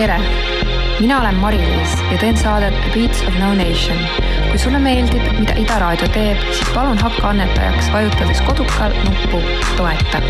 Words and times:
tere! 0.00 0.20
mina 1.00 1.20
olen 1.20 1.34
Mari-Liis 1.34 1.92
ja 2.12 2.18
teen 2.18 2.36
saadet 2.36 2.74
A 2.74 2.92
Beats 2.94 3.20
of 3.28 3.36
No 3.40 3.52
Nation. 3.54 3.98
kui 4.48 4.58
sulle 4.58 4.80
meeldib, 4.80 5.26
mida 5.38 5.56
Ida 5.60 5.76
Raadio 5.82 6.08
teeb, 6.16 6.40
siis 6.54 6.72
palun 6.74 6.98
hakka 7.04 7.34
annetajaks, 7.34 7.92
vajutades 7.92 8.40
kodukal 8.48 8.96
nuppu 9.04 9.44
Toeta 9.76 10.24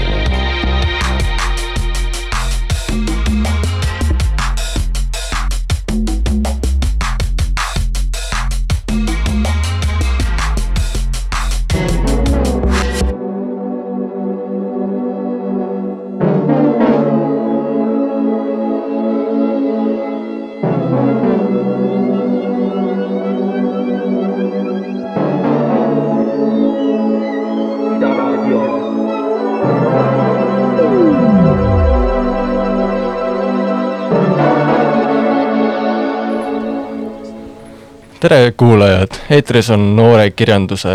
tere, 38.20 38.52
kuulajad, 38.56 39.08
eetris 39.30 39.70
on 39.70 39.96
noore 39.96 40.30
kirjanduse 40.30 40.90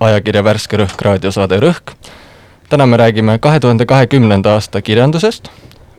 ajakirja 0.00 0.42
Värske 0.44 0.76
Rõhk 0.80 1.02
raadiosaade 1.02 1.60
Rõhk. 1.62 1.92
täna 2.68 2.86
me 2.86 2.96
räägime 2.96 3.38
kahe 3.38 3.60
tuhande 3.60 3.86
kahekümnenda 3.86 4.52
aasta 4.52 4.82
kirjandusest. 4.82 5.48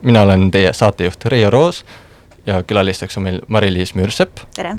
mina 0.02 0.22
olen 0.22 0.50
teie 0.50 0.72
saatejuht 0.72 1.24
Reio 1.24 1.50
Roos 1.50 1.84
ja 2.46 2.62
külalisteks 2.62 3.16
on 3.16 3.22
meil 3.22 3.40
Mari-Liis 3.48 3.94
Müürsepp. 3.94 4.38
tere! 4.54 4.76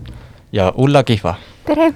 ja 0.51 0.73
Ulla 0.75 1.03
Kihva. 1.03 1.35
tere! 1.65 1.93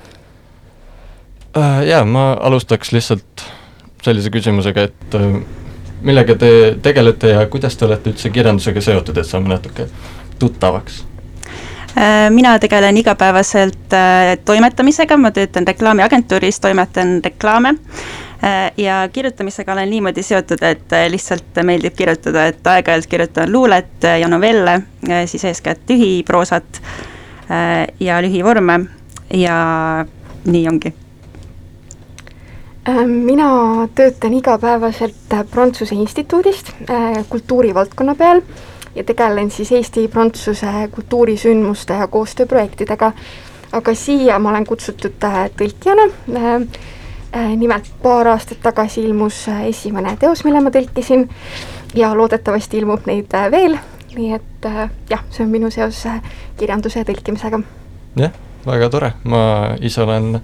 Äh, 1.57 1.87
jaa, 1.87 2.05
ma 2.05 2.31
alustaks 2.33 2.91
lihtsalt 2.91 3.45
sellise 4.01 4.29
küsimusega, 4.29 4.81
et 4.81 5.15
äh, 5.15 5.41
millega 6.01 6.35
te 6.35 6.77
tegelete 6.81 7.29
ja 7.29 7.45
kuidas 7.45 7.77
te 7.77 7.85
olete 7.85 8.09
üldse 8.09 8.29
kirjandusega 8.29 8.81
seotud, 8.81 9.17
et 9.17 9.27
saame 9.27 9.53
natuke 9.53 9.87
tuttavaks 10.39 11.12
mina 12.29 12.59
tegelen 12.59 12.97
igapäevaselt 12.97 13.93
äh, 13.93 14.37
toimetamisega, 14.45 15.17
ma 15.17 15.31
töötan 15.31 15.67
reklaamiagentuuris, 15.67 16.59
toimetan 16.59 17.19
reklaame. 17.25 17.75
Äh, 18.43 18.71
ja 18.77 19.09
kirjutamisega 19.13 19.73
olen 19.73 19.89
niimoodi 19.89 20.23
seotud, 20.23 20.63
et 20.65 20.95
lihtsalt 21.09 21.61
meeldib 21.63 21.95
kirjutada, 21.95 22.47
et 22.49 22.67
aeg-ajalt 22.67 23.07
kirjutan 23.07 23.51
luulet 23.53 24.09
ja 24.19 24.27
novelle, 24.27 24.81
siis 25.25 25.45
eeskätt 25.45 25.89
lühiproosat 25.89 26.81
ja 27.99 28.21
lühivorme 28.23 28.79
ja 29.33 29.55
nii 30.45 30.67
ongi. 30.67 30.93
Mina 33.05 33.49
töötan 33.95 34.33
igapäevaselt 34.33 35.35
Prantsuse 35.51 35.95
instituudist 35.95 36.73
kultuurivaldkonna 37.29 38.15
peal 38.15 38.41
ja 38.95 39.03
tegelen 39.03 39.51
siis 39.51 39.71
Eesti-Prantsuse 39.71 40.67
kultuurisündmuste 40.91 41.93
ja 41.93 42.07
koostööprojektidega. 42.07 43.11
aga 43.71 43.93
siia 43.95 44.39
ma 44.39 44.49
olen 44.49 44.65
kutsutud 44.65 45.23
äh, 45.23 45.49
tõlkijana. 45.57 46.03
Äh, 46.35 46.67
äh, 47.35 47.55
nimelt 47.57 47.89
paar 48.03 48.27
aastat 48.27 48.61
tagasi 48.61 49.01
ilmus 49.01 49.47
esimene 49.65 50.17
teos, 50.19 50.43
mille 50.43 50.61
ma 50.61 50.69
tõlkisin 50.69 51.29
ja 51.95 52.13
loodetavasti 52.13 52.77
ilmub 52.77 53.07
neid 53.09 53.33
veel, 53.51 53.77
nii 54.15 54.33
et 54.33 54.69
jah, 55.09 55.25
see 55.29 55.45
on 55.45 55.49
minu 55.49 55.71
seos 55.71 56.05
kirjanduse 56.57 57.03
tõlkimisega. 57.03 57.63
jah, 58.15 58.37
väga 58.65 58.89
tore, 58.89 59.13
ma 59.23 59.43
ise 59.81 60.01
olen 60.01 60.37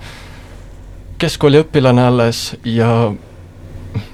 keskkooliõpilane 1.19 2.05
alles 2.07 2.55
ja 2.65 3.11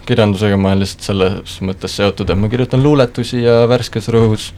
kirjandusega 0.06 0.58
ma 0.58 0.72
olen 0.72 0.84
lihtsalt 0.84 1.06
selles 1.09 1.58
mõttes 1.66 1.97
seotud, 1.97 2.30
et 2.30 2.40
ma 2.40 2.50
kirjutan 2.52 2.84
luuletusi 2.84 3.44
ja 3.44 3.63
Värskes 3.69 4.09
Rõhus 4.13 4.52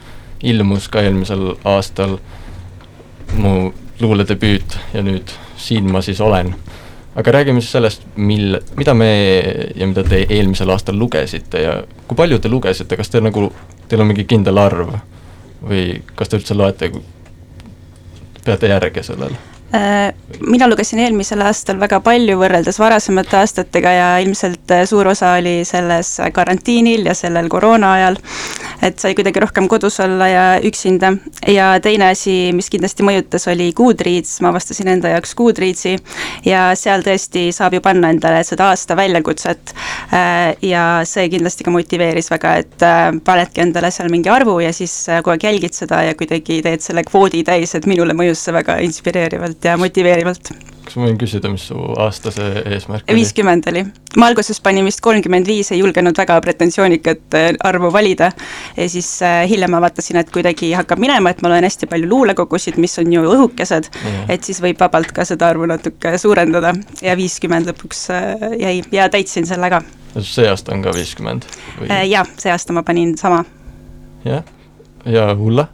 ilmus 0.44 0.88
ka 0.94 1.02
eelmisel 1.02 1.56
aastal 1.66 2.18
mu 3.38 3.74
luuledebüüt 4.00 4.78
ja 4.94 5.04
nüüd 5.06 5.34
siin 5.58 5.90
ma 5.92 6.02
siis 6.02 6.22
olen. 6.22 6.56
aga 7.16 7.32
räägime 7.32 7.62
siis 7.62 7.72
sellest, 7.72 8.04
mil, 8.16 8.60
mida 8.78 8.94
me 8.94 9.10
ja 9.76 9.88
mida 9.88 10.04
te 10.04 10.26
eelmisel 10.30 10.70
aastal 10.70 11.00
lugesite 11.00 11.62
ja 11.62 11.84
kui 12.08 12.16
palju 12.16 12.40
te 12.40 12.50
lugesite, 12.50 12.98
kas 12.98 13.10
te 13.10 13.22
nagu, 13.22 13.50
teil 13.90 14.02
on 14.02 14.12
mingi 14.12 14.28
kindel 14.30 14.58
arv 14.62 14.94
või 15.66 16.04
kas 16.16 16.30
te 16.30 16.38
üldse 16.38 16.54
loete, 16.54 16.92
peate 18.46 18.70
järge 18.70 19.04
sellele? 19.04 19.57
Äh, 19.74 20.14
mina 20.48 20.68
lugesin 20.70 21.02
eelmisel 21.04 21.42
aastal 21.44 21.76
väga 21.82 21.98
palju 22.00 22.38
võrreldes 22.40 22.78
varasemate 22.80 23.36
aastatega 23.36 23.92
ja 23.92 24.06
ilmselt 24.24 24.72
äh, 24.72 24.86
suur 24.88 25.10
osa 25.12 25.34
oli 25.42 25.66
selles 25.68 26.14
karantiinil 26.32 27.04
ja 27.10 27.16
sellel 27.18 27.50
koroona 27.52 27.90
ajal. 27.98 28.16
et 28.82 28.96
sai 29.02 29.12
kuidagi 29.18 29.42
rohkem 29.44 29.68
kodus 29.68 30.00
olla 30.00 30.28
ja 30.32 30.44
üksinda 30.64 31.10
ja 31.52 31.66
teine 31.84 32.14
asi, 32.14 32.54
mis 32.56 32.70
kindlasti 32.72 33.04
mõjutas, 33.04 33.48
oli 33.52 33.74
Goodreads, 33.76 34.38
ma 34.40 34.54
avastasin 34.54 34.88
enda 34.94 35.12
jaoks 35.12 35.36
Goodreadsi 35.36 35.98
ja 36.46 36.70
seal 36.80 37.04
tõesti 37.04 37.50
saab 37.52 37.76
ju 37.76 37.84
panna 37.84 38.14
endale 38.16 38.46
seda 38.48 38.70
aasta 38.72 38.96
väljakutset. 38.96 39.76
Äh, 40.16 40.56
ja 40.64 40.86
see 41.04 41.28
kindlasti 41.34 41.68
ka 41.68 41.76
motiveeris 41.76 42.32
väga, 42.32 42.56
et 42.64 42.88
panedki 43.28 43.66
endale 43.66 43.92
seal 43.92 44.08
mingi 44.14 44.32
arvu 44.32 44.62
ja 44.64 44.72
siis 44.72 44.96
kogu 45.18 45.36
aeg 45.36 45.50
jälgid 45.50 45.76
seda 45.76 46.06
ja 46.08 46.16
kuidagi 46.16 46.62
teed 46.64 46.88
selle 46.88 47.04
kvoodi 47.04 47.44
täis, 47.44 47.76
et 47.76 47.90
minule 47.90 48.16
mõjus 48.16 48.48
see 48.48 48.56
väga 48.56 48.80
inspireerivalt 48.88 49.57
põnevalt 49.58 49.66
ja 49.66 49.78
motiveerivalt. 49.78 50.52
kas 50.88 50.96
ma 50.96 51.08
võin 51.10 51.18
küsida, 51.20 51.50
mis 51.52 51.68
su 51.68 51.76
aastase 52.00 52.64
eesmärk 52.66 53.10
oli? 53.10 53.18
viiskümmend 53.18 53.68
oli. 53.68 53.84
ma 54.18 54.28
alguses 54.28 54.60
panin 54.62 54.86
vist 54.86 55.02
kolmkümmend 55.02 55.48
viis, 55.48 55.72
ei 55.72 55.80
julgenud 55.80 56.18
väga 56.18 56.40
pretensioonikat 56.42 57.36
äh, 57.36 57.50
arvu 57.64 57.92
valida 57.92 58.32
ja 58.78 58.88
siis 58.90 59.22
äh, 59.22 59.48
hiljem 59.50 59.72
ma 59.72 59.82
vaatasin, 59.82 60.18
et 60.18 60.32
kuidagi 60.32 60.74
hakkab 60.74 61.00
minema, 61.00 61.30
et 61.30 61.42
ma 61.42 61.50
loen 61.50 61.64
hästi 61.64 61.88
palju 61.88 62.08
luulekogusid, 62.10 62.78
mis 62.78 62.98
on 63.00 63.12
ju 63.14 63.24
õhukesed 63.24 63.92
mm., 63.92 64.30
et 64.30 64.44
siis 64.44 64.62
võib 64.62 64.80
vabalt 64.80 65.12
ka 65.12 65.26
seda 65.26 65.50
arvu 65.50 65.68
natuke 65.68 66.18
suurendada 66.18 66.74
ja 67.02 67.18
viiskümmend 67.18 67.68
lõpuks 67.72 68.10
äh, 68.16 68.52
jäi 68.62 68.82
ja 68.92 69.10
täitsin 69.10 69.48
selle 69.48 69.70
ka. 69.70 69.82
see 70.22 70.48
aasta 70.48 70.74
on 70.74 70.86
ka 70.86 70.96
viiskümmend 70.96 71.50
jaa, 71.88 72.26
see 72.38 72.52
aasta 72.52 72.74
ma 72.74 72.84
panin 72.84 73.18
sama. 73.18 73.44
jah, 74.26 74.46
ja 75.06 75.34
Ulla? 75.34 75.68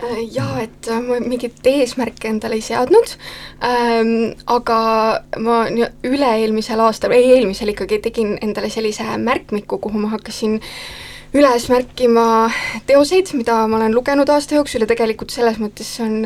Äh, 0.00 0.22
jaa, 0.32 0.62
et 0.62 0.88
äh, 0.88 1.00
ma 1.04 1.18
mingit 1.20 1.66
eesmärke 1.66 2.30
endale 2.30 2.56
ei 2.56 2.64
seadnud. 2.64 3.16
Ähm,, 3.66 4.32
aga 4.48 4.78
ma 5.44 5.62
üle-eelmisel 5.68 6.80
aastal, 6.80 7.12
ei 7.16 7.34
eelmisel 7.36 7.74
ikkagi 7.74 8.00
tegin 8.08 8.38
endale 8.40 8.72
sellise 8.72 9.04
märkmiku, 9.20 9.78
kuhu 9.84 10.00
ma 10.00 10.14
hakkasin 10.14 10.56
äh, 10.56 11.09
üles 11.30 11.66
märkima 11.70 12.50
teoseid, 12.86 13.30
mida 13.38 13.60
ma 13.70 13.78
olen 13.78 13.94
lugenud 13.94 14.28
aasta 14.34 14.56
jooksul 14.56 14.82
ja 14.82 14.88
tegelikult 14.90 15.30
selles 15.30 15.60
mõttes 15.62 15.86
see 15.96 16.06
on 16.06 16.16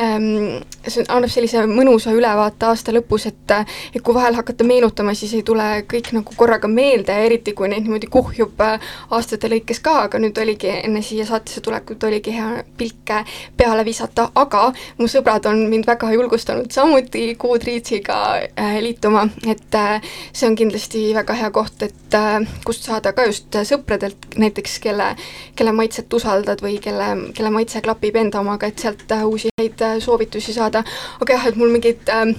ähm,, 0.00 0.62
see 0.86 1.04
annab 1.04 1.32
sellise 1.32 1.66
mõnusa 1.68 2.14
ülevaate 2.16 2.70
aasta 2.70 2.94
lõpus, 2.96 3.26
et 3.28 3.54
et 3.54 4.00
kui 4.00 4.14
vahel 4.16 4.38
hakata 4.38 4.64
meenutama, 4.64 5.12
siis 5.14 5.34
ei 5.36 5.42
tule 5.44 5.66
kõik 5.90 6.08
nagu 6.16 6.32
korraga 6.36 6.68
meelde 6.70 7.16
eriti, 7.26 7.52
kui 7.52 7.68
neid 7.68 7.84
niimoodi 7.84 8.08
kuhjub 8.12 8.62
äh, 8.64 8.88
aastate 9.12 9.50
lõikes 9.52 9.82
ka, 9.84 9.98
aga 10.06 10.20
nüüd 10.22 10.40
oligi 10.40 10.72
enne 10.78 11.02
siia 11.04 11.26
saatesse 11.28 11.60
tulekut 11.64 12.08
oligi 12.08 12.32
hea 12.32 12.64
pilke 12.78 13.20
peale 13.60 13.84
visata, 13.84 14.30
aga 14.34 14.70
mu 14.98 15.10
sõbrad 15.12 15.44
on 15.50 15.66
mind 15.68 15.84
väga 15.90 16.08
julgustanud 16.14 16.72
samuti 16.72 17.26
Goodreadziga 17.40 18.18
äh, 18.48 18.80
liituma, 18.80 19.28
et 19.44 19.76
äh, 19.76 20.00
see 20.32 20.48
on 20.48 20.56
kindlasti 20.56 21.10
väga 21.16 21.36
hea 21.42 21.52
koht, 21.52 21.84
et 21.84 22.16
äh, 22.16 22.40
kust 22.64 22.88
saada 22.88 23.12
ka 23.12 23.28
just 23.28 23.60
sõpradelt 23.68 24.32
neid 24.40 24.53
näiteks 24.54 24.78
kelle, 24.78 25.16
kelle 25.56 25.72
maitset 25.72 26.12
usaldad 26.12 26.62
või 26.62 26.78
kelle, 26.78 27.32
kelle 27.34 27.50
maitse 27.50 27.82
klapib 27.82 28.16
enda 28.16 28.40
omaga, 28.40 28.70
et 28.70 28.78
sealt 28.78 29.10
äh, 29.10 29.26
uusi 29.26 29.50
häid 29.58 29.82
äh, 29.82 29.98
soovitusi 29.98 30.54
saada, 30.54 30.84
aga 31.20 31.34
jah, 31.34 31.48
et 31.50 31.56
mul 31.58 31.74
mingid 31.74 32.08
äh, 32.08 32.30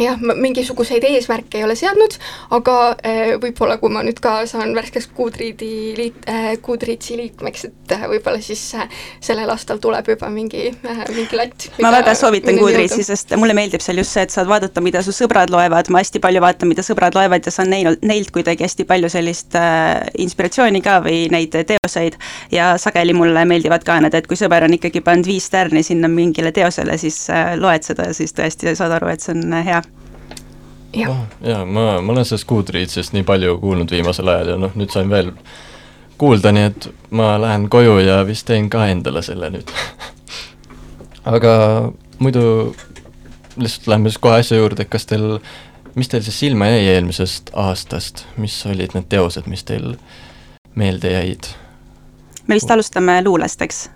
jah, 0.00 0.18
ma 0.20 0.36
mingisuguseid 0.38 1.04
eesmärke 1.08 1.60
ei 1.60 1.66
ole 1.66 1.76
seadnud, 1.78 2.16
aga 2.56 2.76
äh, 3.00 3.34
võib-olla 3.42 3.78
kui 3.80 3.92
ma 3.92 4.02
nüüd 4.06 4.20
ka 4.22 4.38
saan 4.50 4.74
värskeks 4.76 5.10
Goodreadi 5.16 5.94
liit- 5.98 6.28
äh,, 6.30 6.54
Goodreadsi 6.62 7.18
liikmeks, 7.20 7.66
et 7.70 7.96
äh, 7.96 8.06
võib-olla 8.10 8.40
siis 8.44 8.62
sellel 9.20 9.50
aastal 9.52 9.80
tuleb 9.82 10.08
juba 10.12 10.30
mingi 10.32 10.70
mingi 11.14 11.38
latt. 11.38 11.68
ma 11.82 11.92
väga 11.94 12.14
soovitan 12.18 12.58
Goodreadsi, 12.60 13.04
sest 13.06 13.34
mulle 13.40 13.56
meeldib 13.56 13.84
seal 13.84 14.00
just 14.00 14.14
see, 14.14 14.24
et 14.26 14.34
saad 14.34 14.48
vaadata, 14.50 14.82
mida 14.84 15.02
su 15.04 15.14
sõbrad 15.16 15.52
loevad, 15.52 15.90
ma 15.92 16.02
hästi 16.02 16.20
palju 16.22 16.42
vaatan, 16.44 16.70
mida 16.70 16.84
sõbrad 16.86 17.16
loevad 17.16 17.46
ja 17.46 17.54
saan 17.54 17.70
neil, 17.72 17.96
neilt 18.06 18.32
kuidagi 18.34 18.66
hästi 18.66 18.86
palju 18.88 19.10
sellist 19.12 19.56
äh, 19.58 20.06
inspiratsiooni 20.22 20.82
ka 20.84 20.98
või 21.04 21.26
neid 21.32 21.56
teoseid 21.56 22.18
ja 22.52 22.72
sageli 22.80 23.14
mulle 23.16 23.44
meeldivad 23.48 23.84
ka 23.86 23.98
need, 24.04 24.16
et 24.18 24.28
kui 24.28 24.38
sõber 24.38 24.66
on 24.66 24.76
ikkagi 24.76 25.02
pannud 25.04 25.28
viis 25.28 25.48
tärni 25.52 25.82
sinna 25.86 26.10
mingile 26.12 26.52
teosele, 26.56 26.98
siis 27.00 27.18
äh, 27.32 27.54
loed 27.60 27.86
seda 27.86 28.10
ja 28.10 28.16
siis 28.16 28.34
tõesti 28.36 28.74
saad 28.76 28.96
aru, 28.98 29.10
et 29.12 29.24
see 29.24 29.34
on 29.36 29.56
hea 29.66 29.82
jah 30.96 31.10
oh,, 31.10 31.22
jaa, 31.44 31.64
ma, 31.64 32.00
ma 32.00 32.12
olen 32.12 32.24
sellest 32.24 32.48
Goodreadsist 32.48 33.14
nii 33.16 33.24
palju 33.26 33.58
kuulnud 33.62 33.90
viimasel 33.90 34.28
ajal 34.32 34.54
ja 34.54 34.58
noh, 34.60 34.74
nüüd 34.78 34.92
sain 34.94 35.10
veel 35.12 35.32
kuulda, 36.18 36.52
nii 36.54 36.68
et 36.70 36.88
ma 37.10 37.34
lähen 37.40 37.68
koju 37.72 37.98
ja 38.04 38.20
vist 38.26 38.46
teen 38.48 38.70
ka 38.72 38.86
endale 38.92 39.22
selle 39.26 39.50
nüüd 39.52 39.72
aga 41.36 41.52
muidu 42.18 42.46
lihtsalt 43.56 43.90
lähme 43.92 44.12
siis 44.12 44.22
kohe 44.22 44.40
asja 44.40 44.60
juurde, 44.60 44.84
kas 44.88 45.06
teil, 45.10 45.38
mis 45.96 46.08
teil 46.12 46.24
siis 46.24 46.40
silma 46.44 46.70
jäi 46.70 46.88
eelmisest 46.94 47.52
aastast, 47.56 48.24
mis 48.40 48.56
olid 48.68 48.96
need 48.96 49.08
teosed, 49.12 49.48
mis 49.50 49.64
teil 49.68 49.94
meelde 50.74 51.12
jäid? 51.12 51.52
me 52.46 52.56
vist 52.60 52.70
alustame 52.70 53.20
luulest, 53.24 53.62
eks? 53.68 53.86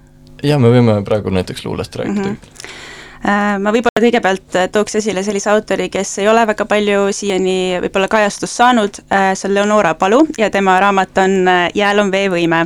jah, 0.45 0.61
me 0.61 0.73
võime 0.73 1.01
praegu 1.07 1.33
näiteks 1.33 1.65
luulest 1.65 1.97
rääkida 1.97 2.29
mm. 2.29 2.37
-hmm 2.37 2.89
ma 3.25 3.73
võib-olla 3.73 4.01
kõigepealt 4.01 4.57
tooks 4.73 4.97
esile 5.01 5.23
sellise 5.25 5.51
autori, 5.53 5.91
kes 5.93 6.19
ei 6.23 6.29
ole 6.31 6.47
väga 6.49 6.65
palju 6.69 7.11
siiani 7.13 7.81
võib-olla 7.85 8.09
kajastust 8.09 8.57
saanud, 8.57 9.01
see 9.11 9.49
on 9.49 9.55
Leonora 9.55 9.95
Palu 10.01 10.23
ja 10.41 10.49
tema 10.51 10.79
raamat 10.81 11.21
on 11.21 11.51
Jääl 11.77 12.01
on 12.01 12.13
veevõime. 12.13 12.63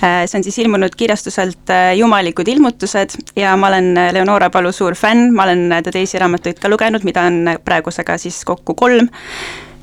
see 0.00 0.38
on 0.38 0.44
siis 0.46 0.58
ilmunud 0.62 0.94
kirjastuselt 0.96 1.74
Jumalikud 1.96 2.48
ilmutused 2.48 3.16
ja 3.36 3.56
ma 3.56 3.72
olen 3.72 3.94
Leonora 4.14 4.50
Palu 4.50 4.72
suur 4.72 4.94
fänn, 4.94 5.34
ma 5.34 5.48
olen 5.48 5.82
ta 5.82 5.90
teisi 5.90 6.18
raamatuid 6.18 6.62
ka 6.62 6.68
lugenud, 6.68 7.04
mida 7.04 7.26
on 7.26 7.56
praegusega 7.64 8.18
siis 8.18 8.44
kokku 8.44 8.74
kolm 8.74 9.10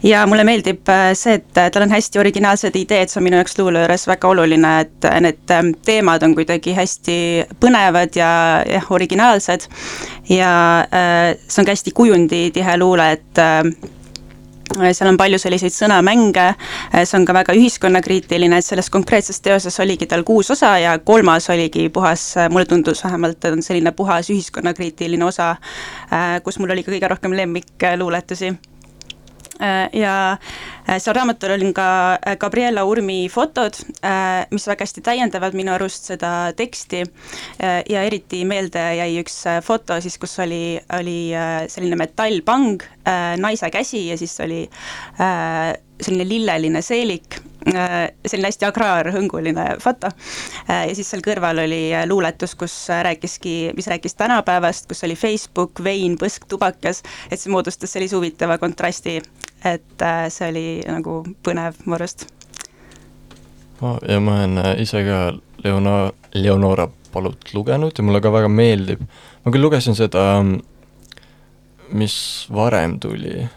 ja 0.03 0.25
mulle 0.27 0.43
meeldib 0.43 0.89
äh, 0.89 1.11
see, 1.17 1.39
et 1.39 1.49
tal 1.55 1.85
on 1.85 1.91
hästi 1.91 2.21
originaalsed 2.21 2.75
ideed, 2.77 3.09
see 3.09 3.21
on 3.21 3.25
minu 3.25 3.39
jaoks 3.39 3.57
luule 3.59 3.81
juures 3.83 4.07
väga 4.09 4.29
oluline, 4.29 4.73
et 4.85 5.09
need 5.25 5.53
ähm, 5.53 5.73
teemad 5.85 6.23
on 6.25 6.35
kuidagi 6.37 6.75
hästi 6.77 7.17
põnevad 7.61 8.17
ja 8.17 8.29
jah, 8.69 8.89
originaalsed. 8.93 9.67
ja 10.29 10.53
äh, 10.85 11.35
see 11.47 11.61
on 11.61 11.69
ka 11.69 11.77
hästi 11.77 11.95
kujunditihe 11.97 12.77
luule, 12.77 13.11
et 13.17 13.41
äh, 13.41 13.63
seal 14.91 15.09
on 15.09 15.17
palju 15.17 15.39
selliseid 15.39 15.73
sõnamänge, 15.73 16.49
see 16.99 17.17
on 17.17 17.25
ka 17.25 17.33
väga 17.33 17.55
ühiskonnakriitiline, 17.57 18.59
et 18.59 18.67
selles 18.67 18.91
konkreetses 18.93 19.39
teoses 19.41 19.79
oligi 19.79 20.09
tal 20.11 20.25
kuus 20.27 20.51
osa 20.51 20.73
ja 20.83 20.97
kolmas 20.99 21.47
oligi 21.49 21.87
puhas, 21.89 22.33
mulle 22.51 22.67
tundus 22.67 23.01
vähemalt, 23.07 23.39
et 23.39 23.55
on 23.55 23.63
selline 23.63 23.95
puhas 23.95 24.29
ühiskonnakriitiline 24.29 25.23
osa, 25.25 25.53
kus 26.43 26.59
mul 26.59 26.75
oli 26.75 26.83
ka 26.83 26.91
kõige 26.91 27.15
rohkem 27.15 27.39
lemmikluuletusi 27.39 28.51
Äh, 28.51 28.76
ja 29.93 30.13
äh, 30.33 30.97
seal 31.01 31.15
raamatul 31.17 31.55
on 31.55 31.73
ka 31.75 31.87
äh, 32.15 32.37
Gabriela 32.39 32.85
Urmi 32.85 33.27
fotod, 33.29 33.79
mis 34.51 34.67
väga 34.69 34.85
hästi 34.85 35.03
täiendavad 35.05 35.55
minu 35.57 35.73
arust 35.73 36.07
seda 36.11 36.51
teksti. 36.57 37.03
Ja 37.89 38.03
eriti 38.05 38.43
meelde 38.47 38.81
jäi 38.99 39.09
üks 39.21 39.39
foto 39.65 39.97
siis, 40.03 40.17
kus 40.21 40.37
oli, 40.43 40.77
oli 40.99 41.31
selline 41.71 41.97
metallpang, 41.99 42.83
naise 43.41 43.69
käsi 43.73 44.07
ja 44.11 44.17
siis 44.19 44.35
oli 44.43 44.61
selline 45.17 46.27
lilleline 46.29 46.81
seelik, 46.85 47.39
selline 47.65 48.51
hästi 48.51 48.67
agraarhõnguline 48.67 49.65
foto. 49.83 50.11
ja 50.67 50.95
siis 50.95 51.09
seal 51.09 51.23
kõrval 51.25 51.63
oli 51.65 51.81
luuletus, 52.09 52.55
kus 52.55 52.75
rääkiski, 52.89 53.73
mis 53.75 53.89
rääkis 53.89 54.15
tänapäevast, 54.15 54.87
kus 54.87 55.03
oli 55.07 55.15
Facebook, 55.15 55.83
vein, 55.83 56.17
põsk, 56.21 56.45
tubakas, 56.47 57.03
et 57.31 57.41
see 57.41 57.51
moodustas 57.51 57.93
sellise 57.97 58.15
huvitava 58.15 58.57
kontrasti 58.61 59.19
et 59.65 60.01
äh, 60.01 60.27
see 60.33 60.49
oli 60.51 60.65
nagu 60.87 61.21
põnev 61.45 61.79
mu 61.85 61.97
arust. 61.97 62.27
ja 63.81 64.19
ma 64.19 64.39
olen 64.41 64.57
äh, 64.61 64.73
ise 64.81 65.03
ka 65.05 65.19
Leona, 65.63 66.11
Leonora 66.33 66.87
Palut 67.11 67.53
lugenud 67.53 67.97
ja 67.97 68.03
mulle 68.03 68.21
ka 68.21 68.31
väga 68.33 68.49
meeldib. 68.51 69.01
ma 69.45 69.51
küll 69.51 69.63
lugesin 69.63 69.95
seda, 69.95 70.43
mis 71.89 72.17
varem 72.53 72.99
tuli. 72.99 73.47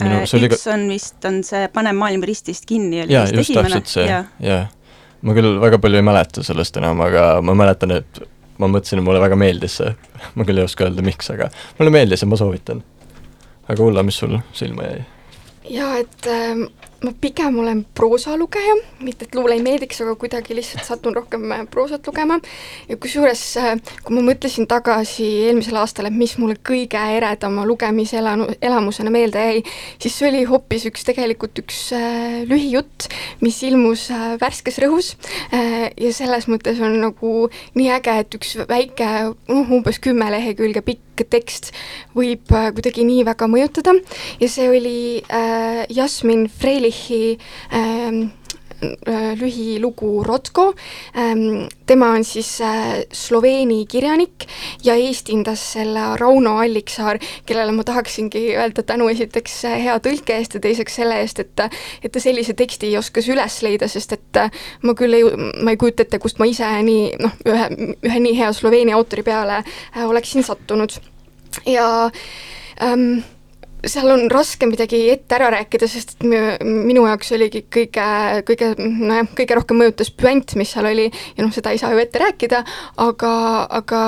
Äh, 0.00 0.22
üks 0.22 0.64
ka... 0.64 0.74
on 0.74 0.86
vist, 0.90 1.18
on 1.28 1.42
see 1.46 1.66
Pane 1.72 1.92
maailm 1.96 2.24
ristist 2.26 2.66
kinni, 2.68 3.02
oli 3.04 3.14
jaa, 3.14 3.26
vist 3.28 3.52
esimene. 3.52 3.82
see, 3.88 4.06
jaa. 4.08 4.62
ma 5.22 5.36
küll 5.36 5.58
väga 5.62 5.80
palju 5.82 6.00
ei 6.00 6.06
mäleta 6.06 6.44
sellest 6.46 6.78
enam, 6.80 7.02
aga 7.04 7.26
ma 7.44 7.56
mäletan, 7.58 7.94
et 8.00 8.22
ma 8.62 8.70
mõtlesin, 8.70 9.02
et 9.02 9.06
mulle 9.06 9.22
väga 9.22 9.38
meeldis 9.38 9.78
see, 9.80 9.92
ma 10.36 10.46
küll 10.48 10.62
ei 10.62 10.66
oska 10.66 10.88
öelda, 10.88 11.04
miks, 11.06 11.30
aga 11.34 11.50
mulle 11.78 11.94
meeldis 11.94 12.24
ja 12.24 12.30
ma 12.30 12.38
soovitan. 12.40 12.82
aga 13.68 13.84
Ulla, 13.84 14.06
mis 14.06 14.20
sul 14.22 14.38
silma 14.56 14.88
jäi? 14.88 15.04
jaa, 15.76 15.92
et 16.02 16.30
äh, 16.30 16.64
ma 17.02 17.12
pigem 17.20 17.58
olen 17.58 17.82
proosalugeja, 17.96 18.76
mitte 19.02 19.26
et 19.26 19.34
luule 19.34 19.56
ei 19.56 19.62
meeldiks, 19.64 20.00
aga 20.04 20.14
kuidagi 20.20 20.54
lihtsalt 20.56 20.86
satun 20.86 21.16
rohkem 21.16 21.44
äh, 21.54 21.64
proosat 21.70 22.06
lugema. 22.06 22.38
Ja 22.88 22.98
kusjuures, 23.00 23.42
äh, 23.60 23.72
kui 24.04 24.16
ma 24.16 24.24
mõtlesin 24.28 24.68
tagasi 24.70 25.26
eelmisel 25.48 25.80
aastal, 25.80 26.08
et 26.08 26.16
mis 26.16 26.36
mulle 26.38 26.58
kõige 26.62 27.00
eredama 27.16 27.66
lugemiselamu, 27.68 28.48
elamusena 28.62 29.12
meelde 29.14 29.46
jäi, 29.48 29.64
siis 30.02 30.18
see 30.18 30.30
oli 30.30 30.44
hoopis 30.48 30.86
üks, 30.90 31.06
tegelikult 31.08 31.62
üks 31.64 31.80
äh, 31.96 32.42
lühijutt, 32.48 33.08
mis 33.42 33.58
ilmus 33.66 34.08
äh, 34.14 34.36
Värskes 34.42 34.78
Rõhus. 34.82 35.14
Äh, 35.50 35.90
ja 35.98 36.12
selles 36.14 36.48
mõttes 36.50 36.80
on 36.82 37.00
nagu 37.02 37.34
nii 37.78 37.90
äge, 37.98 38.18
et 38.22 38.38
üks 38.38 38.56
väike, 38.70 39.10
noh, 39.50 39.74
umbes 39.78 39.98
kümme 40.02 40.30
lehekülge 40.32 40.84
pikk 40.86 41.26
tekst 41.30 41.70
võib 42.16 42.50
äh, 42.54 42.70
kuidagi 42.74 43.04
nii 43.06 43.26
väga 43.26 43.48
mõjutada. 43.50 43.94
Ja 44.40 44.48
see 44.50 44.68
oli 44.70 44.96
äh, 45.26 45.84
Jasmin 45.92 46.48
Freili 46.50 46.91
Ulrichi 46.92 47.38
ähm, 47.72 48.30
äh, 49.06 49.34
lühilugu 49.34 50.22
Rotko. 50.22 50.74
Ähm, 51.14 51.68
tema 51.86 52.12
on 52.12 52.24
siis 52.24 52.60
äh, 52.60 53.04
Sloveeni 53.12 53.86
kirjanik 53.86 54.46
ja 54.84 54.94
eestindas 54.94 55.72
selle 55.72 56.16
Rauno 56.16 56.58
Alliksaar, 56.58 57.18
kellele 57.46 57.72
ma 57.72 57.84
tahaksingi 57.84 58.56
öelda 58.56 58.82
tänu 58.82 59.08
esiteks 59.08 59.64
äh, 59.64 59.78
hea 59.86 59.96
tõlke 60.04 60.36
eest 60.36 60.54
ja 60.54 60.60
teiseks 60.60 61.00
selle 61.00 61.20
eest, 61.22 61.40
et 61.40 61.64
et 62.02 62.12
ta 62.12 62.20
sellise 62.20 62.54
teksti 62.54 62.92
oskas 62.98 63.28
üles 63.32 63.60
leida, 63.62 63.88
sest 63.88 64.12
et 64.12 64.40
ma 64.82 64.94
küll 64.98 65.16
ei, 65.16 65.24
ma 65.62 65.72
ei 65.72 65.80
kujuta 65.80 66.04
ette, 66.04 66.18
kust 66.18 66.42
ma 66.42 66.48
ise 66.50 66.68
nii 66.82 67.12
noh, 67.22 67.38
ühe, 67.48 67.68
ühe 68.02 68.24
nii 68.26 68.36
hea 68.36 68.52
Sloveenia 68.52 68.98
autori 68.98 69.22
peale 69.22 69.62
oleksin 70.04 70.44
sattunud. 70.44 70.98
ja 71.66 72.10
ähm, 72.82 73.22
seal 73.88 74.10
on 74.14 74.28
raske 74.30 74.66
midagi 74.70 75.00
ette 75.10 75.36
ära 75.36 75.48
rääkida, 75.52 75.88
sest 75.90 76.14
et 76.14 76.26
minu 76.62 77.04
jaoks 77.08 77.32
oligi 77.34 77.64
kõige, 77.72 78.04
kõige 78.46 78.70
nojah, 78.78 79.26
kõige 79.38 79.56
rohkem 79.58 79.80
mõjutas 79.82 80.12
püant, 80.14 80.54
mis 80.58 80.70
seal 80.74 80.86
oli 80.90 81.08
ja 81.08 81.42
noh, 81.42 81.50
seda 81.54 81.72
ei 81.74 81.80
saa 81.82 81.92
ju 81.94 82.02
ette 82.02 82.22
rääkida, 82.22 82.62
aga, 83.02 83.32
aga 83.80 84.02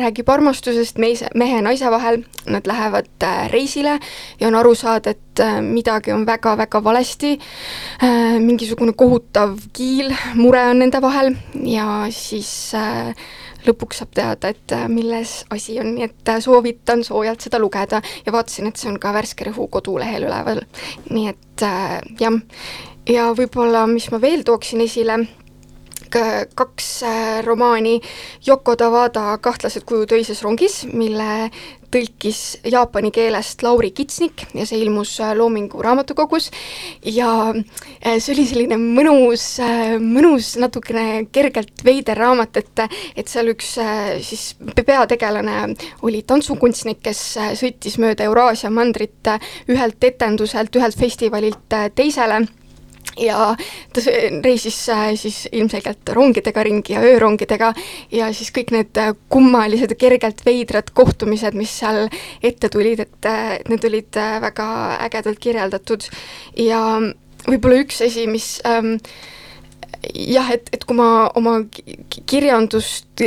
räägib 0.00 0.32
armastusest 0.32 1.00
meise, 1.02 1.28
mehe 1.36 1.58
ja 1.58 1.64
naise 1.64 1.92
vahel, 1.92 2.22
nad 2.48 2.66
lähevad 2.68 3.10
äh, 3.26 3.44
reisile 3.52 3.98
ja 4.40 4.48
on 4.48 4.56
aru 4.58 4.74
saada, 4.78 5.12
et 5.12 5.44
äh, 5.44 5.60
midagi 5.64 6.14
on 6.14 6.24
väga-väga 6.28 6.82
valesti, 6.84 7.36
äh, 8.02 8.40
mingisugune 8.40 8.96
kohutav 8.96 9.58
kiil, 9.76 10.12
mure 10.40 10.64
on 10.72 10.82
nende 10.86 11.02
vahel 11.04 11.34
ja 11.68 12.06
siis 12.10 12.72
äh, 12.78 13.12
lõpuks 13.66 14.02
saab 14.02 14.14
teada, 14.16 14.52
et 14.52 14.74
äh, 14.74 14.86
milles 14.90 15.42
asi 15.54 15.78
on, 15.82 15.92
nii 15.96 16.06
et 16.08 16.32
äh, 16.32 16.40
soovitan 16.42 17.04
soojalt 17.06 17.44
seda 17.44 17.60
lugeda 17.62 18.02
ja 18.26 18.34
vaatasin, 18.34 18.70
et 18.70 18.80
see 18.80 18.90
on 18.90 18.98
ka 19.02 19.12
Värske 19.14 19.46
Rõhu 19.48 19.68
kodulehel 19.72 20.26
üleval, 20.28 20.62
nii 21.10 21.28
et 21.32 21.66
äh, 21.66 22.00
jah, 22.20 22.40
ja 23.08 23.30
võib-olla, 23.36 23.86
mis 23.90 24.10
ma 24.12 24.20
veel 24.22 24.44
tooksin 24.46 24.84
esile, 24.84 25.22
kaks 26.12 26.88
romaani 27.46 27.94
Yoko 28.44 28.74
Tawada 28.76 29.38
Kahtlased 29.40 29.86
kujud 29.88 30.10
öises 30.12 30.42
rongis, 30.44 30.82
mille 30.92 31.48
tõlkis 31.92 32.40
jaapani 32.72 33.10
keelest 33.14 33.62
Lauri 33.64 33.92
Kitsnik 33.94 34.46
ja 34.56 34.66
see 34.68 34.80
ilmus 34.82 35.14
äh, 35.20 35.34
Loomingu 35.36 35.82
raamatukogus. 35.84 36.50
Ja 37.04 37.30
äh, 37.52 38.18
see 38.18 38.34
oli 38.34 38.46
selline 38.48 38.78
mõnus, 38.80 39.46
äh, 39.62 39.96
mõnus 40.02 40.54
natukene 40.60 41.26
kergelt 41.32 41.84
veider 41.84 42.18
raamat, 42.18 42.62
et 42.62 42.84
et 43.16 43.28
seal 43.28 43.50
üks 43.52 43.74
siis 44.24 44.42
peategelane 44.74 45.74
oli 46.06 46.22
tantsukunstnik, 46.26 47.02
kes 47.04 47.20
sõitis 47.60 47.98
mööda 48.02 48.24
Euraasia 48.26 48.70
mandrit 48.72 49.28
ühelt 49.70 50.04
etenduselt, 50.04 50.74
ühelt 50.76 50.98
festivalilt 50.98 51.78
teisele 51.94 52.42
ja 53.20 53.54
ta 53.92 54.04
reisis 54.44 54.78
äh, 54.88 55.14
siis 55.14 55.48
ilmselgelt 55.52 56.08
rongidega 56.12 56.62
ringi 56.62 56.96
ja 56.96 57.02
öörongidega 57.04 57.72
ja 58.12 58.30
siis 58.32 58.52
kõik 58.54 58.72
need 58.74 59.00
äh, 59.00 59.12
kummalised 59.32 59.94
kergelt 60.00 60.44
veidrad 60.46 60.92
kohtumised, 60.94 61.56
mis 61.58 61.74
seal 61.82 62.06
ette 62.42 62.70
tulid, 62.72 63.04
et 63.04 63.28
äh, 63.28 63.58
need 63.68 63.84
olid 63.88 64.22
väga 64.46 64.68
ägedalt 65.08 65.42
kirjeldatud. 65.42 66.08
Ja 66.56 66.80
võib-olla 67.46 67.82
üks 67.82 68.02
asi, 68.04 68.26
mis 68.30 68.56
ähm, 68.68 68.96
jah, 70.14 70.50
et, 70.54 70.68
et 70.72 70.84
kui 70.86 70.96
ma 70.98 71.28
oma 71.38 71.58
kirjandust, 72.28 73.22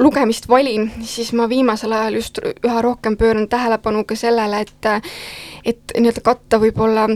lugemist 0.00 0.48
valin, 0.50 0.90
siis 1.06 1.32
ma 1.36 1.48
viimasel 1.50 1.94
ajal 1.96 2.20
just 2.20 2.40
üha 2.42 2.82
rohkem 2.84 3.16
pööran 3.20 3.48
tähelepanu 3.50 4.04
ka 4.04 4.18
sellele, 4.18 4.64
et 4.66 4.92
et 5.64 5.92
nii-öelda 5.96 6.22
katta 6.24 6.60
võib-olla 6.60 7.08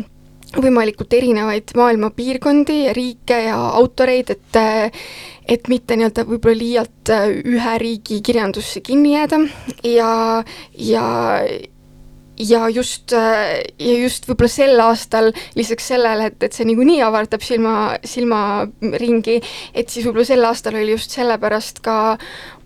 võimalikult 0.60 1.12
erinevaid 1.16 1.74
maailma 1.78 2.10
piirkondi 2.14 2.92
riike 2.96 3.40
ja 3.48 3.58
autoreid, 3.80 4.34
et 4.34 4.60
et 5.44 5.68
mitte 5.68 5.96
nii-öelda 5.98 6.24
võib-olla 6.24 6.56
liialt 6.56 7.10
ühe 7.44 7.76
riigi 7.82 8.22
kirjandusse 8.24 8.80
kinni 8.80 9.12
jääda. 9.12 9.42
Ja, 9.84 10.10
ja 10.72 11.04
ja 12.38 12.68
just, 12.68 13.12
ja 13.12 13.94
just 13.98 14.26
võib-olla 14.28 14.50
sel 14.50 14.80
aastal 14.82 15.30
lisaks 15.58 15.86
sellele, 15.92 16.30
et, 16.30 16.42
et 16.42 16.56
see 16.56 16.66
niikuinii 16.68 17.00
avardab 17.06 17.44
silma, 17.44 17.94
silmaringi, 18.06 19.38
et 19.74 19.92
siis 19.92 20.06
võib-olla 20.06 20.26
sel 20.28 20.48
aastal 20.48 20.78
oli 20.80 20.94
just 20.96 21.14
sellepärast 21.14 21.82
ka 21.84 21.96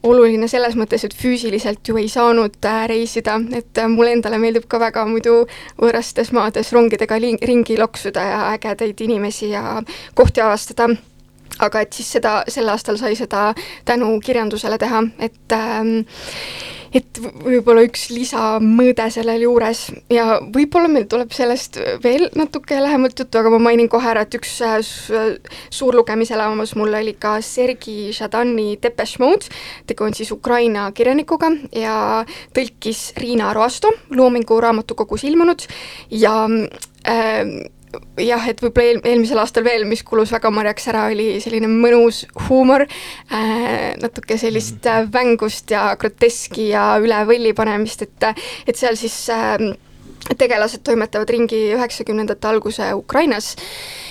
oluline 0.03 0.49
selles 0.49 0.77
mõttes, 0.79 1.05
et 1.05 1.15
füüsiliselt 1.15 1.89
ju 1.89 1.99
ei 1.99 2.09
saanud 2.09 2.59
äh, 2.65 2.87
reisida, 2.91 3.39
et 3.57 3.79
äh, 3.79 3.89
mulle 3.91 4.15
endale 4.17 4.39
meeldib 4.39 4.69
ka 4.71 4.81
väga 4.81 5.05
muidu 5.09 5.43
võõrastes 5.81 6.33
maades 6.37 6.73
rongidega 6.73 7.19
ringi 7.19 7.79
loksuda 7.79 8.27
ja 8.31 8.41
ägedaid 8.55 9.01
inimesi 9.07 9.53
ja 9.55 9.83
kohti 10.15 10.45
avastada 10.45 10.91
aga 11.59 11.85
et 11.85 11.93
siis 11.93 12.11
seda, 12.19 12.43
sel 12.49 12.69
aastal 12.69 12.99
sai 13.01 13.15
seda 13.19 13.53
tänu 13.89 14.11
kirjandusele 14.25 14.79
teha, 14.79 15.05
et 15.19 15.57
ähm, 15.57 15.95
et 16.95 17.21
võib-olla 17.21 17.83
üks 17.87 18.09
lisamõõde 18.13 19.09
sellel 19.13 19.45
juures. 19.45 19.85
Ja 20.13 20.39
võib-olla 20.55 20.91
meil 20.91 21.07
tuleb 21.11 21.33
sellest 21.37 21.79
veel 22.05 22.29
natuke 22.39 22.79
lähemalt 22.81 23.19
juttu, 23.21 23.41
aga 23.41 23.53
ma 23.53 23.61
mainin 23.69 23.91
kohe 23.93 24.09
ära, 24.11 24.25
et 24.25 24.37
üks 24.39 24.55
äh, 24.65 24.79
suur 25.75 25.99
lugemiselamus 25.99 26.75
mul 26.79 26.97
oli 27.01 27.15
ka 27.21 27.39
Sergei 27.45 28.13
Žadani 28.17 28.79
Depeche 28.83 29.23
Mode, 29.23 29.53
tegu 29.89 30.07
on 30.07 30.17
siis 30.17 30.33
Ukraina 30.35 30.89
kirjanikuga 30.97 31.53
ja 31.77 31.97
tõlkis 32.57 33.13
Riina 33.21 33.53
Roasto 33.57 33.93
Loomingu 34.15 34.61
raamatukogus 34.65 35.27
ilmunud. 35.29 35.67
Ja 36.15 36.45
äh, 36.49 37.45
jah, 38.21 38.45
et 38.51 38.61
võib-olla 38.63 38.93
eel, 38.93 39.01
eelmisel 39.13 39.41
aastal 39.43 39.67
veel, 39.67 39.87
mis 39.89 40.03
kulus 40.07 40.33
väga 40.35 40.51
marjaks 40.55 40.89
ära, 40.93 41.07
oli 41.13 41.29
selline 41.43 41.71
mõnus 41.71 42.25
huumor 42.49 42.85
äh,, 42.85 43.97
natuke 44.03 44.39
sellist 44.41 44.87
äh, 44.89 45.05
vängust 45.13 45.71
ja 45.75 45.91
groteski 46.01 46.71
ja 46.73 46.91
üle 47.03 47.21
võlli 47.29 47.55
panemist, 47.57 48.07
et 48.07 48.31
et 48.69 48.77
seal 48.77 48.97
siis 48.99 49.17
äh, 49.33 49.57
tegelased 50.39 50.83
toimetavad 50.85 51.31
ringi 51.31 51.61
üheksakümnendate 51.77 52.49
alguse 52.51 52.93
Ukrainas 52.97 53.55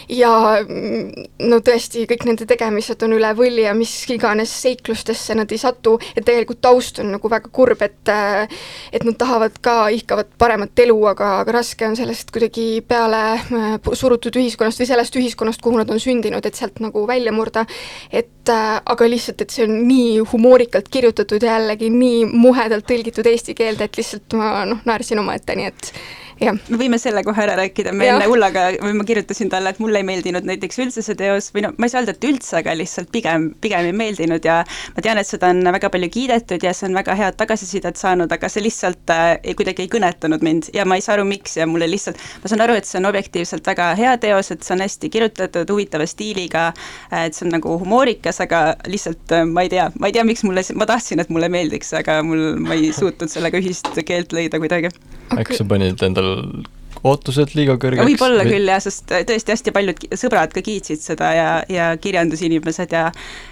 ja 0.09 0.31
no 0.63 1.59
tõesti, 1.63 2.05
kõik 2.09 2.25
nende 2.27 2.47
tegemised 2.47 3.03
on 3.03 3.15
üle 3.17 3.31
võlli 3.37 3.65
ja 3.65 3.73
mis 3.77 3.91
iganes 4.13 4.51
seiklustesse 4.61 5.35
nad 5.37 5.51
ei 5.51 5.59
satu, 5.61 5.97
et 6.15 6.25
tegelikult 6.25 6.61
taust 6.63 7.01
on 7.03 7.11
nagu 7.15 7.31
väga 7.31 7.51
kurb, 7.53 7.81
et 7.83 7.95
et 8.07 9.03
nad 9.03 9.17
tahavad 9.19 9.57
ka, 9.61 9.75
ihkavad 9.93 10.29
paremat 10.39 10.79
elu, 10.79 10.95
aga, 11.11 11.31
aga 11.43 11.55
raske 11.57 11.87
on 11.87 11.97
sellest 11.99 12.31
kuidagi 12.33 12.67
peale 12.87 13.21
äh, 13.35 13.89
surutud 13.93 14.37
ühiskonnast 14.39 14.81
või 14.81 14.89
sellest 14.89 15.17
ühiskonnast, 15.19 15.61
kuhu 15.63 15.81
nad 15.81 15.91
on 15.91 15.99
sündinud, 16.01 16.45
et 16.45 16.55
sealt 16.55 16.79
nagu 16.83 17.03
välja 17.09 17.33
murda, 17.35 17.65
et 18.11 18.51
äh, 18.53 18.77
aga 18.79 19.09
lihtsalt, 19.09 19.43
et 19.43 19.53
see 19.53 19.67
on 19.67 19.75
nii 19.87 20.21
humoorikalt 20.31 20.87
kirjutatud 20.93 21.43
jällegi, 21.43 21.91
nii 21.91 22.23
muhedalt 22.31 22.87
tõlgitud 22.87 23.27
eesti 23.27 23.57
keelde, 23.57 23.89
et 23.89 23.99
lihtsalt 23.99 24.37
ma 24.39 24.63
noh, 24.69 24.81
naersin 24.87 25.19
omaette, 25.23 25.57
nii 25.57 25.69
et 25.73 25.91
me 26.41 26.77
võime 26.79 26.99
selle 27.01 27.23
kohe 27.25 27.41
ära 27.43 27.55
rääkida, 27.59 27.93
me 27.95 28.07
enne 28.11 28.27
Ullaga, 28.29 28.67
või 28.81 28.95
ma 28.99 29.05
kirjutasin 29.07 29.49
talle, 29.51 29.73
et 29.73 29.81
mulle 29.81 30.01
ei 30.01 30.07
meeldinud 30.07 30.45
näiteks 30.47 30.79
üldse 30.83 31.03
see 31.05 31.17
teos 31.17 31.49
või 31.55 31.65
no 31.65 31.73
ma 31.77 31.87
ei 31.87 31.93
saa 31.93 32.03
öelda, 32.03 32.15
et 32.17 32.27
üldse, 32.27 32.59
aga 32.61 32.75
lihtsalt 32.77 33.11
pigem, 33.13 33.49
pigem 33.63 33.89
ei 33.89 33.95
meeldinud 33.95 34.45
ja 34.45 34.59
ma 34.95 35.03
tean, 35.05 35.19
et 35.21 35.29
seda 35.29 35.51
on 35.53 35.61
väga 35.75 35.89
palju 35.93 36.09
kiidetud 36.13 36.63
ja 36.63 36.73
see 36.77 36.89
on 36.89 36.97
väga 36.97 37.15
head 37.17 37.37
tagasisidet 37.39 37.99
saanud, 37.99 38.31
aga 38.33 38.49
see 38.51 38.65
lihtsalt 38.65 39.13
äh, 39.13 39.55
kuidagi 39.57 39.85
ei 39.85 39.91
kõnetanud 39.91 40.45
mind 40.45 40.71
ja 40.75 40.85
ma 40.87 40.99
ei 40.99 41.05
saa 41.05 41.17
aru, 41.17 41.27
miks 41.29 41.57
ja 41.59 41.67
mulle 41.69 41.89
lihtsalt, 41.89 42.21
ma 42.43 42.51
saan 42.51 42.65
aru, 42.65 42.77
et 42.77 42.89
see 42.89 42.99
on 43.01 43.09
objektiivselt 43.09 43.67
väga 43.67 43.91
hea 43.99 44.15
teos, 44.21 44.51
et 44.53 44.65
see 44.65 44.75
on 44.77 44.85
hästi 44.85 45.11
kirjutatud, 45.13 45.73
huvitava 45.73 46.07
stiiliga, 46.09 46.69
äh, 47.11 47.27
et 47.27 47.37
see 47.37 47.47
on 47.47 47.55
nagu 47.57 47.77
humoorikas, 47.81 48.41
aga 48.45 48.63
lihtsalt 48.87 49.35
äh, 49.35 49.45
ma 49.49 49.65
ei 49.65 49.73
tea, 49.73 49.89
ma 49.99 50.11
ei 50.11 50.17
tea, 50.17 50.25
miks 50.27 50.45
mulle, 50.47 50.65
ma 50.77 50.89
tahtsin, 50.89 51.23
et 51.23 51.33
mulle 51.33 51.49
meeldiks, 51.53 51.93
aga 51.97 52.19
mul, 52.25 52.49
ma 52.63 52.77
ei 52.77 52.91
suutnud 52.95 53.31
sellega 53.31 53.61
ühist 53.61 53.89
keelt 54.07 54.35
leida 54.35 54.61
kuidagi. 54.61 54.91
Okay.. 55.27 55.41
äkki 55.43 55.57
sa 55.59 55.65
panid 55.67 55.99
endal 56.27 56.73
ootused 57.05 57.53
liiga 57.57 57.77
kõrgeks? 57.79 58.07
võib-olla 58.07 58.45
või... 58.45 58.55
küll 58.55 58.71
jah, 58.71 58.81
sest 58.83 59.11
tõesti 59.11 59.53
hästi 59.53 59.73
paljud 59.75 60.03
sõbrad 60.17 60.53
ka 60.55 60.63
kiitsid 60.65 61.01
seda 61.03 61.31
ja, 61.35 61.49
ja 61.71 61.89
kirjandusinimesed 62.01 62.93
ja 62.95 63.09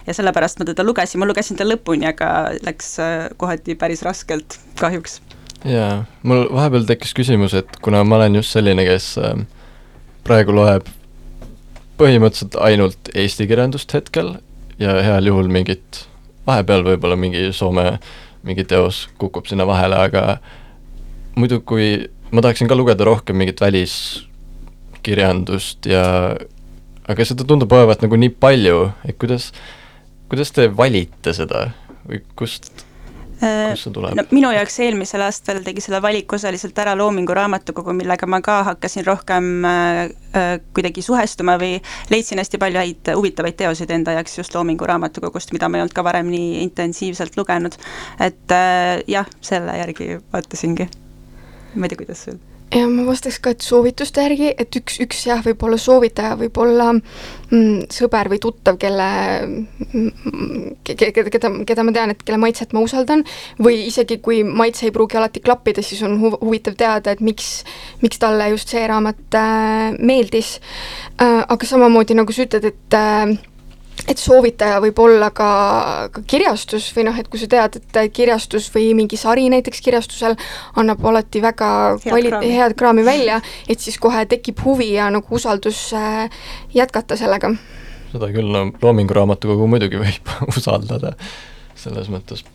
ja 0.07 0.15
sellepärast 0.17 0.59
ma 0.59 0.67
teda 0.69 0.85
lugesin, 0.85 1.21
ma 1.21 1.29
lugesin 1.29 1.59
ta 1.59 1.67
lõpuni, 1.67 2.07
aga 2.09 2.29
läks 2.65 2.95
äh, 3.03 3.15
kohati 3.37 3.77
päris 3.79 4.03
raskelt, 4.05 4.59
kahjuks. 4.81 5.19
jaa, 5.69 6.03
mul 6.23 6.47
vahepeal 6.53 6.87
tekkis 6.89 7.15
küsimus, 7.17 7.55
et 7.57 7.79
kuna 7.85 8.03
ma 8.07 8.19
olen 8.19 8.41
just 8.41 8.55
selline, 8.55 8.85
kes 8.87 9.13
äh, 9.21 9.37
praegu 10.25 10.55
loeb 10.55 10.89
põhimõtteliselt 11.99 12.57
ainult 12.59 13.13
eesti 13.15 13.47
kirjandust 13.47 13.93
hetkel 13.95 14.35
ja 14.81 14.97
heal 15.05 15.31
juhul 15.31 15.47
mingit, 15.51 16.05
vahepeal 16.47 16.83
võib-olla 16.83 17.17
mingi 17.19 17.47
Soome 17.55 17.99
mingi 18.45 18.65
teos 18.69 19.07
kukub 19.17 19.47
sinna 19.49 19.65
vahele, 19.65 19.97
aga 19.97 20.37
muidu, 21.39 21.61
kui 21.65 22.05
ma 22.31 22.41
tahaksin 22.41 22.67
ka 22.67 22.75
lugeda 22.77 23.03
rohkem 23.05 23.35
mingit 23.37 23.61
väliskirjandust 23.61 25.85
ja 25.89 26.35
aga 27.09 27.25
seda 27.27 27.43
tundub 27.47 27.71
olevat 27.75 28.01
nagu 28.05 28.15
nii 28.19 28.29
palju, 28.41 28.77
et 29.05 29.17
kuidas, 29.21 29.43
kuidas 30.31 30.51
te 30.55 30.63
valite 30.73 31.33
seda 31.37 31.59
või 32.05 32.17
kust, 32.37 32.71
äh, 33.41 33.73
kust 33.73 33.83
see 33.85 33.93
tuleb? 33.93 34.13
no 34.17 34.23
minu 34.33 34.49
jaoks 34.53 34.79
eelmisel 34.85 35.21
aastal 35.25 35.61
tegi 35.65 35.81
selle 35.85 35.99
valiku 36.01 36.35
osaliselt 36.39 36.77
ära 36.81 36.93
Loomingu 36.97 37.33
raamatukogu, 37.37 37.91
millega 37.97 38.25
ma 38.29 38.39
ka 38.45 38.55
hakkasin 38.71 39.03
rohkem 39.05 39.45
äh, 39.69 40.01
äh, 40.33 40.57
kuidagi 40.73 41.01
suhestuma 41.05 41.53
või 41.61 41.73
leidsin 42.13 42.41
hästi 42.41 42.57
palju 42.61 42.79
häid 42.81 43.03
huvitavaid 43.13 43.55
teoseid 43.61 43.91
enda 43.93 44.11
jaoks 44.17 44.33
just 44.41 44.51
Loomingu 44.57 44.85
raamatukogust, 44.89 45.49
mida 45.53 45.69
ma 45.69 45.75
ei 45.77 45.81
olnud 45.85 45.97
ka 45.97 46.05
varem 46.05 46.27
nii 46.33 46.49
intensiivselt 46.65 47.33
lugenud. 47.37 47.73
et 48.19 48.49
äh, 48.53 49.05
jah, 49.07 49.29
selle 49.45 49.73
järgi 49.77 50.05
vaatasingi 50.33 50.89
ma 51.75 51.85
ei 51.85 51.93
tea, 51.93 52.03
kuidas 52.03 52.25
sul? 52.27 52.41
ja 52.73 52.87
ma 52.89 53.05
vastaks 53.07 53.37
ka, 53.43 53.53
et 53.53 53.63
soovituste 53.63 54.23
järgi, 54.25 54.49
et 54.59 54.75
üks, 54.79 54.97
üks 55.03 55.21
jah, 55.27 55.41
võib-olla 55.45 55.77
soovitaja 55.79 56.33
võib 56.39 56.57
olla 56.59 56.89
mm, 56.95 57.85
sõber 57.93 58.29
või 58.33 58.39
tuttav, 58.43 58.79
kelle 58.81 59.07
mm, 59.45 60.81
keda, 60.87 61.11
keda, 61.29 61.51
keda 61.67 61.85
ma 61.85 61.95
tean, 61.95 62.15
et 62.15 62.25
kelle 62.25 62.41
maitset 62.41 62.75
ma 62.75 62.83
usaldan, 62.83 63.23
või 63.61 63.85
isegi 63.85 64.17
kui 64.25 64.41
maitse 64.43 64.89
ei 64.89 64.95
pruugi 64.95 65.19
alati 65.19 65.43
klappida, 65.45 65.85
siis 65.85 66.03
on 66.07 66.17
hu 66.21 66.33
huvitav 66.41 66.77
teada, 66.79 67.15
et 67.15 67.23
miks, 67.23 67.63
miks 68.03 68.19
talle 68.21 68.49
just 68.55 68.73
see 68.73 68.85
raamat 68.89 69.39
äh, 69.39 69.97
meeldis 69.99 70.57
äh,. 71.21 71.43
aga 71.45 71.69
samamoodi, 71.69 72.17
nagu 72.17 72.33
sa 72.35 72.47
ütled, 72.47 72.71
et 72.73 72.97
äh, 72.97 73.37
et 74.07 74.21
soovitaja 74.21 74.79
võib 74.83 74.99
olla 75.01 75.29
ka, 75.35 75.49
ka 76.13 76.23
kirjastus 76.27 76.87
või 76.95 77.07
noh, 77.09 77.17
et 77.19 77.29
kui 77.31 77.41
sa 77.41 77.49
tead, 77.51 77.79
et 77.81 78.13
kirjastus 78.13 78.67
või 78.73 78.91
mingi 78.97 79.17
sari 79.19 79.47
näiteks 79.53 79.81
kirjastusel 79.85 80.37
annab 80.79 81.05
alati 81.05 81.41
väga 81.43 81.69
head, 81.97 82.09
kvali-, 82.09 82.51
head 82.55 82.77
kraami 82.79 83.05
välja, 83.07 83.39
et 83.69 83.81
siis 83.81 83.97
kohe 84.01 84.25
tekib 84.29 84.61
huvi 84.65 84.93
ja 84.95 85.09
nagu 85.13 85.35
usaldus 85.35 85.87
äh, 85.97 86.29
jätkata 86.73 87.17
sellega. 87.19 87.55
seda 88.11 88.29
küll, 88.33 88.51
no 88.51 88.67
Loomingu 88.81 89.17
Raamatukogu 89.17 89.67
muidugi 89.69 90.01
võib 90.01 90.35
usaldada 90.57 91.15
selles 91.75 92.11
mõttes 92.13 92.45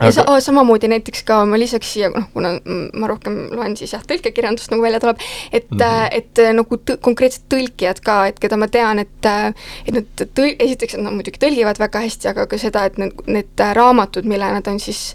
aga... 0.00 0.12
Sa, 0.12 0.24
oh, 0.30 0.40
samamoodi 0.42 0.90
näiteks 0.90 1.24
ka 1.28 1.42
ma 1.48 1.58
lisaks 1.60 1.92
siia, 1.94 2.10
noh, 2.14 2.28
kuna 2.34 2.56
ma 2.96 3.10
rohkem 3.10 3.38
loen 3.56 3.76
siis 3.78 3.94
jah, 3.94 4.04
tõlkekirjandust 4.08 4.72
nagu 4.72 4.84
välja 4.84 5.00
tuleb, 5.02 5.22
et 5.52 5.70
mm, 5.70 5.78
-hmm. 5.78 6.08
et 6.20 6.42
nagu 6.56 6.80
tõ, 6.82 6.98
konkreetsed 7.02 7.46
tõlkijad 7.52 8.02
ka, 8.04 8.18
et 8.30 8.40
keda 8.42 8.56
ma 8.60 8.68
tean, 8.68 8.98
et 9.02 9.30
et 9.86 9.94
nad 9.94 10.26
tõl-, 10.38 10.56
esiteks 10.58 10.98
nad 11.00 11.14
muidugi 11.14 11.40
tõlgivad 11.42 11.80
väga 11.80 12.02
hästi, 12.04 12.30
aga 12.32 12.46
ka 12.50 12.58
seda, 12.60 12.86
et 12.86 12.98
need, 13.00 13.24
need 13.26 13.64
raamatud, 13.78 14.28
mille 14.28 14.52
nad 14.52 14.68
on 14.70 14.80
siis 14.82 15.14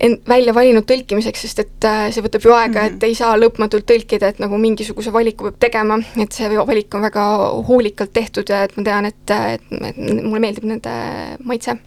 end 0.00 0.24
välja 0.28 0.54
valinud 0.54 0.86
tõlkimiseks, 0.88 1.44
sest 1.46 1.62
et 1.62 1.86
see 2.14 2.24
võtab 2.24 2.44
ju 2.44 2.54
aega 2.54 2.80
mm, 2.80 2.88
-hmm. 2.88 2.96
et 2.96 3.06
ei 3.08 3.14
saa 3.14 3.36
lõpmatult 3.38 3.86
tõlkida, 3.90 4.32
et 4.32 4.42
nagu 4.42 4.58
mingisuguse 4.58 5.12
valiku 5.12 5.50
peab 5.50 5.60
tegema, 5.68 6.00
et 6.20 6.32
see 6.32 6.50
valik 6.50 6.94
on 6.94 7.06
väga 7.06 7.24
hoolikalt 7.68 8.12
tehtud 8.12 8.50
ja 8.50 8.64
et 8.64 8.76
ma 8.76 8.84
tean, 8.90 9.06
et, 9.06 9.30
et, 9.30 9.62
et 9.90 9.96
mulle 9.96 10.40
meeldib 10.40 10.64
nende 10.64 10.98
maitse. 11.44 11.78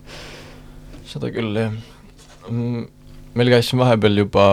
seda 1.07 1.31
küll, 1.31 1.55
jah 1.55 1.75
meil 2.49 3.53
käis 3.53 3.69
siin 3.71 3.81
vahepeal 3.81 4.17
juba 4.23 4.47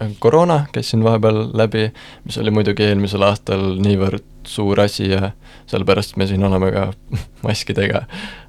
äh, 0.00 0.10
koroona 0.18 0.62
käis 0.72 0.90
siin 0.92 1.04
vahepeal 1.04 1.50
läbi, 1.58 1.88
mis 2.24 2.38
oli 2.38 2.54
muidugi 2.54 2.86
eelmisel 2.86 3.24
aastal 3.26 3.76
niivõrd 3.82 4.26
suur 4.48 4.80
asi 4.80 5.10
ja 5.10 5.32
sellepärast 5.68 6.16
me 6.16 6.26
siin 6.30 6.44
oleme 6.44 6.72
ka 6.72 6.88
maskidega, 7.46 8.04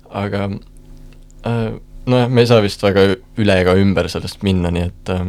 aga 0.10 0.48
äh, 0.50 1.68
nojah, 2.06 2.30
me 2.30 2.46
ei 2.46 2.50
saa 2.50 2.64
vist 2.66 2.84
väga 2.84 3.06
üle 3.40 3.60
ega 3.64 3.76
ümber 3.80 4.10
sellest 4.12 4.44
minna, 4.46 4.72
nii 4.74 4.90
et 4.90 5.14
äh, 5.16 5.26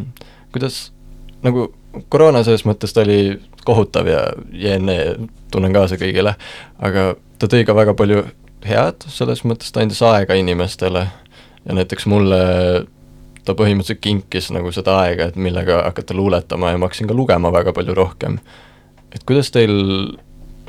kuidas 0.55 0.91
nagu 1.45 1.71
koroona 2.13 2.45
selles 2.47 2.67
mõttes 2.69 2.95
ta 2.95 3.05
oli 3.05 3.39
kohutav 3.67 4.09
ja 4.09 4.23
jne, 4.53 4.99
tunnen 5.53 5.75
kaasa 5.75 5.99
kõigile, 6.01 6.37
aga 6.79 7.15
ta 7.41 7.49
tõi 7.51 7.65
ka 7.67 7.75
väga 7.77 7.97
palju 7.99 8.25
head, 8.67 9.05
selles 9.09 9.43
mõttes 9.49 9.73
ta 9.73 9.83
andis 9.83 10.03
aega 10.05 10.37
inimestele 10.39 11.07
ja 11.67 11.77
näiteks 11.77 12.07
mulle 12.11 12.41
ta 13.45 13.55
põhimõtteliselt 13.57 14.03
kinkis 14.05 14.51
nagu 14.55 14.73
seda 14.75 14.99
aega, 15.05 15.31
et 15.31 15.39
millega 15.41 15.83
hakata 15.87 16.17
luuletama 16.17 16.73
ja 16.73 16.81
ma 16.81 16.89
hakkasin 16.89 17.09
ka 17.11 17.17
lugema 17.17 17.53
väga 17.53 17.73
palju 17.77 17.95
rohkem. 17.97 18.39
et 19.15 19.25
kuidas 19.27 19.51
teil, 19.51 19.73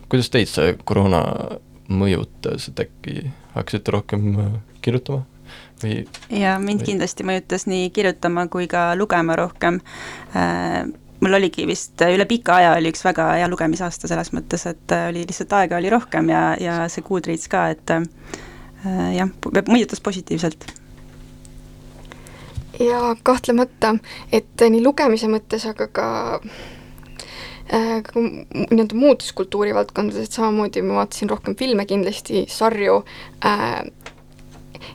kuidas 0.09 0.29
teid 0.29 0.49
see 0.49 0.77
koroona 0.83 1.23
mõjutas, 1.91 2.69
et 2.71 2.79
äkki 2.79 3.31
hakkasite 3.55 3.91
rohkem 3.91 4.31
äh, 4.39 4.55
kirjutama? 4.81 5.25
või 5.83 6.01
ja 6.29 6.57
mind 6.59 6.81
või- 6.81 6.91
kindlasti 6.91 7.27
mõjutas 7.27 7.67
nii 7.67 7.89
kirjutama 7.89 8.47
kui 8.47 8.67
ka 8.71 8.91
lugema 8.95 9.35
rohkem 9.35 9.81
äh, 10.35 10.85
mul 11.21 11.37
oligi 11.37 11.65
vist 11.69 12.01
üle 12.01 12.25
pika 12.29 12.57
aja 12.59 12.75
oli 12.77 12.91
üks 12.91 13.03
väga 13.05 13.27
hea 13.37 13.49
lugemisaasta 13.51 14.09
selles 14.09 14.31
mõttes, 14.35 14.65
et 14.69 14.95
äh, 14.95 15.09
oli 15.11 15.25
lihtsalt 15.27 15.53
aega 15.59 15.77
oli 15.77 15.91
rohkem 15.93 16.29
ja, 16.33 16.43
ja 16.59 16.77
see 16.91 17.05
Goodreads 17.05 17.49
ka, 17.51 17.67
et 17.75 17.93
äh, 17.93 18.05
jah, 19.17 19.29
mõjutas 19.69 20.01
positiivselt. 20.03 20.65
Ja 22.79 23.15
kahtlemata, 23.23 23.95
et 24.31 24.63
nii 24.69 24.83
lugemise 24.83 25.29
mõttes, 25.31 25.65
aga 25.69 25.87
ka 25.91 26.07
äh, 27.73 28.01
nii-öelda 28.15 28.97
muudes 28.97 29.33
kultuurivaldkondades, 29.37 30.29
et 30.29 30.39
samamoodi 30.39 30.83
ma 30.85 31.01
vaatasin 31.01 31.31
rohkem 31.31 31.55
filme 31.59 31.85
kindlasti, 31.89 32.45
sarju 32.49 33.01
äh,, 33.45 33.81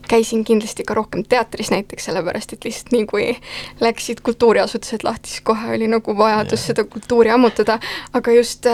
käisin 0.09 0.45
kindlasti 0.45 0.85
ka 0.85 0.95
rohkem 0.95 1.25
teatris 1.29 1.71
näiteks, 1.71 2.09
sellepärast 2.09 2.53
et 2.53 2.65
lihtsalt 2.65 2.93
nii, 2.93 3.07
kui 3.11 3.27
läksid 3.81 4.21
kultuuriasutused 4.27 5.05
lahti, 5.07 5.31
siis 5.31 5.45
kohe 5.47 5.75
oli 5.77 5.89
nagu 5.91 6.17
vajadus 6.19 6.61
Jah. 6.61 6.67
seda 6.73 6.85
kultuuri 6.91 7.31
ammutada, 7.31 7.79
aga 8.13 8.35
just, 8.35 8.67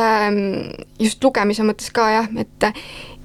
just 1.00 1.24
lugemise 1.24 1.66
mõttes 1.66 1.92
ka 1.94 2.08
jah, 2.16 2.30
et 2.40 2.68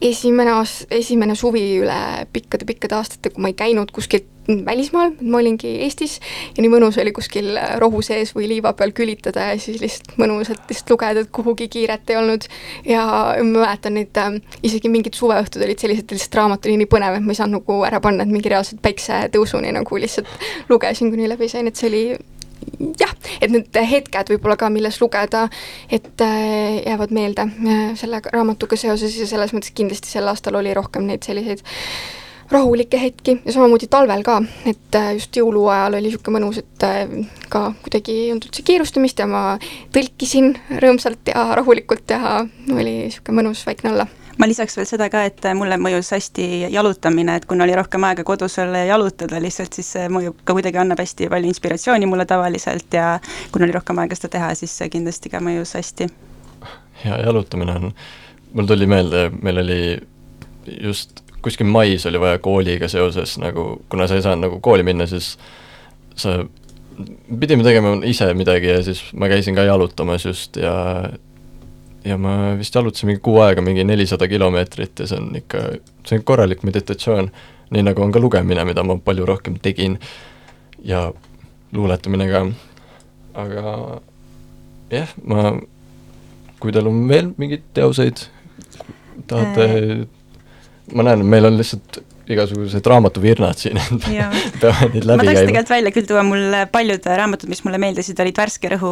esimene 0.02 0.56
aas-, 0.56 0.86
esimene 0.92 1.36
suvi 1.36 1.64
üle 1.82 2.00
pikkade-pikkade 2.34 2.98
aastate, 2.98 3.32
kui 3.34 3.44
ma 3.44 3.54
ei 3.54 3.60
käinud 3.60 3.92
kuskil 3.96 4.26
välismaal, 4.48 5.12
ma 5.22 5.42
olingi 5.42 5.74
Eestis 5.84 6.18
ja 6.56 6.64
nii 6.64 6.72
mõnus 6.72 6.98
oli 7.02 7.12
kuskil 7.16 7.52
rohu 7.82 8.02
sees 8.06 8.34
või 8.36 8.48
liiva 8.52 8.72
peal 8.78 8.94
külitada 8.96 9.50
ja 9.52 9.58
siis 9.60 9.82
lihtsalt 9.82 10.16
mõnusalt 10.22 10.70
lihtsalt 10.70 10.94
lugeda, 10.94 11.24
et 11.26 11.34
kuhugi 11.36 11.68
kiiret 11.72 12.10
ei 12.10 12.20
olnud. 12.20 12.48
ja 12.86 13.04
ma 13.42 13.66
mäletan 13.66 13.98
neid 13.98 14.18
äh, 14.22 14.40
isegi 14.64 14.90
mingid 14.90 15.18
suveõhtud 15.20 15.64
olid 15.64 15.80
sellised, 15.80 16.08
et 16.08 16.16
lihtsalt 16.16 16.40
raamat 16.40 16.66
oli 16.66 16.78
nii 16.84 16.90
põnev, 16.92 17.18
et 17.18 17.26
ma 17.26 17.36
ei 17.36 17.42
saanud 17.42 17.60
nagu 17.60 17.82
ära 17.88 18.00
panna, 18.04 18.24
et 18.24 18.32
mingi 18.32 18.52
reaalselt 18.54 18.82
päiksetõusuni 18.86 19.74
nagu 19.76 20.00
lihtsalt 20.00 20.28
lugesin, 20.70 21.12
kuni 21.12 21.30
läbi 21.30 21.50
sain, 21.52 21.68
et 21.68 21.80
see 21.80 21.92
oli 21.92 22.04
jah, 23.00 23.14
et 23.42 23.52
need 23.52 23.82
hetked 23.92 24.32
võib-olla 24.34 24.58
ka, 24.60 24.70
milles 24.74 25.00
lugeda, 25.02 25.48
et 25.92 26.24
äh, 26.24 26.80
jäävad 26.86 27.14
meelde 27.16 27.48
äh, 27.50 27.84
selle 28.00 28.22
raamatuga 28.34 28.80
seoses 28.80 29.18
ja 29.20 29.28
selles 29.30 29.54
mõttes 29.56 29.76
kindlasti 29.76 30.12
sel 30.12 30.32
aastal 30.32 30.60
oli 30.60 30.74
rohkem 30.78 31.08
neid 31.10 31.28
selliseid 31.28 31.64
rahulikke 32.52 33.00
hetki 33.02 33.38
ja 33.46 33.54
samamoodi 33.54 33.90
talvel 33.92 34.24
ka, 34.24 34.38
et 34.70 34.96
äh, 34.96 35.14
just 35.18 35.36
jõuluajal 35.36 35.98
oli 35.98 36.08
niisugune 36.08 36.40
mõnus, 36.40 36.62
et 36.62 36.86
äh, 36.88 37.18
ka 37.52 37.72
kuidagi 37.84 38.14
ei 38.14 38.30
olnud 38.32 38.48
üldse 38.48 38.64
kiirustamist 38.68 39.20
ja 39.20 39.28
ma 39.30 39.42
tõlkisin 39.96 40.54
rõõmsalt 40.84 41.34
ja 41.34 41.50
rahulikult 41.60 42.16
ja 42.16 42.40
oli 42.72 42.94
niisugune 43.08 43.42
mõnus 43.42 43.66
vaikne 43.68 43.94
olla 43.94 44.08
ma 44.38 44.48
lisaks 44.48 44.78
veel 44.78 44.88
seda 44.88 45.10
ka, 45.10 45.24
et 45.28 45.46
mulle 45.58 45.80
mõjus 45.82 46.12
hästi 46.14 46.68
jalutamine, 46.72 47.38
et 47.40 47.46
kuna 47.50 47.66
oli 47.66 47.76
rohkem 47.78 48.06
aega 48.08 48.24
kodus 48.28 48.58
olla 48.62 48.84
ja 48.84 48.94
jalutada 48.94 49.42
lihtsalt, 49.42 49.74
siis 49.74 49.90
see 49.96 50.08
mõjub 50.14 50.44
ka 50.46 50.56
kuidagi, 50.56 50.80
annab 50.82 51.02
hästi 51.02 51.30
palju 51.32 51.52
inspiratsiooni 51.52 52.10
mulle 52.10 52.28
tavaliselt 52.30 52.94
ja 52.94 53.18
kuna 53.52 53.68
oli 53.68 53.76
rohkem 53.76 54.00
aega 54.04 54.18
seda 54.18 54.36
teha, 54.38 54.54
siis 54.60 54.76
see 54.78 54.92
kindlasti 54.94 55.34
ka 55.34 55.42
mõjus 55.44 55.74
hästi. 55.80 56.10
ja 57.04 57.22
jalutamine 57.26 57.80
on, 57.80 57.96
mul 58.54 58.70
tuli 58.70 58.88
meelde, 58.88 59.30
meil 59.42 59.64
oli 59.66 59.82
just 60.84 61.27
kuskil 61.48 61.70
mais 61.72 62.06
oli 62.10 62.20
vaja 62.22 62.40
kooliga 62.44 62.90
seoses 62.92 63.38
nagu, 63.42 63.70
kuna 63.90 64.08
sa 64.08 64.20
ei 64.20 64.26
saanud 64.26 64.48
nagu 64.48 64.60
kooli 64.64 64.86
minna, 64.88 65.08
siis 65.10 65.34
sa, 66.16 66.42
pidime 67.40 67.64
tegema 67.66 67.96
ise 68.10 68.30
midagi 68.38 68.72
ja 68.72 68.82
siis 68.86 69.04
ma 69.14 69.30
käisin 69.32 69.56
ka 69.56 69.66
jalutamas 69.68 70.26
just 70.26 70.58
ja 70.60 70.76
ja 72.08 72.18
ma 72.18 72.56
vist 72.58 72.76
jalutasin 72.76 73.12
mingi 73.12 73.22
kuu 73.24 73.40
aega, 73.44 73.62
mingi 73.62 73.84
nelisada 73.84 74.28
kilomeetrit 74.28 75.00
ja 75.00 75.08
see 75.10 75.20
on 75.20 75.32
ikka, 75.36 75.64
see 76.08 76.20
on 76.20 76.26
korralik 76.28 76.64
meditatsioon, 76.68 77.32
nii 77.76 77.84
nagu 77.84 78.04
on 78.04 78.14
ka 78.16 78.22
lugemine, 78.24 78.64
mida 78.68 78.84
ma 78.88 78.96
palju 79.04 79.26
rohkem 79.28 79.58
tegin 79.64 79.98
ja 80.88 81.10
luuletamine 81.76 82.30
ka, 82.32 82.44
aga 83.44 83.74
jah, 84.94 85.12
ma, 85.28 85.52
kui 86.62 86.72
teil 86.76 86.88
on 86.90 87.04
veel 87.10 87.34
mingeid 87.38 87.66
teoseid, 87.76 88.24
tahate 89.28 89.68
ma 90.96 91.10
näen, 91.10 91.26
meil 91.28 91.50
on 91.50 91.58
lihtsalt 91.60 92.00
igasugused 92.28 92.88
raamatuvirnad 92.92 93.60
siin, 93.60 93.78
et 93.80 94.08
peame 94.60 94.88
neid 94.92 95.06
ma 95.08 95.16
läbi 95.16 95.28
tahaks 95.28 95.40
käima. 95.40 95.46
tegelikult 95.48 95.72
välja 95.72 95.94
küll 95.96 96.08
tuua, 96.10 96.24
mul 96.28 96.58
paljud 96.74 97.08
raamatud, 97.22 97.52
mis 97.52 97.64
mulle 97.64 97.80
meeldisid, 97.82 98.20
olid 98.24 98.40
Värske 98.42 98.72
Rõhu, 98.74 98.92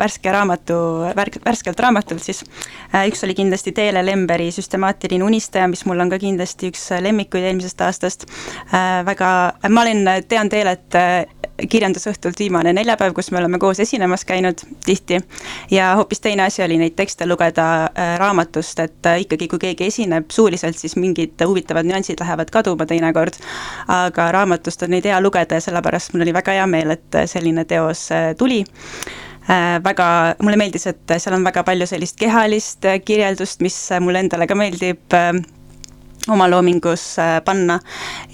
värske 0.00 0.34
raamatu, 0.34 0.76
värk-, 1.16 1.40
värskelt 1.44 1.80
raamatult 1.80 2.24
siis. 2.24 2.42
üks 3.08 3.24
oli 3.24 3.36
kindlasti 3.38 3.72
Teele 3.76 4.04
Lemberi 4.04 4.50
Süstemaatiline 4.54 5.24
unistaja, 5.24 5.68
mis 5.70 5.86
mul 5.88 6.04
on 6.04 6.12
ka 6.12 6.20
kindlasti 6.20 6.72
üks 6.72 6.84
lemmikuid 7.04 7.48
eelmisest 7.48 7.84
aastast. 7.88 8.28
väga, 9.08 9.32
ma 9.72 9.86
olen, 9.86 10.04
tean 10.28 10.52
Teelet 10.52 11.00
kirjandusõhtult 11.70 12.38
viimane 12.38 12.72
neljapäev, 12.76 13.12
kus 13.16 13.30
me 13.34 13.40
oleme 13.40 13.58
koos 13.58 13.80
esinemas 13.80 14.24
käinud 14.28 14.62
tihti. 14.86 15.20
Ja 15.70 15.94
hoopis 15.98 16.20
teine 16.20 16.44
asi 16.46 16.62
oli 16.62 16.78
neid 16.78 16.94
tekste 16.98 17.26
lugeda 17.26 17.68
äh, 17.84 18.14
raamatust, 18.20 18.80
et 18.84 19.06
äh, 19.06 19.20
ikkagi, 19.24 19.48
kui 19.48 19.58
keegi 19.66 19.88
esineb 19.90 20.30
suuliselt, 20.30 20.78
siis 20.78 20.96
mingid 20.96 21.40
huvitavad 21.46 21.88
nüansid 21.88 22.20
lähevad 22.20 22.52
kaduma 22.54 22.86
teinekord, 22.86 23.40
aga 23.88 24.30
raamatust 24.32 24.86
on 24.86 24.94
neid 24.94 25.08
hea 25.08 25.20
lugeda 25.20 25.58
ja 25.58 25.66
sellepärast 25.66 26.14
mul 26.14 26.26
oli 26.26 26.36
väga 26.36 26.58
hea 26.60 26.66
meel, 26.70 26.94
et 26.94 27.22
selline 27.26 27.64
teos 27.68 28.08
äh, 28.14 28.34
tuli. 28.38 28.62
Äh, 29.48 29.78
väga, 29.84 30.08
mulle 30.44 30.58
meeldis, 30.60 30.86
et 30.90 31.14
seal 31.16 31.38
on 31.38 31.46
väga 31.46 31.62
palju 31.64 31.86
sellist 31.88 32.18
kehalist 32.20 32.84
äh, 32.84 33.00
kirjeldust, 33.00 33.62
mis 33.64 33.76
äh, 33.92 34.00
mulle 34.04 34.20
endale 34.20 34.46
ka 34.46 34.56
meeldib 34.58 35.16
äh, 35.16 35.32
oma 36.28 36.48
loomingus 36.50 37.16
panna 37.44 37.78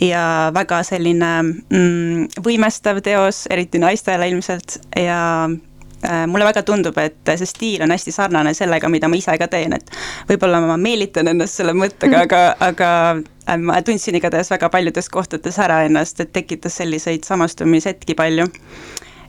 ja 0.01 0.51
väga 0.55 0.81
selline 0.87 1.31
mm, 1.45 2.43
võimestav 2.45 3.01
teos, 3.05 3.45
eriti 3.51 3.79
naistele 3.83 4.29
ilmselt 4.33 4.79
ja 4.99 5.21
äh, 5.49 6.25
mulle 6.27 6.45
väga 6.49 6.63
tundub, 6.67 6.99
et 6.99 7.35
see 7.37 7.49
stiil 7.49 7.85
on 7.85 7.95
hästi 7.95 8.15
sarnane 8.15 8.55
sellega, 8.55 8.89
mida 8.93 9.09
ma 9.11 9.19
ise 9.19 9.37
ka 9.41 9.49
teen, 9.51 9.77
et 9.77 9.95
võib-olla 10.31 10.63
ma 10.65 10.79
meelitan 10.81 11.31
ennast 11.31 11.61
selle 11.61 11.75
mõttega, 11.77 12.25
aga, 12.27 12.43
aga 12.65 12.91
äh, 13.21 13.59
ma 13.61 13.81
tundsin 13.87 14.19
igatahes 14.19 14.51
väga 14.55 14.71
paljudes 14.73 15.11
kohtades 15.13 15.61
ära 15.63 15.83
ennast, 15.89 16.21
et 16.21 16.33
tekitas 16.35 16.81
selliseid 16.81 17.27
samastumishetki 17.29 18.17
palju. 18.19 18.49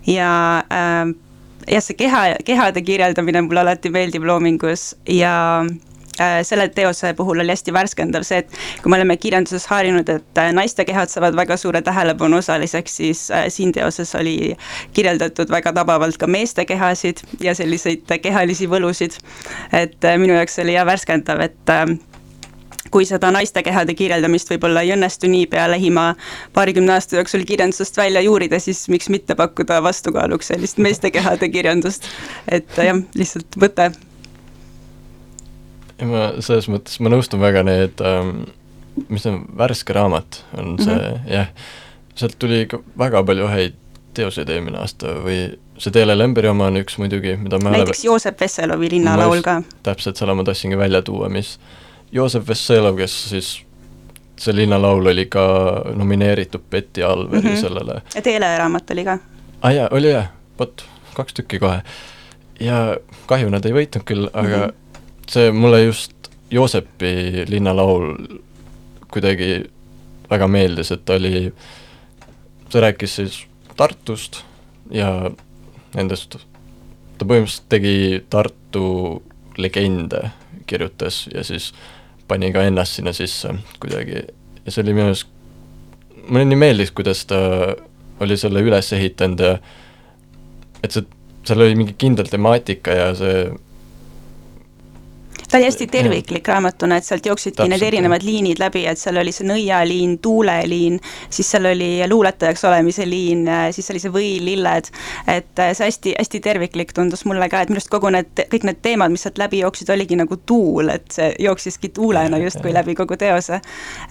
ja 0.08 0.32
äh, 0.72 1.16
jah, 1.68 1.84
see 1.84 1.98
keha, 1.98 2.28
kehade 2.46 2.84
kirjeldamine 2.86 3.46
mulle 3.46 3.66
alati 3.66 3.92
meeldib 3.94 4.26
loomingus 4.28 4.94
ja 5.10 5.36
selle 6.44 6.70
teose 6.70 7.14
puhul 7.14 7.40
oli 7.44 7.52
hästi 7.52 7.74
värskendav 7.74 8.24
see, 8.24 8.42
et 8.44 8.58
kui 8.84 8.92
me 8.92 9.00
oleme 9.00 9.18
kirjanduses 9.20 9.68
harjunud, 9.72 10.10
et 10.10 10.42
äh, 10.42 10.52
naiste 10.56 10.86
kehad 10.88 11.12
saavad 11.12 11.36
väga 11.36 11.58
suure 11.60 11.82
tähelepanu 11.86 12.40
osaliseks, 12.40 12.98
siis 13.02 13.26
äh, 13.32 13.48
siin 13.54 13.74
teoses 13.76 14.16
oli 14.16 14.56
kirjeldatud 14.96 15.52
väga 15.52 15.74
tabavalt 15.76 16.18
ka 16.18 16.28
meeste 16.28 16.66
kehasid 16.66 17.24
ja 17.44 17.56
selliseid 17.56 18.12
äh, 18.12 18.22
kehalisi 18.22 18.70
võlusid. 18.72 19.20
et 19.74 20.04
äh, 20.04 20.18
minu 20.22 20.38
jaoks 20.38 20.60
oli 20.64 20.78
jah 20.78 20.88
värskendav, 20.88 21.42
et 21.50 21.74
äh, 21.74 21.86
kui 22.96 23.06
seda 23.08 23.32
naiste 23.34 23.64
kehade 23.66 23.96
kirjeldamist 23.98 24.50
võib-olla 24.54 24.86
ei 24.86 24.94
õnnestu 24.96 25.28
niipea 25.28 25.68
lähima 25.68 26.14
paarikümne 26.56 26.96
aasta 26.96 27.20
jooksul 27.20 27.44
kirjandusest 27.48 27.98
välja 27.98 28.22
juurida, 28.24 28.60
siis 28.64 28.86
miks 28.94 29.10
mitte 29.12 29.36
pakkuda 29.36 29.82
vastukaaluks 29.84 30.54
sellist 30.54 30.80
meeste 30.80 31.12
kehade 31.12 31.50
kirjandust. 31.52 32.08
et 32.48 32.80
äh, 32.80 32.92
jah, 32.94 33.02
lihtsalt 33.20 33.60
mõte 33.60 33.92
ja 36.00 36.08
ma 36.08 36.28
selles 36.40 36.70
mõttes, 36.72 37.00
ma 37.00 37.10
nõustun 37.14 37.44
väga 37.44 37.64
need 37.64 38.02
ähm, 38.04 38.46
mis 39.08 39.26
see 39.26 39.34
on, 39.34 39.42
värske 39.58 39.94
raamat 39.96 40.44
on 40.58 40.78
see 40.80 40.94
mm, 40.94 41.02
-hmm. 41.02 41.34
jah, 41.34 41.48
sealt 42.16 42.40
tuli 42.40 42.62
ikka 42.66 42.80
väga 42.98 43.24
palju 43.24 43.48
häid 43.52 43.82
teoseid 44.16 44.50
eelmine 44.50 44.80
aasta 44.80 45.18
või 45.24 45.40
see 45.78 45.92
Teele 45.92 46.16
Lemberi 46.18 46.48
oma 46.48 46.70
on 46.72 46.80
üks 46.80 46.98
muidugi, 47.02 47.36
mida 47.40 47.60
me 47.60 47.74
näiteks 47.76 48.06
Joosep 48.06 48.40
Vesselovi 48.42 48.90
linnalaul 48.96 49.44
ka. 49.44 49.62
täpselt 49.84 50.18
selle 50.18 50.34
ma 50.34 50.44
tahtsingi 50.48 50.78
välja 50.78 51.02
tuua, 51.02 51.30
mis 51.30 51.60
Joosep 52.12 52.48
Vesselov, 52.48 52.98
kes 52.98 53.16
siis, 53.30 53.52
see 54.40 54.56
linnalaul 54.56 55.12
oli 55.12 55.26
ka 55.32 55.46
nomineeritud 55.96 56.64
Betty 56.72 57.04
Alveri 57.04 57.42
mm 57.42 57.56
-hmm. 57.56 57.62
sellele 57.62 58.02
ja 58.16 58.22
Teele 58.22 58.58
raamat 58.58 58.92
oli 58.92 59.04
ka. 59.04 59.12
aa 59.12 59.70
ah, 59.70 59.76
jaa, 59.76 59.88
oli 59.92 60.12
jah, 60.12 60.32
vot, 60.60 60.86
kaks 61.14 61.34
tükki 61.34 61.60
kohe. 61.60 61.82
ja 62.60 62.98
kahju 63.26 63.50
nad 63.50 63.66
ei 63.66 63.74
võitnud 63.74 64.04
küll, 64.06 64.30
aga 64.34 64.58
mm 64.58 64.64
-hmm. 64.64 64.85
See 65.32 65.52
mulle 65.52 65.84
just 65.86 66.30
Joosepi 66.52 67.46
linnalaul 67.50 68.14
kuidagi 69.12 69.66
väga 70.30 70.48
meeldis, 70.48 70.92
et 70.92 71.06
ta 71.06 71.18
oli, 71.20 71.50
see 72.70 72.82
rääkis 72.82 73.16
siis 73.20 73.40
Tartust 73.76 74.44
ja 74.94 75.10
nendest, 75.96 76.38
ta 77.18 77.28
põhimõtteliselt 77.28 77.70
tegi 77.72 77.96
Tartu 78.30 78.86
legende, 79.58 80.30
kirjutas 80.68 81.26
ja 81.34 81.44
siis 81.46 81.72
pani 82.28 82.52
ka 82.54 82.64
ennast 82.66 82.98
sinna 82.98 83.14
sisse 83.14 83.54
kuidagi. 83.80 84.26
Ja 84.66 84.72
see 84.72 84.84
oli 84.84 84.96
minu 84.98 85.12
arust, 85.12 85.30
mulle 86.28 86.46
nii 86.50 86.60
meeldis, 86.60 86.94
kuidas 86.96 87.26
ta 87.30 87.40
oli 88.24 88.38
selle 88.40 88.64
üles 88.66 88.92
ehitanud 88.96 89.44
ja 89.44 89.58
et 90.84 90.96
see, 90.96 91.06
seal 91.46 91.62
oli 91.66 91.78
mingi 91.78 91.96
kindel 92.00 92.30
temaatika 92.32 92.96
ja 92.96 93.12
see 93.18 93.46
ta 95.52 95.58
oli 95.58 95.66
hästi 95.66 95.88
terviklik 95.88 96.48
raamatuna, 96.48 96.98
et 96.98 97.06
sealt 97.06 97.26
jookssidki 97.26 97.68
need 97.70 97.84
erinevad 97.86 98.24
jah. 98.24 98.30
liinid 98.30 98.60
läbi, 98.60 98.86
et 98.90 99.00
seal 99.00 99.18
oli 99.22 99.32
see 99.36 99.48
nõialiin, 99.48 100.18
tuuleliin, 100.24 101.00
siis 101.30 101.52
seal 101.52 101.70
oli 101.70 101.90
luuletajaks 102.10 102.66
olemise 102.66 103.06
liin, 103.10 103.46
siis 103.76 103.90
oli 103.94 104.02
see 104.02 104.14
või, 104.14 104.30
lilled, 104.46 104.90
et 105.32 105.64
see 105.74 105.86
hästi, 105.86 106.16
hästi 106.20 106.42
terviklik 106.46 106.94
tundus 106.96 107.26
mulle 107.30 107.50
ka, 107.52 107.62
et 107.62 107.74
minu 107.74 107.82
arust 107.82 107.92
kogu 107.94 108.12
need, 108.14 108.46
kõik 108.52 108.68
need 108.70 108.82
teemad, 108.86 109.14
mis 109.14 109.26
sealt 109.28 109.42
läbi 109.42 109.62
jooksid, 109.62 109.92
oligi 109.94 110.18
nagu 110.20 110.40
tuul, 110.46 110.90
et 110.96 111.08
see 111.16 111.32
jooksiski 111.48 111.92
tuulena 111.96 112.40
justkui 112.42 112.74
läbi 112.74 112.96
kogu 112.98 113.18
teose. 113.20 113.62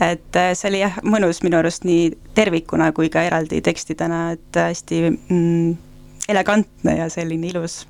et 0.00 0.40
see 0.54 0.68
oli 0.70 0.84
jah, 0.84 1.00
mõnus 1.02 1.42
minu 1.44 1.58
arust 1.58 1.84
nii 1.88 2.12
tervikuna 2.34 2.92
kui 2.92 3.10
ka 3.12 3.22
eraldi 3.26 3.60
tekstidena, 3.64 4.26
et 4.36 4.60
hästi 4.60 5.00
mm, 5.10 5.74
elegantne 6.28 6.98
ja 6.98 7.08
selline 7.12 7.48
ilus. 7.52 7.84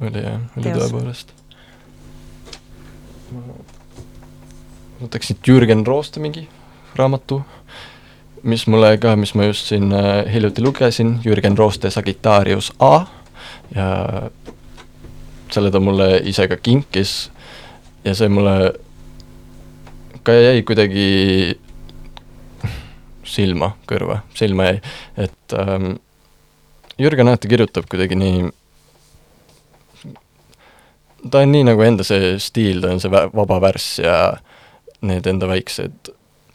oli 0.00 0.24
jah, 0.24 0.40
oli 0.56 0.74
tõepoolest. 0.74 1.41
Ma 3.32 3.56
võtaks 5.02 5.32
siit 5.32 5.48
Jürgen 5.48 5.86
Rooste 5.86 6.22
mingi 6.22 6.46
raamatu, 6.98 7.40
mis 8.46 8.66
mulle 8.70 8.94
ka, 9.02 9.14
mis 9.16 9.34
ma 9.38 9.48
just 9.48 9.70
siin 9.72 9.92
äh, 9.96 10.22
hiljuti 10.32 10.64
lugesin, 10.64 11.16
Jürgen 11.24 11.58
Rooste 11.58 11.90
Sagittarius 11.90 12.72
A. 12.78 13.06
Ja 13.72 13.88
selle 15.52 15.70
ta 15.72 15.80
mulle 15.80 16.20
ise 16.28 16.46
ka 16.48 16.56
kinkis. 16.56 17.30
Ja 18.04 18.14
see 18.18 18.28
mulle 18.32 18.72
ka 20.26 20.34
jäi 20.36 20.62
kuidagi 20.66 21.06
silma, 23.32 23.72
kõrva, 23.88 24.20
silma 24.36 24.68
jäi, 24.68 24.80
et 25.24 25.54
ähm, 25.56 25.94
Jürgen 27.00 27.30
alati 27.30 27.48
kirjutab 27.50 27.86
kuidagi 27.90 28.18
nii, 28.18 28.50
ta 31.30 31.42
on 31.42 31.52
nii 31.52 31.66
nagu 31.68 31.82
enda 31.86 32.06
see 32.06 32.34
stiil, 32.42 32.80
ta 32.82 32.92
on 32.94 33.00
see 33.02 33.12
vaba 33.12 33.60
värss 33.62 33.98
ja 34.02 34.16
need 35.06 35.26
enda 35.26 35.48
väiksed, 35.50 36.12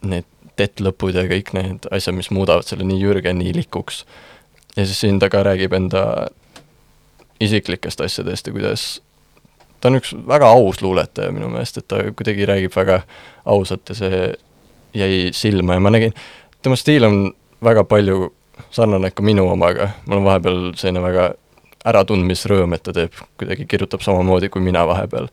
need 0.07 0.27
tettlõpud 0.57 1.17
ja 1.17 1.27
kõik 1.29 1.53
need 1.53 1.87
asjad, 1.93 2.15
mis 2.17 2.31
muudavad 2.33 2.65
selle 2.65 2.87
nii 2.87 3.01
Jürgenilikuks. 3.01 4.05
ja 4.75 4.85
siis 4.85 4.99
siin 4.99 5.19
ta 5.19 5.29
ka 5.29 5.43
räägib 5.43 5.73
enda 5.73 6.27
isiklikest 7.39 8.01
asjadest 8.01 8.47
ja 8.47 8.53
kuidas 8.53 8.85
ta 9.79 9.91
on 9.91 9.99
üks 9.99 10.13
väga 10.27 10.49
aus 10.49 10.81
luuletaja 10.81 11.31
minu 11.31 11.49
meelest, 11.53 11.77
et 11.77 11.87
ta 11.87 12.01
kuidagi 12.09 12.45
räägib 12.49 12.75
väga 12.75 13.01
ausalt 13.45 13.89
ja 13.89 13.95
see 13.95 14.21
jäi 14.97 15.29
silma 15.33 15.77
ja 15.77 15.83
ma 15.83 15.93
nägin, 15.93 16.15
tema 16.61 16.75
stiil 16.79 17.05
on 17.05 17.19
väga 17.63 17.83
palju 17.83 18.31
sarnane 18.73 19.11
ka 19.11 19.23
minu 19.23 19.45
omaga, 19.51 19.91
mul 20.05 20.21
on 20.21 20.25
vahepeal 20.25 20.63
selline 20.75 21.03
väga 21.03 21.27
äratundmisrõõm, 21.85 22.73
et 22.73 22.83
ta 22.83 22.93
teeb, 22.95 23.15
kuidagi 23.37 23.67
kirjutab 23.69 24.01
samamoodi 24.05 24.49
kui 24.49 24.61
mina 24.61 24.85
vahepeal. 24.87 25.29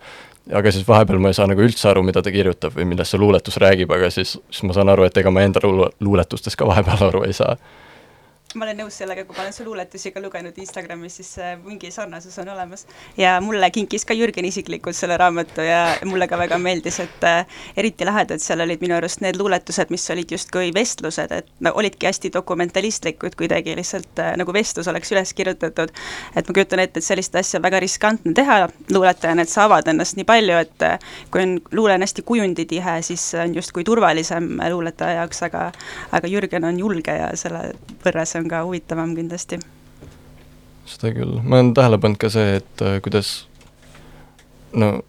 aga 0.52 0.70
siis 0.72 0.84
vahepeal 0.88 1.18
ma 1.18 1.30
ei 1.32 1.34
saa 1.34 1.46
nagu 1.48 1.62
üldse 1.64 1.88
aru, 1.88 2.02
mida 2.02 2.22
ta 2.22 2.30
kirjutab 2.30 2.74
või 2.76 2.84
millest 2.90 3.14
see 3.14 3.20
luuletus 3.20 3.56
räägib, 3.56 3.92
aga 3.92 4.10
siis, 4.10 4.36
siis 4.50 4.62
ma 4.68 4.76
saan 4.76 4.92
aru, 4.92 5.06
et 5.08 5.16
ega 5.16 5.30
ma 5.30 5.40
enda 5.40 5.60
luuletustest 5.64 6.56
ka 6.56 6.68
vahepeal 6.68 7.08
aru 7.08 7.24
ei 7.24 7.32
saa 7.32 7.56
ma 8.54 8.66
olen 8.66 8.78
nõus 8.84 8.96
sellega, 9.00 9.24
kui 9.26 9.36
ma 9.36 9.44
olen 9.44 9.54
su 9.54 9.64
luuletusi 9.66 10.12
ka 10.14 10.22
lugenud 10.22 10.56
Instagramis, 10.60 11.18
siis 11.18 11.30
äh, 11.42 11.54
mingi 11.64 11.90
sarnasus 11.94 12.36
on 12.38 12.48
olemas. 12.52 12.86
ja 13.16 13.36
mulle 13.40 13.70
kinkis 13.70 14.04
ka 14.04 14.14
Jürgen 14.14 14.46
isiklikult 14.46 14.96
selle 14.96 15.16
raamatu 15.20 15.64
ja 15.64 15.96
mulle 16.04 16.28
ka 16.30 16.38
väga 16.38 16.58
meeldis, 16.62 17.00
et 17.02 17.26
äh, 17.26 17.46
eriti 17.76 18.06
lahedad 18.06 18.42
seal 18.42 18.62
olid 18.64 18.82
minu 18.84 18.96
arust 18.96 19.22
need 19.24 19.38
luuletused, 19.40 19.90
mis 19.90 20.06
olid 20.10 20.30
justkui 20.36 20.70
vestlused, 20.74 21.32
et 21.32 21.50
no 21.64 21.72
olidki 21.74 22.06
hästi 22.06 22.32
dokumentalistlikud 22.34 23.36
kuidagi, 23.38 23.76
lihtsalt 23.78 24.22
äh, 24.22 24.34
nagu 24.40 24.54
vestlus 24.54 24.88
oleks 24.92 25.12
üles 25.12 25.34
kirjutatud. 25.34 25.90
et 26.36 26.48
ma 26.48 26.54
kujutan 26.54 26.84
ette, 26.84 27.02
et 27.02 27.08
sellist 27.08 27.34
asja 27.34 27.58
on 27.58 27.66
väga 27.66 27.82
riskantne 27.82 28.34
teha 28.34 28.60
luuletajana, 28.92 29.42
et 29.42 29.52
sa 29.52 29.66
avad 29.68 29.88
ennast 29.90 30.18
nii 30.20 30.28
palju, 30.28 30.60
et 30.62 30.86
kui 31.30 31.42
on, 31.42 31.58
luule 31.72 31.98
on 31.98 32.06
hästi 32.06 32.22
kujunditihe, 32.22 33.00
siis 33.02 33.26
on 33.40 33.54
justkui 33.54 33.84
turvalisem 33.84 34.58
luuletaja 34.70 35.20
jaoks, 35.22 35.42
aga 35.48 35.66
aga 36.12 36.28
Jürgen 36.30 36.64
on 36.64 36.78
julge 36.78 37.14
ja 37.14 37.30
selle 37.38 37.72
võrra 38.04 38.24
see 38.28 38.40
on 38.40 38.43
on 38.44 38.50
ka 38.50 38.64
huvitavam 38.64 39.14
kindlasti. 39.16 39.58
seda 40.84 41.14
küll, 41.16 41.40
ma 41.42 41.56
olen 41.56 41.74
tähele 41.74 41.98
pannud 41.98 42.20
ka 42.20 42.28
see, 42.28 42.58
et 42.60 42.82
äh, 42.84 42.98
kuidas 43.02 43.46
no 44.76 45.00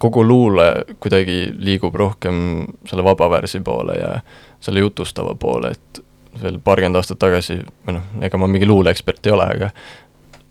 kogu 0.00 0.24
luule 0.24 0.84
kuidagi 1.00 1.52
liigub 1.58 1.94
rohkem 1.94 2.64
selle 2.88 3.04
vaba 3.04 3.28
värsi 3.30 3.60
poole 3.60 3.98
ja 4.00 4.20
selle 4.60 4.80
jutustava 4.80 5.34
poole, 5.34 5.74
et 5.76 6.00
veel 6.42 6.56
paarkümmend 6.64 6.96
aastat 6.96 7.20
tagasi, 7.20 7.60
või 7.86 7.98
noh, 7.98 8.06
ega 8.24 8.40
ma 8.40 8.48
mingi 8.48 8.66
luuleekspert 8.66 9.26
ei 9.28 9.36
ole, 9.36 9.48
aga 9.56 9.70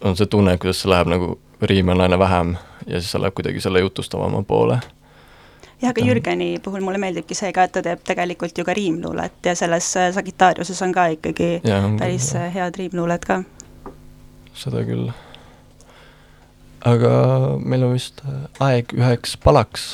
on 0.06 0.18
see 0.20 0.30
tunne, 0.30 0.54
kuidas 0.62 0.84
see 0.84 0.94
läheb 0.94 1.10
nagu 1.10 1.40
riime 1.62 1.96
on 1.96 2.06
aina 2.06 2.20
vähem 2.20 2.56
ja 2.86 3.00
siis 3.00 3.12
see 3.16 3.22
läheb 3.24 3.34
kuidagi 3.34 3.64
selle 3.64 3.82
jutustavama 3.82 4.44
poole 4.48 4.80
jah, 5.84 5.92
aga 5.92 6.06
Jürgeni 6.06 6.50
puhul 6.64 6.84
mulle 6.86 7.02
meeldibki 7.02 7.36
see 7.38 7.52
ka, 7.56 7.68
et 7.68 7.76
ta 7.76 7.84
teeb 7.86 8.04
tegelikult 8.08 8.58
ju 8.58 8.66
ka 8.68 8.76
riimluulet 8.78 9.50
ja 9.50 9.56
selles 9.60 9.90
äh, 10.00 10.12
Sagittariuses 10.16 10.82
on 10.86 10.96
ka 10.96 11.10
ikkagi 11.18 11.52
ja, 11.64 11.84
päris 12.00 12.32
küll, 12.32 12.42
äh, 12.42 12.56
head 12.56 12.80
riimluuled 12.80 13.28
ka. 13.28 13.42
seda 14.58 14.86
küll. 14.88 15.12
aga 16.94 17.14
meil 17.60 17.88
on 17.90 17.96
vist 17.98 18.24
äh, 18.28 18.44
aeg 18.70 18.96
üheks 18.98 19.38
palaks 19.44 19.94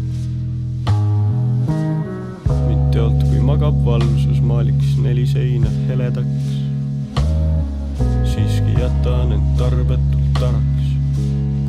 mitte 2.91 3.03
alt 3.07 3.21
kui 3.23 3.39
magab 3.39 3.75
valvsus, 3.85 4.41
maaliks 4.43 4.97
neli 4.99 5.23
seina 5.23 5.69
heledaks. 5.87 6.47
siiski 8.27 8.73
jätan 8.75 9.31
end 9.31 9.53
tarbetult 9.55 10.33
taraks, 10.35 10.89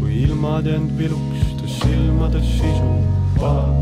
kui 0.00 0.24
ilmad 0.24 0.66
end 0.66 0.90
viluks, 0.98 1.44
ta 1.60 1.68
silmades 1.76 2.48
sisu 2.56 2.88
palab. 3.36 3.78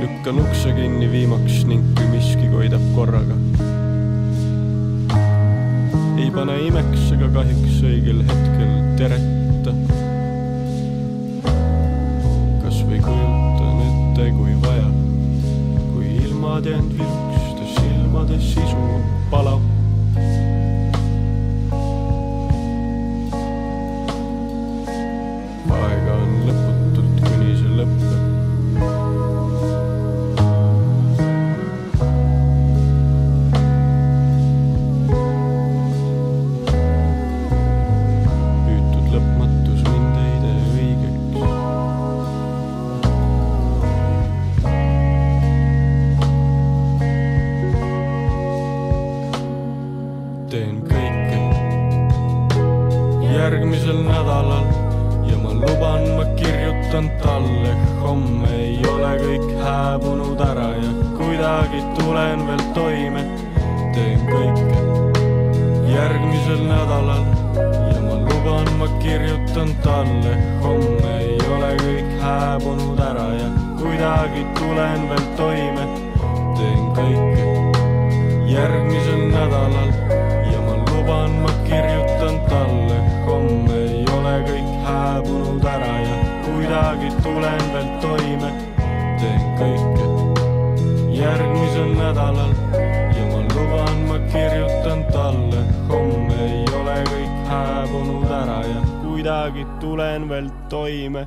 lükkan 0.00 0.40
ukse 0.44 0.76
kinni 0.78 1.10
viimaks 1.10 1.64
ning 1.66 1.90
kui 1.98 2.06
miski 2.14 2.46
koidab 2.54 2.86
korraga. 2.94 3.34
ei 6.22 6.30
pane 6.38 6.62
imeks 6.70 7.10
ega 7.18 7.34
kahjuks 7.40 7.82
õigel 7.82 8.24
hetkel 8.30 8.74
tereta. 9.02 9.39
Kui 16.60 16.72
ilmad 16.72 16.72
jäänud 16.72 16.98
viluks, 16.98 17.54
ta 17.54 17.80
silmades 17.80 18.54
sisu 18.54 18.76
palab. 19.30 19.69
Järgmisel 53.50 53.96
nädalal 54.06 54.66
ja 55.26 55.36
ma 55.42 55.50
luban, 55.50 56.02
ma 56.16 56.24
kirjutan 56.38 57.10
talle, 57.22 57.72
homme 58.02 58.50
ei 58.54 58.76
ole 58.86 59.10
kõik 59.18 59.48
hääbunud 59.58 60.42
ära 60.44 60.68
ja 60.78 60.90
kuidagi 61.18 61.80
tulen 61.98 62.46
veel 62.46 62.62
toime. 62.76 63.24
teen 63.94 64.22
kõike 64.30 64.78
järgmisel 65.90 66.62
nädalal 66.68 67.26
ja 67.90 67.98
ma 68.06 68.20
luban, 68.22 68.70
ma 68.78 68.88
kirjutan 69.02 69.74
talle, 69.82 70.38
homme 70.62 71.14
ei 71.18 71.38
ole 71.50 71.74
kõik 71.82 72.16
hääbunud 72.22 73.02
ära 73.10 73.28
ja 73.34 73.48
kuidagi 73.82 74.46
tulen 74.60 75.08
veel 75.10 75.26
toime. 75.42 75.88
teen 76.54 76.82
kõike 77.00 77.50
järgmisel 78.54 79.26
nädalal 79.34 79.90
ja 80.52 80.60
ma 80.68 80.82
luban, 80.86 81.40
ma 81.42 81.50
kirjutan 81.66 81.89
kuidagi 86.80 87.10
tulen 87.22 87.72
veel 87.72 87.88
toime. 88.00 88.50
teen 89.20 89.42
kõike 89.58 90.04
järgmisel 91.12 91.90
nädalal 91.92 92.54
ja 93.12 93.24
ma 93.28 93.40
luban, 93.52 93.98
ma 94.08 94.16
kirjutan 94.32 95.02
talle, 95.12 95.60
homme 95.90 96.38
ei 96.46 96.62
ole 96.78 96.94
kõik 97.10 97.34
hääbunud 97.50 98.32
ära 98.32 98.56
ja 98.64 98.80
kuidagi 99.02 99.66
tulen 99.82 100.24
veel 100.30 100.48
toime 100.72 101.26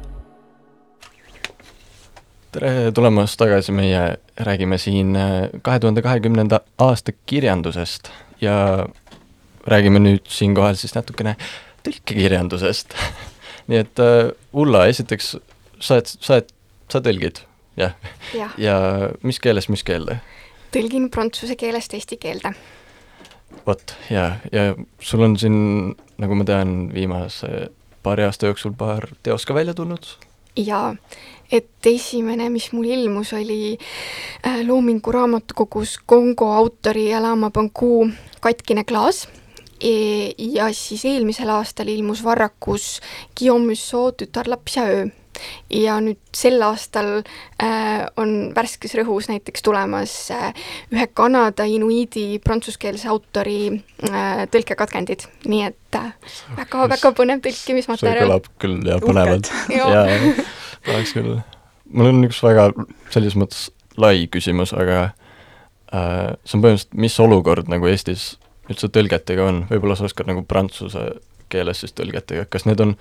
tere 2.54 2.90
tulemast 2.94 3.38
tagasi, 3.38 3.76
meie 3.78 4.02
räägime 4.38 4.80
siin 4.82 5.14
äh, 5.16 5.36
kahe 5.62 5.80
tuhande 5.80 6.02
kahekümnenda 6.02 6.64
aasta 6.82 7.14
kirjandusest 7.30 8.10
ja 8.42 8.88
räägime 9.70 10.02
nüüd 10.02 10.26
siinkohal 10.26 10.82
siis 10.82 10.98
natukene 10.98 11.36
tõlkekirjandusest. 11.86 12.98
nii 13.72 13.82
et 13.84 14.04
äh, 14.04 14.32
Ulla, 14.54 14.86
esiteks 14.92 15.34
sa 15.80 15.98
oled, 15.98 16.14
sa 16.14 16.38
oled, 16.38 16.54
sa 16.92 17.02
tõlgid, 17.04 17.44
jah? 17.80 17.98
jah, 18.36 18.56
ja 18.62 18.78
mis 19.24 19.42
keelest, 19.44 19.72
mis 19.74 19.86
keelde? 19.88 20.20
tõlgin 20.74 21.10
prantsuse 21.14 21.56
keelest 21.60 21.94
eesti 21.94 22.18
keelde. 22.22 22.54
vot, 23.68 23.96
ja, 24.10 24.38
ja 24.52 24.74
sul 25.00 25.26
on 25.28 25.38
siin, 25.40 25.56
nagu 26.22 26.38
ma 26.38 26.48
tean, 26.48 26.90
viimase 26.94 27.70
paari 28.04 28.26
aasta 28.28 28.50
jooksul 28.50 28.76
paar 28.78 29.08
teost 29.24 29.48
ka 29.48 29.56
välja 29.56 29.76
tulnud 29.78 30.16
jaa, 30.60 30.94
et 31.52 31.88
esimene, 31.90 32.50
mis 32.54 32.72
mul 32.74 32.90
ilmus, 32.94 33.34
oli 33.34 33.78
äh, 34.46 34.62
Loomingu 34.66 35.12
raamatukogus 35.12 35.98
Kongo 36.06 36.52
autori 36.54 37.14
Alama 37.14 37.50
Banku 37.52 38.10
Katkine 38.42 38.84
klaas 38.84 39.28
ja 39.84 40.70
siis 40.74 41.06
eelmisel 41.06 41.50
aastal 41.50 41.88
ilmus 41.92 42.24
Varrakus 42.24 43.02
Guillaume 43.38 43.74
Musso 43.74 44.12
Tütarlaps 44.12 44.78
ja 44.78 44.88
öö. 44.88 45.06
ja 45.70 45.96
nüüd 45.98 46.20
sel 46.36 46.62
aastal 46.62 47.24
äh, 47.64 48.06
on 48.22 48.54
värskes 48.56 48.94
rõhus 49.00 49.28
näiteks 49.32 49.66
tulemas 49.66 50.14
äh, 50.32 50.54
ühe 50.94 51.08
Kanada 51.14 51.66
inuiidi 51.66 52.40
prantsuskeelse 52.44 53.10
autori 53.10 53.72
äh, 54.10 54.44
tõlkekatkendid, 54.54 55.26
nii 55.50 55.64
et 55.72 55.98
äh, 55.98 56.14
väga-väga 56.60 57.12
põnev 57.18 57.42
see 57.42 57.50
tõlkimismaterjal. 57.50 58.28
kõlab 58.28 58.52
küll 58.62 58.86
ja 58.88 59.00
põnevalt. 59.02 59.50
Jaa, 59.74 60.06
tahaks 60.86 61.18
küll. 61.18 61.40
mul 61.90 62.14
on 62.14 62.30
üks 62.30 62.44
väga 62.46 62.70
selles 63.10 63.36
mõttes 63.36 63.72
lai 63.98 64.28
küsimus, 64.32 64.74
aga 64.78 65.02
äh, 65.90 66.38
see 66.46 66.58
on 66.60 66.64
põhimõtteliselt, 66.64 66.96
mis 67.10 67.20
olukord 67.26 67.74
nagu 67.74 67.90
Eestis 67.90 68.36
üldse 68.72 68.90
tõlgetega 68.94 69.48
on, 69.50 69.64
võib-olla 69.72 69.98
sa 70.00 70.08
oskad 70.08 70.30
nagu 70.30 70.46
prantsuse 70.48 71.04
keeles 71.52 71.84
siis 71.84 71.94
tõlgetega, 71.98 72.46
kas 72.50 72.68
need 72.68 72.82
on 72.84 72.96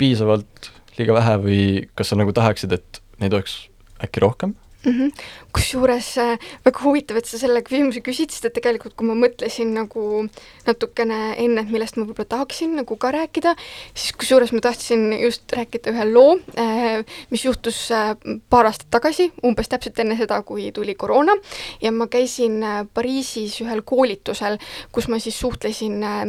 piisavalt 0.00 0.70
liiga 0.98 1.14
vähe 1.16 1.36
või 1.44 1.62
kas 1.96 2.10
sa 2.10 2.18
nagu 2.18 2.34
tahaksid, 2.36 2.74
et 2.76 3.00
neid 3.22 3.36
oleks 3.36 3.62
äkki 4.02 4.24
rohkem? 4.24 4.56
Mm. 4.84 4.92
-hmm. 4.92 5.12
kusjuures 5.52 6.18
äh, 6.18 6.38
väga 6.64 6.80
huvitav, 6.84 7.16
et 7.16 7.26
sa 7.26 7.38
selle 7.38 7.62
küsimuse 7.62 8.00
küsid, 8.00 8.30
sest 8.30 8.44
et 8.44 8.54
tegelikult 8.54 8.94
kui 8.96 9.06
ma 9.06 9.14
mõtlesin 9.18 9.72
nagu 9.74 10.26
natukene 10.66 11.34
enne, 11.36 11.60
et 11.60 11.70
millest 11.70 11.96
ma 11.96 12.04
võib-olla 12.04 12.28
tahaksin 12.28 12.76
nagu 12.76 12.96
ka 12.96 13.10
rääkida, 13.14 13.54
siis 13.94 14.12
kusjuures 14.12 14.52
ma 14.52 14.60
tahtsin 14.60 15.12
just 15.20 15.52
rääkida 15.52 15.90
ühe 15.92 16.06
loo 16.12 16.38
äh,, 16.58 17.04
mis 17.30 17.44
juhtus 17.44 17.90
äh, 17.90 18.14
paar 18.50 18.66
aastat 18.66 18.90
tagasi, 18.90 19.30
umbes 19.44 19.68
täpselt 19.68 19.98
enne 19.98 20.16
seda, 20.16 20.42
kui 20.42 20.70
tuli 20.72 20.94
koroona 20.94 21.36
ja 21.82 21.92
ma 21.92 22.06
käisin 22.06 22.60
Pariisis 22.94 23.60
ühel 23.60 23.82
koolitusel, 23.82 24.58
kus 24.92 25.08
ma 25.08 25.18
siis 25.18 25.40
suhtlesin 25.40 26.02
äh, 26.02 26.20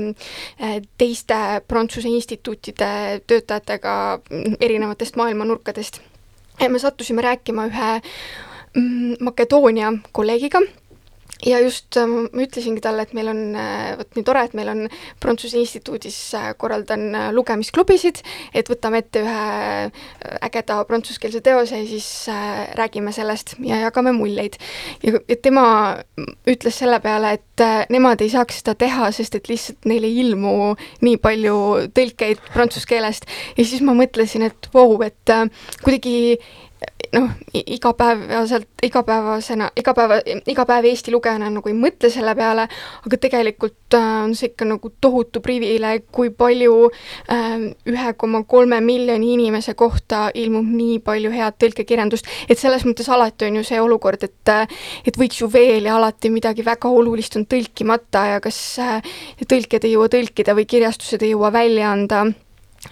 äh, 0.62 0.82
teiste 0.98 1.62
Prantsuse 1.68 2.10
instituutide 2.10 3.22
töötajatega 3.28 4.20
erinevatest 4.60 5.16
maailma 5.16 5.46
nurkadest 5.46 6.02
ja 6.62 6.70
me 6.70 6.80
sattusime 6.80 7.22
rääkima 7.22 7.66
ühe 7.70 7.90
mm, 8.76 9.16
Makedoonia 9.20 9.94
kolleegiga 10.12 10.62
ja 11.46 11.60
just 11.60 11.98
äh, 11.98 12.08
ma 12.08 12.44
ütlesingi 12.46 12.82
talle, 12.84 13.06
et 13.06 13.14
meil 13.18 13.32
on 13.32 13.42
äh, 13.58 13.96
vot 14.00 14.18
nii 14.18 14.26
tore, 14.28 14.44
et 14.46 14.56
meil 14.58 14.70
on 14.72 14.84
Prantsuse 15.22 15.60
instituudis 15.62 16.18
äh, 16.38 16.52
korraldan 16.60 17.08
äh, 17.16 17.28
lugemisklubisid, 17.36 18.22
et 18.54 18.70
võtame 18.70 19.02
ette 19.02 19.24
ühe 19.24 19.46
ägeda 20.46 20.82
prantsuskeelse 20.90 21.42
teose 21.46 21.82
ja 21.82 21.88
siis 21.88 22.08
räägime 22.78 23.14
sellest 23.16 23.56
ja 23.66 23.82
jagame 23.86 24.14
muljeid. 24.16 24.58
ja, 25.04 25.20
tema 25.42 25.66
ütles 26.50 26.78
selle 26.82 27.00
peale, 27.04 27.36
et 27.40 27.66
nemad 27.94 28.22
ei 28.22 28.32
saaks 28.34 28.62
seda 28.62 28.76
teha, 28.78 29.12
sest 29.16 29.38
et 29.38 29.50
lihtsalt 29.52 29.90
neil 29.90 30.06
ei 30.08 30.20
ilmu 30.24 30.74
nii 31.06 31.18
palju 31.22 31.58
tõlkeid 31.96 32.42
prantsuse 32.54 32.90
keelest 32.90 33.30
ja 33.58 33.66
siis 33.66 33.84
ma 33.86 33.96
mõtlesin, 33.98 34.46
et 34.50 34.70
vau 34.74 34.96
wow,, 34.96 35.06
et 35.08 35.36
kuidagi 35.84 36.38
noh, 37.16 37.30
igapäevaselt, 37.54 38.68
igapäevasena, 38.84 39.70
igapäeva, 39.78 40.20
iga 40.48 40.66
päev 40.66 40.88
Eesti 40.92 41.12
lugejana 41.12 41.50
nagu 41.52 41.70
ei 41.70 41.76
mõtle 41.76 42.12
selle 42.14 42.34
peale, 42.38 42.68
aga 43.06 43.20
tegelikult 43.26 43.98
äh, 43.98 44.10
on 44.26 44.36
see 44.38 44.52
ikka 44.52 44.68
nagu 44.70 44.92
tohutu 45.02 45.42
privileeg, 45.44 46.08
kui 46.12 46.32
palju 46.36 46.76
ühe 47.92 48.14
koma 48.18 48.44
kolme 48.50 48.80
miljoni 48.84 49.34
inimese 49.36 49.74
kohta 49.80 50.30
ilmub 50.34 50.68
nii 50.68 51.00
palju 51.06 51.32
head 51.34 51.58
tõlkekirjandust, 51.62 52.30
et 52.50 52.60
selles 52.60 52.86
mõttes 52.88 53.10
alati 53.12 53.50
on 53.50 53.60
ju 53.60 53.66
see 53.68 53.82
olukord, 53.82 54.24
et 54.28 54.54
äh, 54.54 54.80
et 55.08 55.18
võiks 55.20 55.42
ju 55.42 55.50
veel 55.52 55.90
ja 55.90 55.98
alati 55.98 56.32
midagi 56.34 56.66
väga 56.66 56.90
olulist 56.90 57.36
on 57.40 57.48
tõlkimata 57.50 58.28
ja 58.36 58.40
kas 58.44 58.62
äh, 58.80 59.12
tõlkijad 59.48 59.88
ei 59.88 59.98
jõua 59.98 60.12
tõlkida 60.12 60.56
või 60.58 60.70
kirjastused 60.70 61.24
ei 61.26 61.36
jõua 61.36 61.52
välja 61.54 61.92
anda 61.92 62.26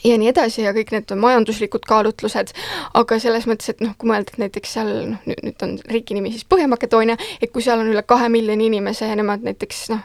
ja 0.03 0.17
nii 0.19 0.29
edasi 0.29 0.63
ja 0.63 0.73
kõik 0.75 0.91
need 0.93 1.11
majanduslikud 1.17 1.85
kaalutlused, 1.89 2.53
aga 2.97 3.17
selles 3.21 3.47
mõttes, 3.49 3.71
et 3.73 3.81
noh, 3.83 3.95
kui 3.97 4.09
mõelda, 4.11 4.33
et 4.33 4.43
näiteks 4.43 4.75
seal 4.77 4.91
noh, 5.13 5.23
nüüd, 5.27 5.41
nüüd 5.47 5.65
on 5.65 5.75
riigi 5.89 6.17
nimi 6.17 6.31
siis 6.33 6.45
Põhja-Makedoonia, 6.49 7.17
et 7.41 7.51
kui 7.53 7.65
seal 7.65 7.81
on 7.81 7.89
üle 7.91 8.03
kahe 8.07 8.29
miljoni 8.31 8.69
inimese 8.69 9.09
ja 9.09 9.17
nemad 9.17 9.43
näiteks 9.45 9.87
noh, 9.93 10.03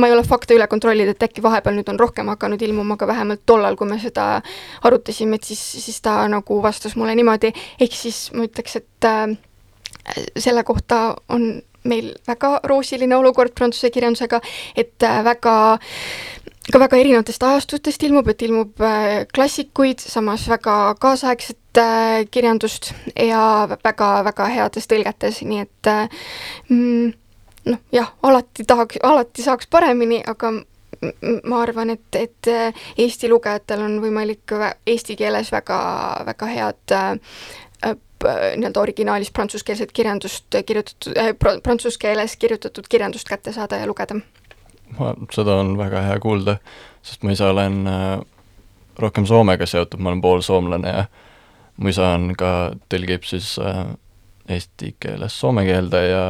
ma 0.00 0.08
ei 0.08 0.16
ole 0.16 0.24
fakte 0.26 0.56
üle 0.56 0.68
kontrollinud, 0.72 1.14
et 1.14 1.28
äkki 1.28 1.44
vahepeal 1.44 1.76
nüüd 1.76 1.92
on 1.92 2.00
rohkem 2.00 2.32
hakanud 2.32 2.62
ilmuma, 2.64 2.96
aga 2.96 3.10
vähemalt 3.12 3.44
tollal, 3.46 3.76
kui 3.76 3.88
me 3.90 4.00
seda 4.02 4.40
arutasime, 4.88 5.38
et 5.38 5.52
siis, 5.52 5.62
siis 5.84 6.00
ta 6.04 6.18
nagu 6.32 6.60
vastas 6.64 6.96
mulle 6.96 7.14
niimoodi, 7.18 7.52
ehk 7.80 7.96
siis 7.96 8.26
ma 8.36 8.48
ütleks, 8.48 8.80
et 8.80 9.08
äh, 9.08 9.36
selle 10.36 10.64
kohta 10.64 11.16
on 11.28 11.50
meil 11.86 12.14
väga 12.26 12.56
roosiline 12.66 13.16
olukord 13.16 13.54
prantsuse 13.54 13.92
kirjandusega, 13.94 14.40
et 14.76 15.06
äh, 15.06 15.22
väga 15.24 15.56
ka 16.72 16.80
väga 16.82 16.98
erinevatest 16.98 17.42
ajastutest 17.46 18.02
ilmub, 18.08 18.28
et 18.30 18.42
ilmub 18.42 18.82
äh, 18.82 19.24
klassikuid, 19.34 20.02
samas 20.02 20.46
väga 20.50 20.76
kaasaegset 21.02 21.80
äh, 21.80 22.24
kirjandust 22.30 22.92
ja 23.14 23.42
väga-väga 23.70 24.48
heades 24.54 24.90
tõlgetes, 24.90 25.42
nii 25.46 25.62
et 25.62 25.90
äh, 25.92 26.24
mm, 26.68 27.12
noh, 27.70 27.84
jah, 27.94 28.10
alati 28.26 28.66
tahaks, 28.66 28.98
alati 29.06 29.46
saaks 29.46 29.70
paremini, 29.70 30.22
aga 30.26 30.56
ma 31.44 31.60
arvan, 31.60 31.92
et, 31.92 32.16
et 32.16 32.48
Eesti 32.96 33.28
lugejatel 33.28 33.82
on 33.84 33.98
võimalik 34.00 34.54
eesti 34.88 35.14
keeles 35.18 35.50
väga, 35.52 35.76
väga 36.24 36.48
head 36.48 36.94
nii-öelda 38.24 38.80
originaalis 38.80 39.28
prantsuskeelset 39.36 39.92
kirjandust 39.92 40.56
kirjutatud 40.66 41.20
äh,, 41.20 41.34
prantsuse 41.36 42.00
keeles 42.00 42.38
kirjutatud 42.40 42.88
kirjandust 42.88 43.28
kätte 43.28 43.52
saada 43.52 43.76
ja 43.76 43.86
lugeda 43.86 44.16
ma, 44.98 45.12
seda 45.34 45.60
on 45.60 45.76
väga 45.78 46.02
hea 46.06 46.18
kuulda, 46.22 46.56
sest 47.02 47.22
mu 47.22 47.34
isa 47.34 47.50
olen 47.52 47.86
äh, 47.90 48.20
rohkem 48.98 49.26
Soomega 49.26 49.66
seotud, 49.66 50.00
ma 50.00 50.12
olen 50.12 50.24
poolsoomlane 50.24 50.88
ja 50.88 51.06
mu 51.76 51.92
isa 51.92 52.12
on 52.16 52.32
ka, 52.38 52.52
tõlgib 52.92 53.26
siis 53.28 53.56
äh, 53.62 53.84
eesti 54.48 54.94
keelest 55.00 55.42
soome 55.42 55.66
keelde 55.66 56.02
ja 56.06 56.24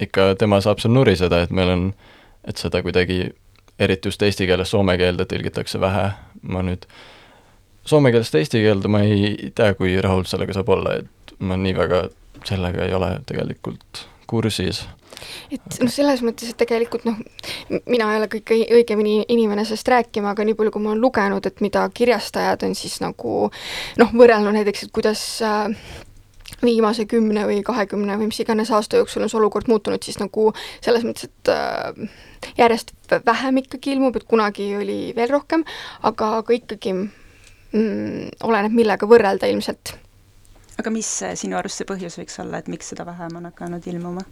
ikka 0.00 0.34
tema 0.38 0.60
saab 0.64 0.82
seal 0.82 0.94
nuriseda, 0.94 1.42
et 1.44 1.52
meil 1.54 1.72
on, 1.74 1.84
et 2.48 2.60
seda 2.60 2.82
kuidagi, 2.82 3.28
eriti 3.78 4.10
just 4.10 4.22
eesti 4.22 4.46
keelest 4.48 4.74
soome 4.74 4.96
keelde 5.00 5.26
tõlgitakse 5.30 5.80
vähe, 5.82 6.08
ma 6.42 6.62
nüüd 6.66 6.86
soome 7.86 8.12
keelest 8.14 8.38
eesti 8.38 8.62
keelde 8.64 8.90
ma 8.90 9.02
ei 9.04 9.50
tea, 9.54 9.74
kui 9.78 9.96
rahul 10.02 10.26
sellega 10.28 10.56
saab 10.56 10.72
olla, 10.76 10.98
et 11.02 11.36
ma 11.44 11.58
nii 11.60 11.76
väga 11.76 12.06
sellega 12.44 12.84
ei 12.84 12.94
ole 12.94 13.10
tegelikult 13.26 14.04
kursis 14.30 14.84
et 15.52 15.78
noh, 15.82 15.92
selles 15.92 16.22
mõttes, 16.24 16.50
et 16.50 16.58
tegelikult 16.60 17.04
noh, 17.08 17.18
mina 17.90 18.08
ei 18.12 18.20
ole 18.20 18.30
kõige 18.32 18.60
õigemini 18.78 19.20
inimene 19.34 19.64
sellest 19.66 19.90
rääkima, 19.92 20.32
aga 20.34 20.46
nii 20.46 20.56
palju, 20.58 20.74
kui 20.74 20.84
ma 20.84 20.92
olen 20.92 21.04
lugenud, 21.04 21.46
et 21.46 21.62
mida 21.64 21.84
kirjastajad 21.94 22.66
on 22.66 22.74
siis 22.78 22.98
nagu 23.04 23.36
noh, 24.00 24.16
võrrelnud 24.16 24.56
näiteks, 24.56 24.86
et 24.86 24.94
kuidas 24.94 25.22
äh, 25.44 25.70
viimase 26.64 27.06
kümne 27.10 27.46
või 27.48 27.62
kahekümne 27.66 28.18
või 28.20 28.28
mis 28.30 28.40
iganes 28.42 28.70
aasta 28.74 29.00
jooksul 29.00 29.24
on 29.24 29.32
see 29.32 29.40
olukord 29.40 29.68
muutunud, 29.70 30.02
siis 30.04 30.20
nagu 30.20 30.50
selles 30.84 31.04
mõttes, 31.06 31.28
et 31.30 31.52
äh, 31.52 32.14
järjest 32.58 32.94
vähem 33.26 33.62
ikkagi 33.64 33.94
ilmub, 33.96 34.16
et 34.16 34.28
kunagi 34.28 34.70
oli 34.76 34.98
veel 35.16 35.32
rohkem, 35.32 35.64
aga, 36.02 36.36
aga 36.42 36.56
ikkagi 36.56 36.94
mm, 36.94 38.40
oleneb, 38.44 38.76
millega 38.76 39.08
võrrelda 39.10 39.50
ilmselt. 39.50 39.96
aga 40.78 40.90
mis 40.90 41.10
sinu 41.38 41.58
arust 41.58 41.80
see 41.80 41.88
põhjus 41.88 42.18
võiks 42.18 42.40
olla, 42.42 42.58
et 42.58 42.68
miks 42.68 42.90
seda 42.92 43.06
vähem 43.06 43.36
on 43.40 43.52
hakanud 43.52 43.86
ilmuma? 43.92 44.24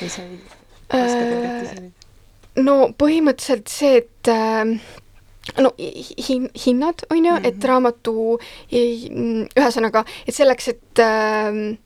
Sa 0.00 0.22
ei 0.22 0.38
oska 0.90 1.22
teoreetiseerida? 1.22 1.90
no 2.62 2.74
põhimõtteliselt 2.98 3.72
see, 3.72 4.02
et 4.02 4.28
äh, 4.32 4.64
no 5.62 5.72
hin-, 5.78 6.50
hinnad, 6.66 7.06
on 7.10 7.24
ju 7.24 7.32
mm, 7.32 7.38
-hmm. 7.38 7.48
et 7.48 7.64
raamatu, 7.64 8.38
ühesõnaga, 8.72 10.04
et 10.26 10.34
selleks, 10.34 10.68
et 10.68 11.02
äh, 11.02 11.78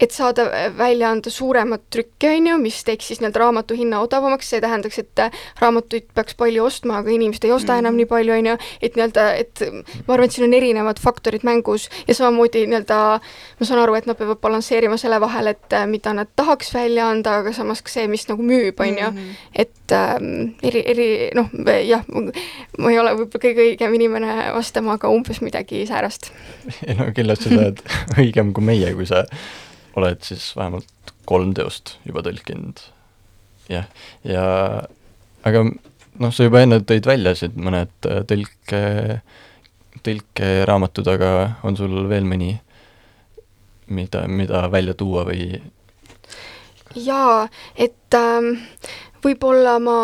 et 0.00 0.12
saada 0.12 0.46
välja 0.78 1.10
anda 1.10 1.30
suuremat 1.30 1.86
trükki, 1.90 2.28
on 2.28 2.50
ju, 2.50 2.58
mis 2.60 2.82
teeks 2.84 3.10
siis 3.10 3.20
nii-öelda 3.22 3.40
raamatu 3.40 3.76
hinna 3.78 4.00
odavamaks, 4.04 4.50
see 4.52 4.60
tähendaks, 4.60 4.98
et 5.00 5.24
raamatuid 5.60 6.08
peaks 6.14 6.36
palju 6.38 6.64
ostma, 6.66 7.00
aga 7.00 7.12
inimesed 7.14 7.48
ei 7.48 7.54
osta 7.54 7.72
mm 7.72 7.74
enam 7.76 7.96
nii 7.98 8.06
palju, 8.08 8.32
on 8.32 8.46
ju, 8.46 8.52
et 8.82 8.94
nii-öelda, 8.96 9.24
et 9.36 9.62
ma 10.06 10.14
arvan, 10.14 10.26
et 10.26 10.34
siin 10.34 10.46
on 10.46 10.54
erinevad 10.56 11.00
faktorid 11.02 11.44
mängus 11.44 11.88
ja 12.08 12.14
samamoodi 12.16 12.62
nii-öelda 12.66 12.98
ma 13.60 13.68
saan 13.68 13.82
aru, 13.82 13.96
et 13.98 14.08
nad 14.08 14.16
peavad 14.18 14.40
balansseerima 14.42 14.96
selle 15.00 15.18
vahel, 15.20 15.50
et 15.52 15.76
mida 15.90 16.14
nad 16.16 16.30
tahaks 16.36 16.72
välja 16.74 17.10
anda, 17.12 17.38
aga 17.42 17.52
samas 17.56 17.82
ka 17.84 17.92
see, 17.92 18.06
mis 18.10 18.26
nagu 18.30 18.42
müüb, 18.46 18.80
on 18.80 18.98
ju, 19.00 19.10
mhm. 19.10 19.34
et 19.52 19.96
ähm, 19.96 20.32
eri, 20.66 20.82
eri 20.92 21.08
noh, 21.36 21.52
jah, 21.84 22.04
ma 22.12 22.92
ei 22.92 22.98
ole 23.02 23.12
võib-olla 23.20 23.44
kõige 23.44 23.68
õigem 23.70 23.98
inimene 24.00 24.50
vastama, 24.56 24.96
aga 24.96 25.12
umbes 25.12 25.42
midagi 25.44 25.84
säärast. 25.88 26.32
ei 26.88 26.96
no 26.98 27.10
kindlasti 27.16 27.52
sa 27.52 27.60
oled 27.60 27.84
õigem 28.16 28.52
kui 28.56 28.72
meie, 28.72 28.92
kui 28.96 29.08
sa 29.08 29.26
oled 29.96 30.22
siis 30.24 30.50
vähemalt 30.56 31.14
kolm 31.26 31.54
teost 31.56 31.96
juba 32.06 32.22
tõlkinud. 32.26 32.82
jah, 33.72 33.88
ja 34.24 34.44
aga 35.46 35.64
noh, 35.66 36.32
sa 36.32 36.46
juba 36.46 36.62
enne 36.64 36.80
tõid 36.86 37.08
välja 37.08 37.34
siin 37.38 37.56
mõned 37.60 38.08
äh, 38.08 38.22
tõlke, 38.28 38.82
tõlkeraamatud, 40.06 41.08
aga 41.10 41.32
on 41.66 41.78
sul 41.78 41.96
veel 42.10 42.28
mõni, 42.28 42.54
mida, 43.86 44.26
mida 44.28 44.66
välja 44.72 44.94
tuua 44.98 45.26
või? 45.28 45.50
jaa, 46.96 47.46
et 47.76 48.16
ähm, 48.16 48.54
võib-olla 49.24 49.76
ma 49.82 49.98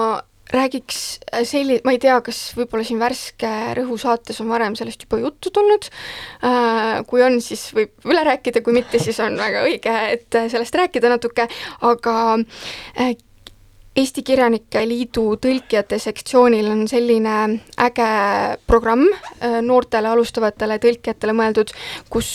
räägiks 0.52 1.20
äh, 1.32 1.44
selli-, 1.44 1.80
ma 1.84 1.94
ei 1.94 2.00
tea, 2.02 2.18
kas 2.24 2.38
võib-olla 2.56 2.84
siin 2.86 3.00
Värske 3.00 3.50
Rõhu 3.78 3.96
saates 4.00 4.40
on 4.44 4.50
varem 4.52 4.76
sellest 4.78 5.06
juba 5.06 5.20
juttu 5.22 5.52
tulnud, 5.54 5.88
äh, 6.44 7.00
kui 7.08 7.24
on, 7.24 7.40
siis 7.44 7.68
võib 7.76 8.08
üle 8.08 8.24
rääkida, 8.28 8.62
kui 8.64 8.76
mitte, 8.76 9.00
siis 9.02 9.20
on 9.24 9.38
väga 9.40 9.64
õige, 9.68 9.98
et 10.16 10.38
äh, 10.38 10.48
sellest 10.52 10.76
rääkida 10.78 11.12
natuke, 11.12 11.48
aga 11.88 12.16
Eesti 13.92 14.22
Kirjanike 14.24 14.86
Liidu 14.88 15.34
tõlkijate 15.36 15.98
sektsioonil 16.00 16.70
on 16.72 16.86
selline 16.88 17.34
äge 17.84 18.06
programm 18.64 19.04
noortele 19.66 20.08
alustavatele 20.08 20.78
tõlkijatele 20.80 21.34
mõeldud, 21.36 21.74
kus, 22.08 22.30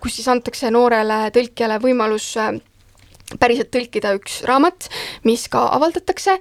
kus 0.00 0.16
siis 0.16 0.30
antakse 0.32 0.72
noorele 0.72 1.26
tõlkijale 1.36 1.76
võimalus 1.84 2.30
päriselt 3.40 3.70
tõlkida 3.72 4.12
üks 4.18 4.42
raamat, 4.48 4.88
mis 5.24 5.46
ka 5.52 5.64
avaldatakse. 5.74 6.36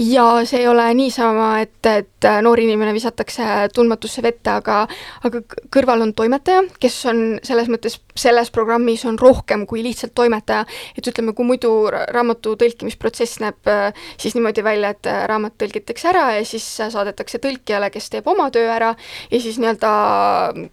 Ja 0.00 0.26
see 0.48 0.64
ei 0.64 0.68
ole 0.68 0.86
niisama, 0.98 1.60
et, 1.64 1.78
et 1.86 2.28
noor 2.42 2.60
inimene 2.60 2.94
visatakse 2.96 3.68
tundmatusse 3.74 4.22
vette, 4.24 4.50
aga 4.50 4.84
aga 5.24 5.42
kõrval 5.72 6.04
on 6.04 6.14
toimetaja, 6.16 6.64
kes 6.82 6.98
on 7.10 7.22
selles 7.46 7.70
mõttes, 7.72 7.98
selles 8.18 8.50
programmis 8.54 9.04
on 9.08 9.18
rohkem 9.20 9.64
kui 9.70 9.82
lihtsalt 9.84 10.14
toimetaja, 10.16 10.66
et 10.98 11.06
ütleme, 11.06 11.34
kui 11.36 11.46
muidu 11.48 11.72
raamatu 11.90 12.56
tõlkimisprotsess 12.60 13.40
näeb 13.44 13.70
siis 14.20 14.36
niimoodi 14.36 14.64
välja, 14.66 14.92
et 14.94 15.10
raamat 15.30 15.56
tõlgitakse 15.60 16.10
ära 16.10 16.26
ja 16.38 16.44
siis 16.48 16.66
saadetakse 16.82 17.40
tõlkijale, 17.42 17.90
kes 17.94 18.10
teeb 18.12 18.28
oma 18.30 18.50
töö 18.54 18.68
ära 18.74 18.92
ja 19.30 19.40
siis 19.40 19.60
nii-öelda 19.62 19.94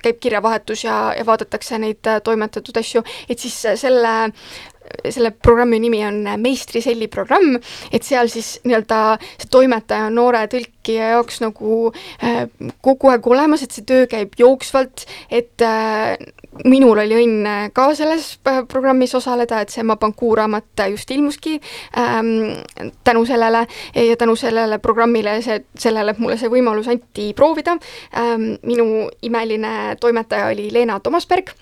käib 0.01 0.21
kirjavahetus 0.23 0.85
ja, 0.87 0.99
ja 1.17 1.25
vaadatakse 1.27 1.79
neid 1.81 2.11
toimetatud 2.25 2.81
asju, 2.81 3.05
et 3.29 3.39
siis 3.39 3.57
selle 3.81 4.15
selle 5.09 5.31
programmi 5.31 5.79
nimi 5.79 6.01
on 6.05 6.23
meistriselli 6.41 7.07
programm, 7.11 7.55
et 7.91 8.05
seal 8.05 8.29
siis 8.31 8.57
nii-öelda 8.65 8.99
see 9.21 9.49
toimetaja 9.51 10.09
on 10.09 10.17
noore 10.19 10.43
tõlkija 10.51 11.11
jaoks 11.15 11.41
nagu 11.43 11.77
äh, 12.23 12.43
kogu 12.83 13.11
aeg 13.11 13.27
olemas, 13.27 13.63
et 13.63 13.75
see 13.75 13.85
töö 13.87 14.07
käib 14.11 14.35
jooksvalt, 14.39 15.05
et 15.31 15.65
äh, 15.65 16.15
minul 16.67 16.99
oli 17.03 17.17
õnn 17.21 17.71
ka 17.75 17.87
selles 17.97 18.33
äh, 18.49 18.61
programmis 18.69 19.15
osaleda, 19.17 19.61
et 19.61 19.73
see 19.73 19.85
Mapanku 19.87 20.33
raamat 20.37 20.85
just 20.91 21.11
ilmuski 21.11 21.57
ähm, 21.97 22.51
tänu 23.07 23.25
sellele 23.25 23.65
ja 23.95 24.17
tänu 24.17 24.35
sellele 24.39 24.79
programmile, 24.83 25.39
see, 25.45 25.61
sellele 25.77 26.15
mulle 26.19 26.37
see 26.41 26.51
võimalus 26.51 26.91
anti 26.91 27.31
proovida 27.37 27.77
ähm,. 28.17 28.51
minu 28.67 29.09
imeline 29.21 29.97
toimetaja 29.99 30.51
oli 30.51 30.69
Leena 30.73 30.99
Tomasberg 30.99 31.53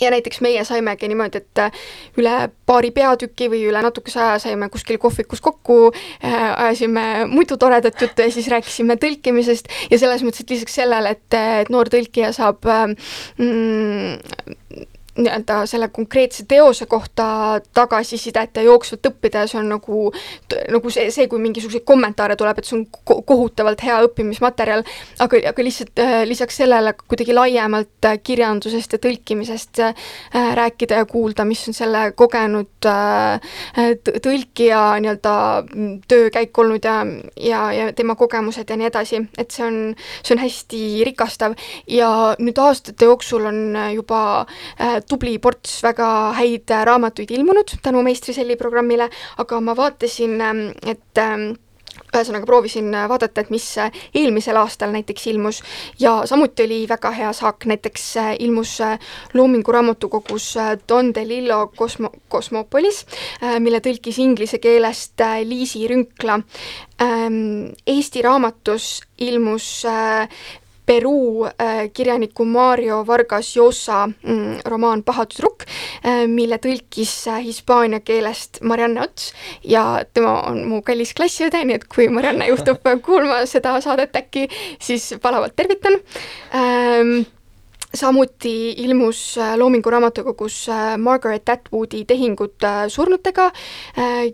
ja 0.00 0.10
näiteks 0.14 0.40
meie 0.44 0.64
saimegi 0.64 1.08
niimoodi, 1.10 1.42
et 1.42 1.62
äh, 1.62 1.82
üle 2.20 2.36
paari 2.66 2.92
peatüki 2.94 3.48
või 3.52 3.64
üle 3.70 3.82
natukese 3.84 4.20
aja 4.22 4.38
saime 4.42 4.68
kuskil 4.72 4.98
kohvikus 5.02 5.42
kokku 5.44 5.78
äh,, 5.92 6.38
ajasime 6.66 7.26
muidu 7.30 7.56
toredat 7.56 8.00
juttu 8.00 8.24
ja 8.24 8.30
siis 8.32 8.48
rääkisime 8.52 8.96
tõlkimisest 9.02 9.70
ja 9.90 9.98
selles 9.98 10.24
mõttes, 10.26 10.44
et 10.44 10.56
lisaks 10.56 10.80
sellele, 10.80 11.16
et, 11.16 11.38
et 11.62 11.72
noor 11.72 11.90
tõlkija 11.92 12.32
saab 12.36 12.66
äh, 12.70 12.88
mm, 13.38 14.90
nii-öelda 15.18 15.66
selle 15.66 15.88
konkreetse 15.92 16.44
teose 16.48 16.86
kohta 16.86 17.60
tagasisidet 17.74 18.56
ja 18.56 18.62
jooksvalt 18.64 19.06
õppida 19.10 19.42
ja 19.44 19.50
see 19.50 19.58
on 19.60 19.68
nagu, 19.74 20.06
nagu 20.72 20.92
see, 20.92 21.10
see, 21.12 21.26
kui 21.28 21.42
mingisuguseid 21.42 21.84
kommentaare 21.88 22.36
tuleb, 22.40 22.58
et 22.58 22.68
see 22.68 22.78
on 22.78 22.86
ko 23.04 23.18
kohutavalt 23.28 23.84
hea 23.84 23.98
õppimismaterjal, 24.06 24.84
aga, 25.20 25.40
aga 25.52 25.66
lihtsalt 25.66 26.00
äh, 26.00 26.14
lisaks 26.28 26.56
sellele 26.62 26.94
kuidagi 27.02 27.36
laiemalt 27.36 28.08
äh, 28.08 28.16
kirjandusest 28.24 28.96
ja 28.96 29.00
tõlkimisest 29.04 29.82
äh, 29.84 30.06
rääkida 30.56 31.02
ja 31.02 31.08
kuulda, 31.08 31.44
mis 31.48 31.66
on 31.68 31.76
selle 31.76 32.06
kogenud 32.16 32.70
tõlkija 32.82 34.80
nii-öelda 35.02 35.34
mm, 35.62 35.92
töökäik 36.08 36.58
olnud 36.58 36.88
ja, 36.88 36.96
ja, 37.36 37.62
ja 37.76 37.90
tema 37.96 38.16
kogemused 38.16 38.70
ja 38.70 38.80
nii 38.80 38.88
edasi, 38.88 39.20
et 39.38 39.52
see 39.52 39.66
on, 39.66 39.78
see 40.22 40.34
on 40.36 40.42
hästi 40.42 40.82
rikastav. 41.06 41.54
Ja 41.90 42.08
nüüd 42.40 42.58
aastate 42.62 43.06
jooksul 43.08 43.46
on 43.50 43.76
juba 43.92 44.22
tubli 45.08 45.38
ports 45.42 45.80
väga 45.84 46.06
häid 46.38 46.72
raamatuid 46.84 47.30
ilmunud 47.30 47.76
tänu 47.82 48.02
Meistriselli 48.02 48.56
programmile, 48.56 49.10
aga 49.38 49.60
ma 49.60 49.76
vaatasin, 49.76 50.40
ähm, 50.40 50.64
et 50.86 51.18
ähm, 51.18 51.52
ühesõnaga 52.12 52.46
proovisin 52.48 52.90
vaadata, 53.08 53.42
et 53.42 53.50
mis 53.52 53.64
eelmisel 54.14 54.58
aastal 54.60 54.92
näiteks 54.92 55.26
ilmus 55.32 55.62
ja 56.00 56.14
samuti 56.28 56.66
oli 56.66 56.80
väga 56.88 57.12
hea 57.16 57.32
saak, 57.36 57.66
näiteks 57.68 58.04
äh, 58.20 58.30
ilmus 58.44 58.74
äh, 58.84 58.98
Loomingu 59.34 59.72
raamatukogus 59.72 60.50
äh, 60.60 60.74
Don 60.88 61.12
DeLillo 61.14 61.72
Cosmo, 61.78 62.12
Cosmopolis, 62.32 63.04
mille 63.60 63.80
tõlkis 63.84 64.20
inglise 64.22 64.60
keelest 64.62 65.20
Liisi 65.44 65.86
Rünkla. 65.88 66.38
Ähm, 67.02 67.72
Eesti 67.86 68.22
raamatus 68.22 69.00
ilmus 69.18 69.84
Peruu 70.92 71.46
äh, 71.46 71.88
kirjaniku 71.92 72.44
Mario 72.44 73.06
Vargas 73.06 73.54
Llosa 73.56 74.06
mm, 74.06 74.60
romaan 74.68 75.02
Paha 75.02 75.24
tüdruk 75.30 75.64
äh,, 75.64 76.26
mille 76.28 76.58
tõlkis 76.60 77.14
äh, 77.32 77.40
hispaania 77.46 78.02
keelest 78.04 78.60
Marianne 78.60 79.00
Ots 79.06 79.30
ja 79.64 80.02
tema 80.12 80.34
on 80.50 80.64
mu 80.68 80.82
kallis 80.84 81.14
klassiõde, 81.16 81.62
nii 81.64 81.80
et 81.80 81.86
kui 81.88 82.10
Marianne 82.12 82.50
juhtub 82.50 82.84
kuulma 83.06 83.44
seda 83.48 83.78
saadet 83.80 84.16
äkki, 84.20 84.48
siis 84.82 85.14
palavalt 85.22 85.56
tervitan. 85.56 85.96
Ähm, 86.52 87.22
samuti 87.94 88.72
ilmus 88.76 89.38
äh, 89.38 89.56
Loomingu 89.56 89.90
raamatukogus 89.90 90.68
äh, 90.68 90.98
Margaret 90.98 91.48
Atwoodi 91.48 92.04
Tehingud 92.04 92.64
äh, 92.64 92.88
surnutega, 92.88 93.50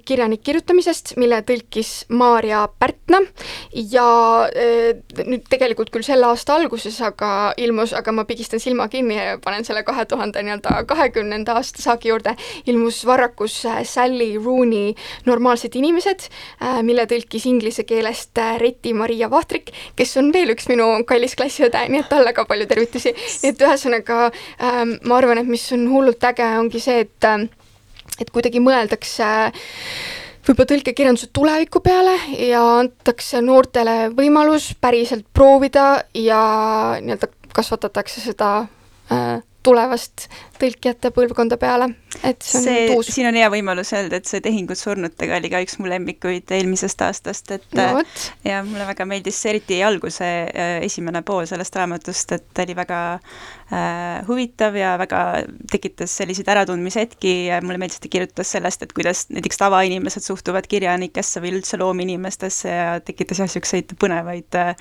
kirjanik 0.04 0.42
kirjutamisest, 0.46 1.16
mille 1.18 1.40
tõlkis 1.46 2.06
Maarja 2.14 2.66
Pärtna. 2.78 3.20
Ja 3.72 4.04
nüüd 5.26 5.46
tegelikult 5.50 5.90
küll 5.92 6.06
selle 6.06 6.28
aasta 6.28 6.56
alguses, 6.59 6.96
aga 7.04 7.52
ilmus, 7.61 7.92
aga 7.96 8.12
ma 8.14 8.24
pigistan 8.28 8.62
silma 8.62 8.88
kinni 8.92 9.16
ja 9.16 9.36
panen 9.42 9.66
selle 9.66 9.82
kahe 9.86 10.04
tuhande 10.09 10.42
nii-öelda 10.44 10.82
kahekümnenda 10.88 11.56
aasta 11.59 11.82
saagi 11.82 12.12
juurde, 12.12 12.34
ilmus 12.70 13.00
Varrakus 13.06 13.61
Sally 13.88 14.30
Rooney 14.38 14.94
Normaalsed 15.26 15.76
inimesed, 15.78 16.28
mille 16.86 17.06
tõlkis 17.11 17.48
inglise 17.50 17.84
keelest 17.88 18.38
Reti-Maria 18.62 19.30
Vahtrik, 19.32 19.72
kes 19.98 20.16
on 20.20 20.32
veel 20.34 20.54
üks 20.54 20.68
minu 20.70 20.88
kallis 21.09 21.36
klassiõde, 21.38 21.84
nii 21.90 22.04
et 22.04 22.11
talle 22.12 22.34
ka 22.36 22.46
palju 22.48 22.68
tervitusi 22.70 23.14
et 23.53 23.62
ühesõnaga 23.64 24.28
ähm, 24.28 24.96
ma 25.09 25.18
arvan, 25.20 25.42
et 25.42 25.49
mis 25.49 25.64
on 25.76 25.88
hullult 25.92 26.24
äge, 26.30 26.46
ongi 26.61 26.82
see, 26.82 27.05
et 27.07 27.28
ähm, 27.28 27.49
et 28.18 28.30
kuidagi 28.34 28.61
mõeldakse 28.62 29.26
võib-olla 30.49 30.70
tõlkekirjanduse 30.72 31.28
tuleviku 31.34 31.82
peale 31.84 32.14
ja 32.40 32.62
antakse 32.80 33.42
noortele 33.44 34.09
võimalus 34.16 34.72
päriselt 34.80 35.26
proovida 35.34 36.05
ja 36.16 36.40
nii-öelda 37.03 37.28
kasvatatakse 37.55 38.22
seda 38.22 38.51
äh, 39.12 39.38
tulevast 39.68 40.26
tõlkijate 40.58 41.10
põlvkonda 41.14 41.58
peale, 41.60 41.90
et 42.26 42.42
see 42.44 42.58
on 42.58 42.64
see, 42.64 42.84
uus. 42.96 43.10
siin 43.12 43.28
on 43.30 43.36
hea 43.38 43.48
võimalus 43.52 43.92
öelda, 43.96 44.18
et 44.18 44.28
see 44.28 44.40
Tehingud 44.44 44.78
surnutega 44.78 45.36
oli 45.38 45.50
ka 45.52 45.60
üks 45.64 45.78
mu 45.80 45.90
lemmikuid 45.90 46.50
eelmisest 46.56 47.04
aastast, 47.04 47.52
et 47.54 47.66
no, 47.76 48.00
äh, 48.00 48.26
ja 48.48 48.62
mulle 48.66 48.86
väga 48.88 49.06
meeldis 49.08 49.38
see 49.42 49.52
eriti 49.54 49.80
alguse 49.84 50.26
äh, 50.26 50.78
esimene 50.86 51.22
pool 51.26 51.46
sellest 51.50 51.76
raamatust, 51.78 52.34
et 52.38 52.62
oli 52.64 52.76
väga 52.78 53.00
äh, 53.14 54.26
huvitav 54.28 54.78
ja 54.78 54.94
väga 55.00 55.24
tekitas 55.70 56.16
selliseid 56.22 56.48
äratundmishetki 56.54 57.34
ja 57.50 57.60
mulle 57.64 57.80
meeldis, 57.82 58.00
et 58.00 58.08
ta 58.08 58.12
kirjutas 58.16 58.54
sellest, 58.56 58.86
et 58.86 58.94
kuidas 58.96 59.26
näiteks 59.34 59.60
tavainimesed 59.60 60.24
suhtuvad 60.24 60.68
kirjanikesse 60.70 61.44
või 61.44 61.58
üldse 61.58 61.80
loominimestesse 61.82 62.72
ja 62.72 62.96
tekitas 63.04 63.42
jah, 63.42 63.50
niisuguseid 63.50 63.92
põnevaid 64.00 64.58
äh, 64.62 64.72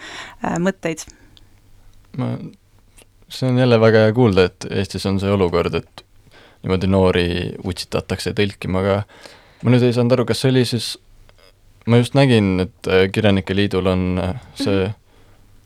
mõtteid. 0.63 1.03
ma 2.17 2.31
see 3.29 3.49
on 3.49 3.57
jälle 3.59 3.79
väga 3.79 4.05
hea 4.05 4.13
kuulda, 4.13 4.47
et 4.47 4.67
Eestis 4.71 5.05
on 5.05 5.19
see 5.19 5.31
olukord, 5.31 5.75
et 5.75 6.03
niimoodi 6.63 6.89
noori 6.89 7.27
utsitatakse 7.67 8.33
tõlkima, 8.37 8.83
aga 8.83 8.97
ma 9.63 9.73
nüüd 9.73 9.85
ei 9.87 9.95
saanud 9.95 10.15
aru, 10.17 10.27
kas 10.29 10.43
see 10.43 10.53
oli 10.53 10.65
siis, 10.67 10.93
ma 11.87 12.01
just 12.01 12.17
nägin, 12.17 12.55
et 12.67 12.91
äh, 12.91 13.07
Kirjanike 13.11 13.55
Liidul 13.55 13.91
on 13.93 14.07
äh, 14.23 14.35
see 14.59 14.83
mhm. 14.87 14.97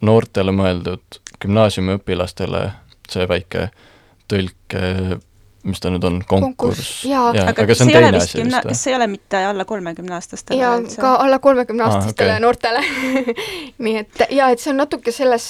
noortele 0.08 0.54
mõeldud 0.56 1.22
gümnaasiumiõpilastele 1.42 2.66
see 3.12 3.28
väike 3.30 3.70
tõlk 4.32 4.78
mis 5.68 5.82
ta 5.84 5.92
nüüd 5.94 6.06
on, 6.08 6.20
konkurss? 6.28 7.04
jaa, 7.08 7.30
aga, 7.32 7.52
aga 7.54 7.76
see, 7.76 7.86
see 7.86 7.96
ei 7.96 8.02
ole 8.02 8.12
vist 8.18 8.36
gümna-, 8.38 8.64
kas 8.66 8.84
see 8.84 8.94
ei 8.94 8.98
ole 8.98 9.08
mitte 9.12 9.42
alla 9.52 9.66
kolmekümneaastastele? 9.70 10.60
jaa, 10.62 10.78
ka 11.02 11.14
alla 11.26 11.40
kolmekümneaastastele 11.44 12.36
ah, 12.36 12.38
okay. 12.38 12.46
noortele 12.46 13.36
nii 13.86 13.96
et 14.02 14.24
jaa, 14.38 14.50
et 14.54 14.64
see 14.64 14.74
on 14.74 14.82
natuke 14.82 15.14
selles 15.16 15.48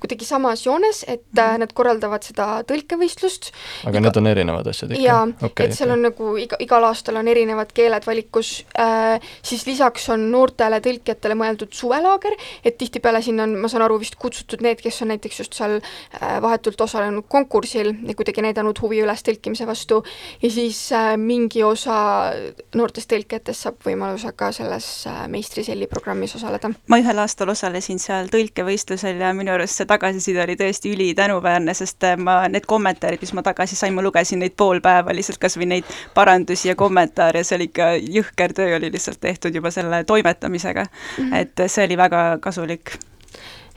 kuidagi 0.00 0.28
samas 0.28 0.64
joones, 0.66 1.04
et 1.06 1.22
mm 1.22 1.42
-hmm. 1.42 1.64
nad 1.64 1.72
korraldavad 1.72 2.26
seda 2.26 2.48
tõlkevõistlust. 2.68 3.52
aga 3.84 3.98
iga... 3.98 4.04
need 4.06 4.16
on 4.22 4.30
erinevad 4.32 4.72
asjad 4.72 4.94
ikka? 4.94 5.04
jaa 5.04 5.22
okay,, 5.42 5.66
et 5.66 5.76
seal 5.76 5.90
okay. 5.90 5.98
on 5.98 6.06
nagu 6.08 6.36
iga, 6.40 6.60
igal 6.60 6.88
aastal 6.88 7.20
on 7.20 7.28
erinevad 7.28 7.72
keeled 7.74 8.06
valikus 8.06 8.64
äh,, 8.78 9.20
siis 9.42 9.66
lisaks 9.66 10.08
on 10.12 10.30
noortele 10.32 10.80
tõlkijatele 10.84 11.36
mõeldud 11.38 11.72
suvelaager, 11.76 12.36
et 12.64 12.78
tihtipeale 12.78 13.22
sinna 13.22 13.46
on, 13.46 13.56
ma 13.62 13.70
saan 13.70 13.84
aru, 13.86 13.98
vist 14.00 14.16
kutsutud 14.20 14.62
need, 14.64 14.80
kes 14.82 15.02
on 15.04 15.12
näiteks 15.12 15.42
just 15.42 15.56
seal 15.58 15.78
äh, 15.80 16.38
vahetult 16.42 16.80
osalenud 16.80 17.26
konkursil 17.28 17.92
ja 18.06 18.16
kuidagi 18.18 18.44
näidanud 18.44 18.80
huvi 18.82 19.02
üles 19.04 19.24
tõlkima, 19.26 19.49
rääkimise 19.50 19.66
vastu 19.66 20.04
ja 20.42 20.50
siis 20.50 20.92
äh, 20.92 21.16
mingi 21.16 21.62
osa 21.62 22.32
noortest 22.74 23.10
tõlkijatest 23.10 23.66
saab 23.66 23.80
võimaluse 23.84 24.32
ka 24.36 24.52
selles 24.52 25.06
äh, 25.06 25.26
meistriselli 25.28 25.86
programmis 25.86 26.34
osaleda. 26.36 26.70
ma 26.88 26.98
ühel 26.98 27.18
aastal 27.18 27.48
osalesin 27.48 27.98
seal 27.98 28.30
tõlkevõistlusel 28.30 29.20
ja 29.20 29.32
minu 29.34 29.52
arust 29.52 29.76
see 29.76 29.86
tagasiside 29.86 30.42
oli 30.44 30.56
tõesti 30.56 30.94
ülitänuväärne, 30.94 31.74
sest 31.74 32.04
äh, 32.04 32.16
ma, 32.16 32.46
need 32.48 32.66
kommentaarid, 32.66 33.20
mis 33.20 33.34
ma 33.34 33.42
tagasi 33.42 33.76
sain, 33.76 33.94
ma 33.94 34.02
lugesin 34.02 34.38
neid 34.38 34.54
pool 34.56 34.80
päeva 34.80 35.14
lihtsalt 35.14 35.40
kas 35.42 35.58
või 35.58 35.70
neid 35.74 35.90
parandusi 36.14 36.70
ja 36.70 36.76
kommentaare, 36.76 37.44
see 37.44 37.58
oli 37.58 37.70
ikka 37.70 37.92
jõhker 37.98 38.54
töö 38.54 38.76
oli 38.78 38.92
lihtsalt 38.92 39.20
tehtud 39.20 39.54
juba 39.54 39.70
selle 39.74 40.04
toimetamisega 40.04 40.84
mm. 40.84 41.30
-hmm. 41.30 41.36
et 41.36 41.66
see 41.66 41.84
oli 41.84 41.96
väga 41.96 42.38
kasulik 42.40 42.98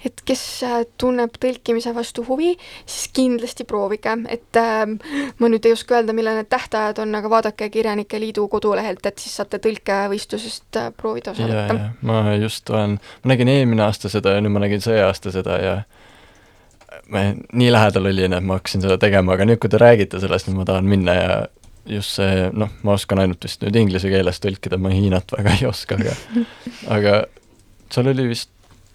et 0.05 0.23
kes 0.27 0.43
äh, 0.67 0.79
tunneb 0.99 1.37
tõlkimise 1.41 1.93
vastu 1.95 2.25
huvi, 2.27 2.53
siis 2.85 3.09
kindlasti 3.15 3.65
proovige, 3.69 4.15
et 4.33 4.59
äh, 4.59 4.83
ma 5.39 5.51
nüüd 5.51 5.65
ei 5.67 5.75
oska 5.75 5.97
öelda, 5.99 6.15
millal 6.15 6.39
need 6.39 6.49
tähtajad 6.51 7.01
on, 7.03 7.15
aga 7.19 7.31
vaadake 7.31 7.69
Kirjanike 7.73 8.19
Liidu 8.21 8.47
kodulehelt, 8.51 9.05
et 9.07 9.23
siis 9.23 9.37
saate 9.39 9.61
tõlkevõistlusest 9.63 10.81
äh, 10.81 10.91
proovida 10.97 11.33
osa 11.33 11.49
võtta. 11.49 11.79
ma 12.05 12.23
just 12.37 12.69
olen, 12.73 12.97
ma 13.23 13.33
nägin 13.33 13.51
eelmine 13.53 13.87
aasta 13.87 14.11
seda 14.11 14.37
ja 14.37 14.43
nüüd 14.43 14.55
ma 14.55 14.63
nägin 14.65 14.83
see 14.83 14.99
aasta 15.03 15.33
seda 15.33 15.59
ja 15.61 15.75
ma 17.11 17.25
nii 17.33 17.71
lähedal 17.73 18.07
olin, 18.11 18.37
et 18.37 18.45
ma 18.45 18.59
hakkasin 18.59 18.83
seda 18.85 18.97
tegema, 19.01 19.35
aga 19.35 19.47
nüüd, 19.47 19.59
kui 19.61 19.71
te 19.71 19.81
räägite 19.81 20.21
sellest, 20.23 20.49
nüüd 20.49 20.61
ma 20.61 20.67
tahan 20.69 20.87
minna 20.89 21.17
ja 21.17 21.35
just 21.89 22.19
see, 22.19 22.47
noh, 22.55 22.71
ma 22.83 22.95
oskan 22.95 23.23
ainult 23.23 23.43
vist 23.43 23.63
nüüd 23.63 23.75
inglise 23.79 24.11
keeles 24.11 24.39
tõlkida, 24.43 24.79
ma 24.79 24.91
Hiinat 24.93 25.33
väga 25.35 25.57
ei 25.57 25.67
oska, 25.67 25.99
aga 25.99 26.15
aga 26.97 27.15
seal 27.93 28.09
oli 28.13 28.29
vist 28.31 28.52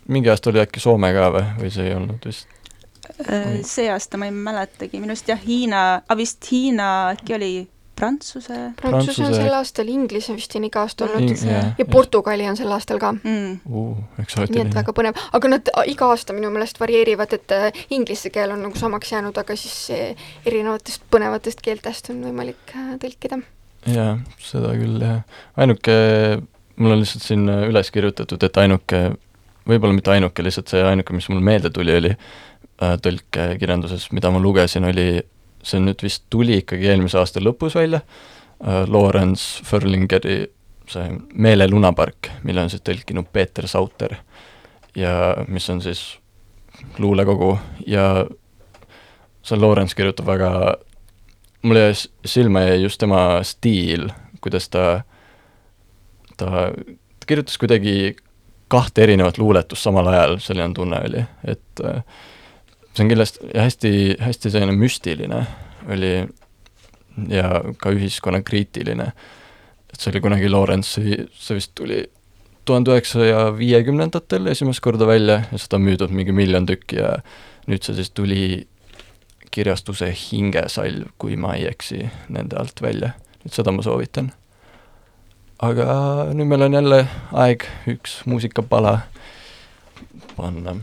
mingi 0.09 0.31
aasta 0.33 0.51
oli 0.51 0.63
äkki 0.63 0.81
Soome 0.83 1.13
ka 1.17 1.31
või, 1.35 1.47
või 1.63 1.73
see 1.73 1.89
ei 1.89 1.97
olnud 1.97 2.29
vist? 2.29 2.49
Äh, 3.25 3.59
see 3.67 3.89
aasta 3.93 4.21
ma 4.21 4.29
ei 4.29 4.35
mäletagi, 4.35 5.01
minu 5.01 5.15
arust 5.15 5.29
jah, 5.31 5.41
Hiina, 5.41 6.03
vist 6.19 6.49
Hiina 6.51 6.89
äkki 7.15 7.37
oli 7.37 7.53
Prantsuse? 7.99 8.57
Prantsuse 8.79 9.25
on 9.27 9.35
sel 9.35 9.55
aastal, 9.57 9.89
Inglise 9.91 10.35
vist 10.37 10.55
on 10.55 10.67
iga 10.69 10.85
aasta 10.87 11.07
olnud. 11.09 11.25
In, 11.27 11.39
yeah, 11.49 11.71
ja 11.81 11.87
Portugali 11.91 12.47
on 12.47 12.59
sel 12.59 12.71
aastal 12.75 13.01
ka. 13.03 13.11
Mm.. 13.17 13.57
Uh, 13.67 13.97
nii 14.39 14.63
et 14.63 14.77
väga 14.77 14.95
põnev, 14.95 15.19
aga 15.35 15.51
nad 15.51 15.71
iga 15.91 16.11
aasta 16.13 16.37
minu 16.37 16.53
meelest 16.55 16.79
varieerivad, 16.81 17.35
et 17.35 17.57
äh, 17.57 17.85
inglise 17.95 18.31
keel 18.35 18.55
on 18.55 18.63
nagu 18.69 18.79
samaks 18.79 19.15
jäänud, 19.17 19.39
aga 19.43 19.57
siis 19.59 19.91
erinevatest 20.47 21.09
põnevatest 21.11 21.65
keeltest 21.65 22.13
on 22.15 22.23
võimalik 22.29 22.77
äh, 22.77 22.95
tõlkida. 23.03 23.41
jaa, 23.89 24.13
seda 24.43 24.75
küll 24.79 25.03
jah, 25.03 25.25
ainuke, 25.59 25.97
mul 26.79 26.95
on 26.95 27.03
lihtsalt 27.03 27.27
siin 27.27 27.49
üles 27.51 27.91
kirjutatud, 27.95 28.47
et 28.47 28.63
ainuke 28.63 29.09
võib-olla 29.69 29.97
mitte 29.97 30.13
ainuke, 30.15 30.45
lihtsalt 30.45 30.73
see 30.73 30.85
ainuke, 30.85 31.15
mis 31.17 31.29
mul 31.33 31.43
meelde 31.45 31.71
tuli, 31.75 31.95
oli 32.01 32.13
äh, 32.15 32.95
tõlkekirjanduses, 33.05 34.09
mida 34.17 34.33
ma 34.35 34.41
lugesin, 34.43 34.89
oli, 34.89 35.09
see 35.63 35.83
nüüd 35.83 36.03
vist 36.05 36.27
tuli 36.33 36.63
ikkagi 36.63 36.89
eelmise 36.91 37.21
aasta 37.21 37.43
lõpus 37.43 37.77
välja 37.79 38.03
äh,, 38.03 38.85
Lawrence 38.89 39.65
Furlingeri 39.67 40.41
see 40.89 41.19
Meele 41.35 41.69
lunapark, 41.69 42.31
mille 42.47 42.65
on 42.65 42.73
siis 42.73 42.83
tõlkinud 42.87 43.29
Peeter 43.33 43.69
Sauter 43.69 44.17
ja 44.97 45.13
mis 45.49 45.69
on 45.71 45.83
siis 45.85 46.03
luulekogu 46.99 47.53
ja 47.87 48.25
see 49.45 49.59
Lawrence 49.59 49.97
kirjutab 49.97 50.29
väga 50.29 50.53
mulle 51.63 51.89
jäi 51.89 51.95
silma 52.25 52.65
jäi 52.67 52.83
just 52.83 53.01
tema 53.01 53.41
stiil, 53.43 54.09
kuidas 54.41 54.69
ta, 54.69 55.03
ta 56.37 56.71
kirjutas 57.27 57.59
kuidagi 57.59 58.17
kahte 58.69 59.03
erinevat 59.03 59.39
luuletust 59.39 59.83
samal 59.83 60.11
ajal, 60.13 60.39
selline 60.43 60.75
tunne 60.77 61.01
oli, 61.09 61.25
et 61.45 61.85
äh, 61.85 62.03
see 62.93 63.05
on 63.05 63.13
kindlasti 63.13 63.51
hästi, 63.55 63.93
hästi 64.21 64.53
selline 64.53 64.77
müstiline 64.77 65.43
oli 65.89 66.13
ja 67.33 67.63
ka 67.81 67.91
ühiskonnakriitiline. 67.95 69.13
et 69.93 70.01
see 70.01 70.13
oli 70.13 70.21
kunagi 70.21 70.49
Lawrence'i, 70.51 71.25
see 71.33 71.59
vist 71.59 71.73
tuli 71.75 72.05
tuhande 72.69 72.93
üheksasaja 72.93 73.47
viiekümnendatel 73.57 74.51
esimest 74.53 74.83
korda 74.85 75.07
välja 75.09 75.43
ja 75.53 75.59
seda 75.59 75.79
on 75.79 75.87
müüdud 75.87 76.13
mingi 76.13 76.35
miljon 76.37 76.67
tükki 76.69 77.01
ja 77.01 77.15
nüüd 77.69 77.85
see 77.85 77.97
siis 77.97 78.11
tuli 78.11 78.67
kirjastuse 79.51 80.11
Hingesalv, 80.13 81.09
kui 81.19 81.37
ma 81.41 81.55
ei 81.57 81.65
eksi, 81.71 82.03
nende 82.29 82.59
alt 82.61 82.83
välja. 82.83 83.15
et 83.47 83.55
seda 83.55 83.73
ma 83.73 83.83
soovitan. 83.83 84.33
Aga 85.59 85.87
nüüd 86.39 86.47
meil 86.47 86.63
on 86.63 86.77
jälle 86.77 86.99
aeg 87.35 87.65
üks 87.91 88.21
muusikapala 88.31 88.93
panna 90.37 90.77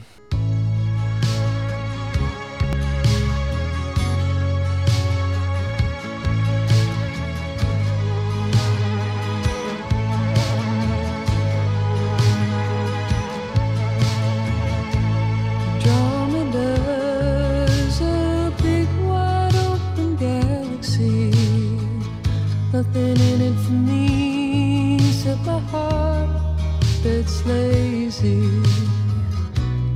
lazy. 28.25 28.49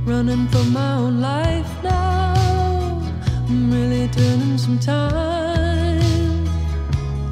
Running 0.04 0.46
for 0.48 0.64
my 0.64 0.94
own 0.94 1.20
life 1.20 1.70
now. 1.82 3.02
I'm 3.48 3.70
really 3.72 4.08
turning 4.08 4.58
some 4.58 4.78
time. 4.78 6.00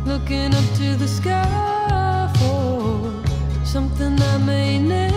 Looking 0.04 0.54
up 0.54 0.64
to 0.76 0.96
the 0.96 1.08
sky 1.08 2.30
for 2.38 3.12
something 3.64 4.20
I 4.20 4.38
may 4.38 4.78
never. 4.78 5.07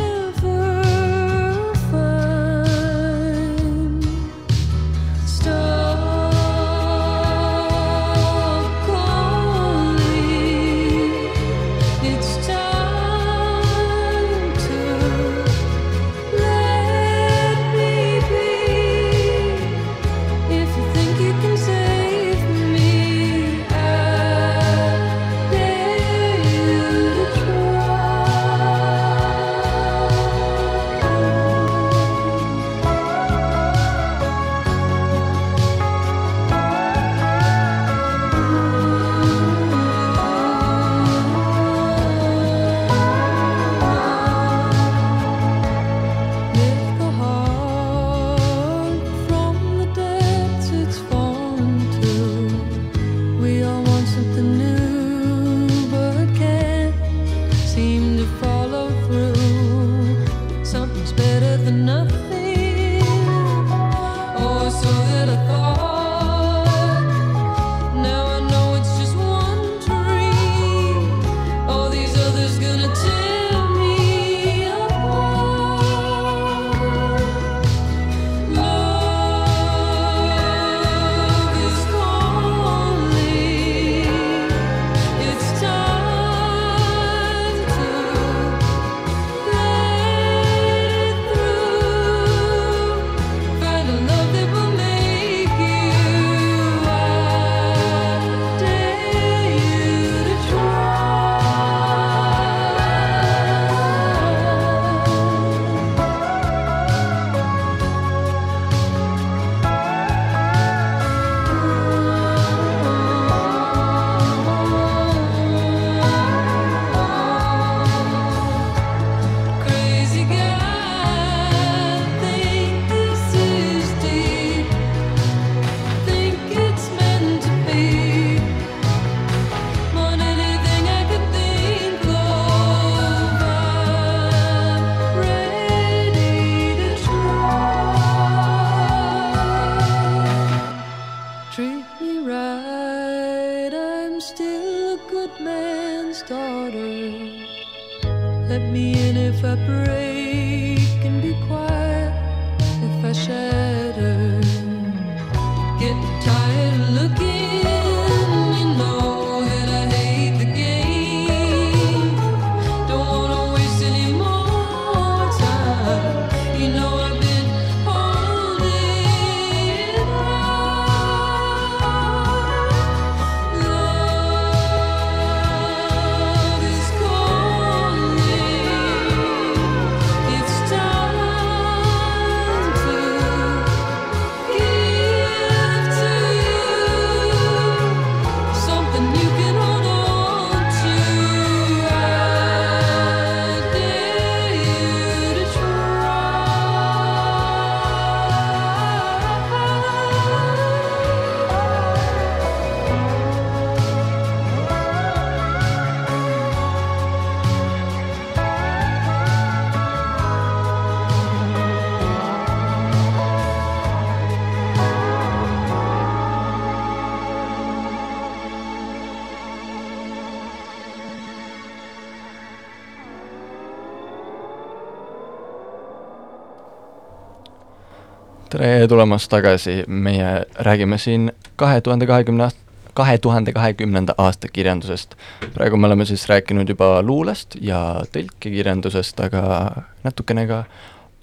Tere 228.62 228.88
tulemast 228.88 229.30
tagasi, 229.30 229.84
meie 229.88 230.45
räägime 230.53 230.97
siin 230.97 231.32
kahe 231.55 231.82
tuhande 231.82 232.05
kahekümne 232.05 232.43
aast-, 232.43 232.59
kahe 232.93 233.18
tuhande 233.18 233.53
kahekümnenda 233.53 234.14
aasta 234.18 234.47
kirjandusest. 234.53 235.16
praegu 235.53 235.78
me 235.78 235.88
oleme 235.88 236.05
siis 236.05 236.30
rääkinud 236.30 236.70
juba 236.70 237.01
luulest 237.01 237.57
ja 237.62 238.03
tõlkekirjandusest, 238.14 239.20
aga 239.26 239.72
natukene 240.03 240.45
ka 240.47 240.64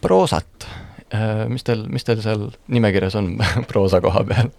proosat. 0.01 0.67
mis 1.49 1.65
teil, 1.65 1.87
mis 1.89 2.05
teil 2.05 2.21
seal 2.23 2.51
nimekirjas 2.69 3.15
on 3.15 3.37
proosa 3.71 4.01
koha 4.01 4.25
peal? 4.25 4.51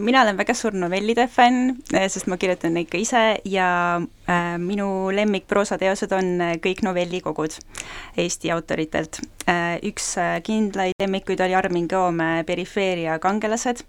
Mina 0.00 0.22
olen 0.22 0.38
väga 0.38 0.54
suur 0.56 0.72
novellide 0.72 1.26
fänn, 1.28 1.74
äh, 1.92 2.06
sest 2.08 2.28
ma 2.30 2.38
kirjutan 2.40 2.72
neid 2.76 2.88
ka 2.88 2.96
ise 3.00 3.20
ja 3.44 3.66
äh, 4.00 4.54
minu 4.58 5.10
lemmikproosateosed 5.12 6.14
on 6.16 6.30
kõik 6.64 6.80
novellikogud 6.86 7.58
Eesti 8.20 8.52
autoritelt. 8.54 9.20
Üks 9.82 10.12
kindlaid 10.46 10.94
lemmikuid 11.00 11.40
oli 11.42 11.56
Armin 11.58 11.88
Kõomäe 11.90 12.44
Perifeeria 12.46 13.16
kangelased, 13.18 13.80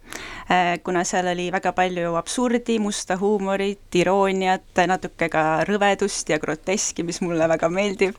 kuna 0.82 1.04
seal 1.06 1.28
oli 1.30 1.52
väga 1.54 1.70
palju 1.78 2.16
absurdi, 2.18 2.80
musta 2.82 3.14
huumorit, 3.20 3.84
irooniat, 3.94 4.82
natuke 4.90 5.28
ka 5.30 5.44
rõvedust 5.70 6.32
ja 6.34 6.40
groteski, 6.42 7.06
mis 7.06 7.22
mulle 7.22 7.46
väga 7.52 7.70
meeldib. 7.70 8.18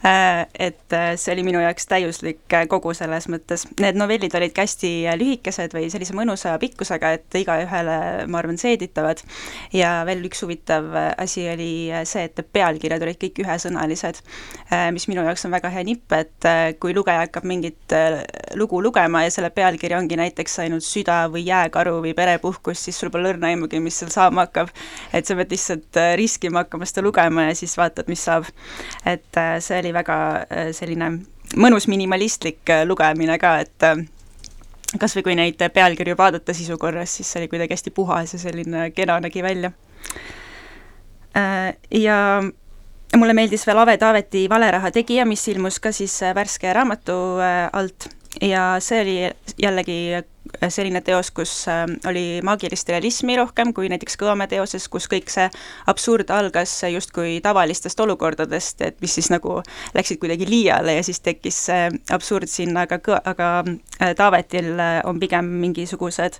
Et 0.00 0.96
see 1.20 1.34
oli 1.34 1.44
minu 1.50 1.60
jaoks 1.60 1.90
täiuslik 1.92 2.56
kogu 2.72 2.94
selles 2.96 3.28
mõttes. 3.28 3.66
Need 3.82 4.00
novellid 4.00 4.38
olid 4.40 4.56
ka 4.56 4.64
hästi 4.64 4.94
lühikesed 5.20 5.76
või 5.76 5.90
sellise 5.92 6.16
mõnusa 6.16 6.56
pikkusega, 6.62 7.12
mõttega, 7.18 7.27
et 7.28 7.40
igaühele, 7.42 8.26
ma 8.28 8.40
arvan, 8.40 8.58
seeditavad. 8.60 9.20
ja 9.72 10.02
veel 10.08 10.24
üks 10.24 10.42
huvitav 10.42 10.88
asi 11.18 11.44
oli 11.52 11.70
see, 12.08 12.24
et 12.28 12.40
pealkirjad 12.52 13.02
olid 13.04 13.18
kõik 13.20 13.42
ühesõnalised, 13.44 14.20
äh, 14.72 14.88
mis 14.94 15.08
minu 15.10 15.24
jaoks 15.26 15.44
on 15.46 15.54
väga 15.54 15.70
hea 15.74 15.84
nipp, 15.86 16.12
et 16.16 16.48
äh, 16.48 16.72
kui 16.80 16.94
lugeja 16.96 17.26
hakkab 17.26 17.46
mingit 17.48 17.94
äh, 17.96 18.20
lugu 18.58 18.80
lugema 18.84 19.24
ja 19.26 19.32
selle 19.34 19.50
pealkiri 19.54 19.96
ongi 19.98 20.18
näiteks 20.20 20.58
ainult 20.64 20.86
süda 20.86 21.20
või 21.32 21.44
jääkaru 21.48 21.98
või 22.04 22.14
perepuhkus, 22.18 22.86
siis 22.88 22.98
sul 23.00 23.12
pole 23.14 23.34
õrna 23.34 23.52
aimugi, 23.52 23.80
mis 23.84 24.00
seal 24.00 24.12
saama 24.14 24.46
hakkab. 24.46 24.72
et 25.12 25.26
sa 25.26 25.36
pead 25.38 25.52
lihtsalt 25.52 26.02
riskima 26.16 26.64
hakkama 26.64 26.88
seda 26.88 27.04
lugema 27.04 27.48
ja 27.50 27.56
siis 27.58 27.76
vaatad, 27.78 28.08
mis 28.08 28.24
saab. 28.24 28.48
et 29.06 29.42
see 29.64 29.80
oli 29.80 29.92
väga 29.94 30.18
selline 30.76 31.10
mõnus 31.56 31.88
minimalistlik 31.88 32.70
lugemine 32.88 33.38
ka, 33.40 33.58
et 33.64 34.08
kas 35.00 35.16
või 35.16 35.26
kui 35.26 35.36
neid 35.36 35.60
pealkirju 35.74 36.16
vaadata 36.18 36.54
sisu 36.56 36.78
korras, 36.80 37.16
siis 37.16 37.28
see 37.32 37.42
oli 37.42 37.50
kuidagi 37.52 37.76
hästi 37.76 37.92
puhas 37.94 38.32
ja 38.32 38.40
selline 38.40 38.90
kena 38.96 39.18
nägi 39.20 39.42
välja. 39.44 39.72
Äh, 41.36 41.74
ja 41.90 42.42
mulle 43.16 43.34
meeldis 43.36 43.66
veel 43.66 43.78
Ave 43.78 43.98
Taaveti 44.00 44.46
Valeraha 44.48 44.90
tegija, 44.94 45.26
mis 45.28 45.44
ilmus 45.48 45.80
ka 45.80 45.92
siis 45.92 46.16
värske 46.34 46.72
raamatu 46.72 47.18
äh, 47.44 47.68
alt 47.72 48.08
ja 48.42 48.76
see 48.80 49.00
oli 49.02 49.16
jällegi 49.58 49.98
selline 50.68 51.00
teos, 51.04 51.30
kus 51.34 51.52
äh, 51.68 51.84
oli 52.08 52.40
maagilist 52.44 52.88
realismi 52.88 53.36
rohkem 53.38 53.72
kui 53.74 53.88
näiteks 53.90 54.18
Kõome 54.18 54.48
teoses, 54.50 54.88
kus 54.90 55.06
kõik 55.10 55.30
see 55.32 55.46
absurd 55.90 56.30
algas 56.34 56.72
justkui 56.90 57.38
tavalistest 57.44 58.00
olukordadest, 58.00 58.82
et 58.82 58.98
mis 59.04 59.14
siis 59.14 59.30
nagu 59.30 59.60
läksid 59.94 60.20
kuidagi 60.22 60.48
liiale 60.48 60.98
ja 60.98 61.04
siis 61.06 61.20
tekkis 61.24 61.60
see 61.68 61.86
absurd 62.14 62.50
sinna, 62.50 62.86
aga, 62.88 63.20
aga 63.24 63.50
äh, 64.00 64.14
Taavetil 64.18 64.72
äh, 64.74 65.00
on 65.06 65.20
pigem 65.20 65.50
mingisugused 65.62 66.38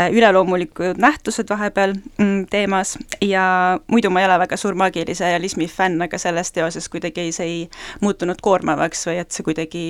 üleloomulikud 0.00 0.98
nähtused 1.00 1.48
vahepeal 1.50 1.94
mm, 2.18 2.46
teemas. 2.50 2.96
Ja 3.20 3.78
muidu 3.90 4.10
ma 4.10 4.22
ei 4.22 4.28
ole 4.28 4.38
väga 4.44 4.56
suur 4.60 4.76
maagilise 4.78 5.28
realismi 5.28 5.68
fänn, 5.68 6.00
aga 6.02 6.18
selles 6.18 6.52
teoses 6.56 6.88
kuidagi 6.88 7.28
see 7.36 7.46
ei 7.46 7.60
muutunud 8.00 8.40
koormavaks 8.42 9.06
või 9.10 9.20
et 9.20 9.34
see 9.34 9.44
kuidagi 9.46 9.84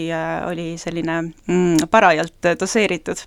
oli 0.48 0.72
selline 0.80 1.20
mm, 1.22 1.90
parajalt 1.90 2.50
doseeritud 2.60 3.22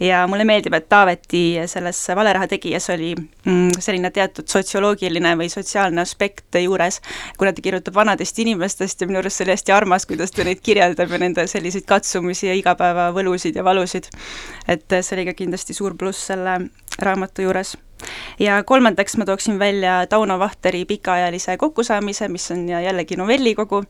ja 0.00 0.26
mulle 0.30 0.44
meeldib, 0.48 0.74
et 0.74 0.88
Taaveti 0.88 1.42
selles 1.70 2.00
Valeraha 2.16 2.48
tegijas 2.50 2.90
oli 2.90 3.14
mm, 3.16 3.76
selline 3.78 4.10
teatud 4.14 4.48
sotsioloogiline 4.48 5.34
või 5.40 5.50
sotsiaalne 5.52 6.02
aspekt 6.02 6.60
juures, 6.62 7.00
kuna 7.38 7.52
ta 7.52 7.64
kirjutab 7.64 7.94
vanadest 7.94 8.38
inimestest 8.38 9.00
ja 9.00 9.10
minu 9.10 9.20
arust 9.20 9.40
see 9.40 9.46
oli 9.48 9.56
hästi 9.56 9.76
armas, 9.76 10.06
kuidas 10.06 10.34
ta 10.34 10.46
neid 10.46 10.62
kirjeldab 10.64 11.12
ja 11.12 11.20
nende 11.22 11.46
selliseid 11.50 11.86
katsumusi 11.88 12.48
ja 12.48 12.56
igapäevavõlusid 12.58 13.56
ja 13.56 13.64
valusid. 13.64 14.10
et 14.68 14.88
see 14.88 15.16
oli 15.16 15.28
ka 15.30 15.36
kindlasti 15.36 15.74
suur 15.74 15.96
pluss 15.98 16.26
selle 16.32 16.58
raamatu 16.98 17.42
juures 17.42 17.76
ja 18.38 18.62
kolmandaks 18.64 19.16
ma 19.16 19.24
tooksin 19.24 19.58
välja 19.58 20.06
Tauno 20.06 20.38
Vahteri 20.38 20.84
pikaajalise 20.84 21.56
kokkusaamise, 21.56 22.28
mis 22.28 22.50
on 22.50 22.68
jällegi 22.68 23.16
novellikogu, 23.16 23.82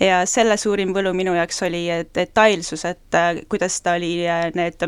ja 0.00 0.24
selle 0.26 0.56
suurim 0.56 0.94
võlu 0.94 1.14
minu 1.14 1.34
jaoks 1.34 1.62
oli 1.62 1.86
detailsus, 2.14 2.84
et 2.84 3.18
äh, 3.18 3.44
kuidas 3.48 3.80
ta 3.82 3.98
oli 3.98 4.16
äh, 4.28 4.50
need 4.54 4.82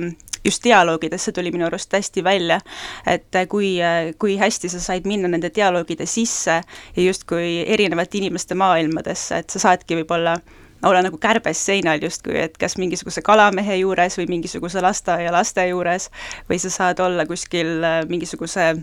just 0.47 0.64
dialoogidesse 0.64 1.33
tuli 1.33 1.51
minu 1.51 1.66
arust 1.66 1.93
hästi 1.93 2.24
välja, 2.24 2.61
et 3.07 3.35
kui, 3.49 3.77
kui 4.18 4.37
hästi 4.39 4.70
sa 4.70 4.81
said 4.81 5.09
minna 5.09 5.29
nende 5.29 5.51
dialoogide 5.55 6.07
sisse 6.07 6.61
ja 6.97 7.03
justkui 7.03 7.64
erinevate 7.66 8.18
inimeste 8.18 8.55
maailmadesse, 8.55 9.43
et 9.43 9.51
sa 9.51 9.62
saadki 9.68 9.99
võib-olla 9.99 10.37
olla 10.83 11.03
nagu 11.03 11.18
kärbes 11.18 11.64
seinal 11.66 12.03
justkui, 12.03 12.37
et 12.41 12.59
kas 12.59 12.77
mingisuguse 12.79 13.22
kalamehe 13.22 13.79
juures 13.81 14.18
või 14.18 14.29
mingisuguse 14.37 14.83
lasteaia 14.85 15.33
laste 15.33 15.66
juures 15.68 16.11
või 16.51 16.59
sa 16.62 16.70
saad 16.70 17.01
olla 17.01 17.27
kuskil 17.27 17.81
äh, 17.85 18.03
mingisuguse 18.09 18.74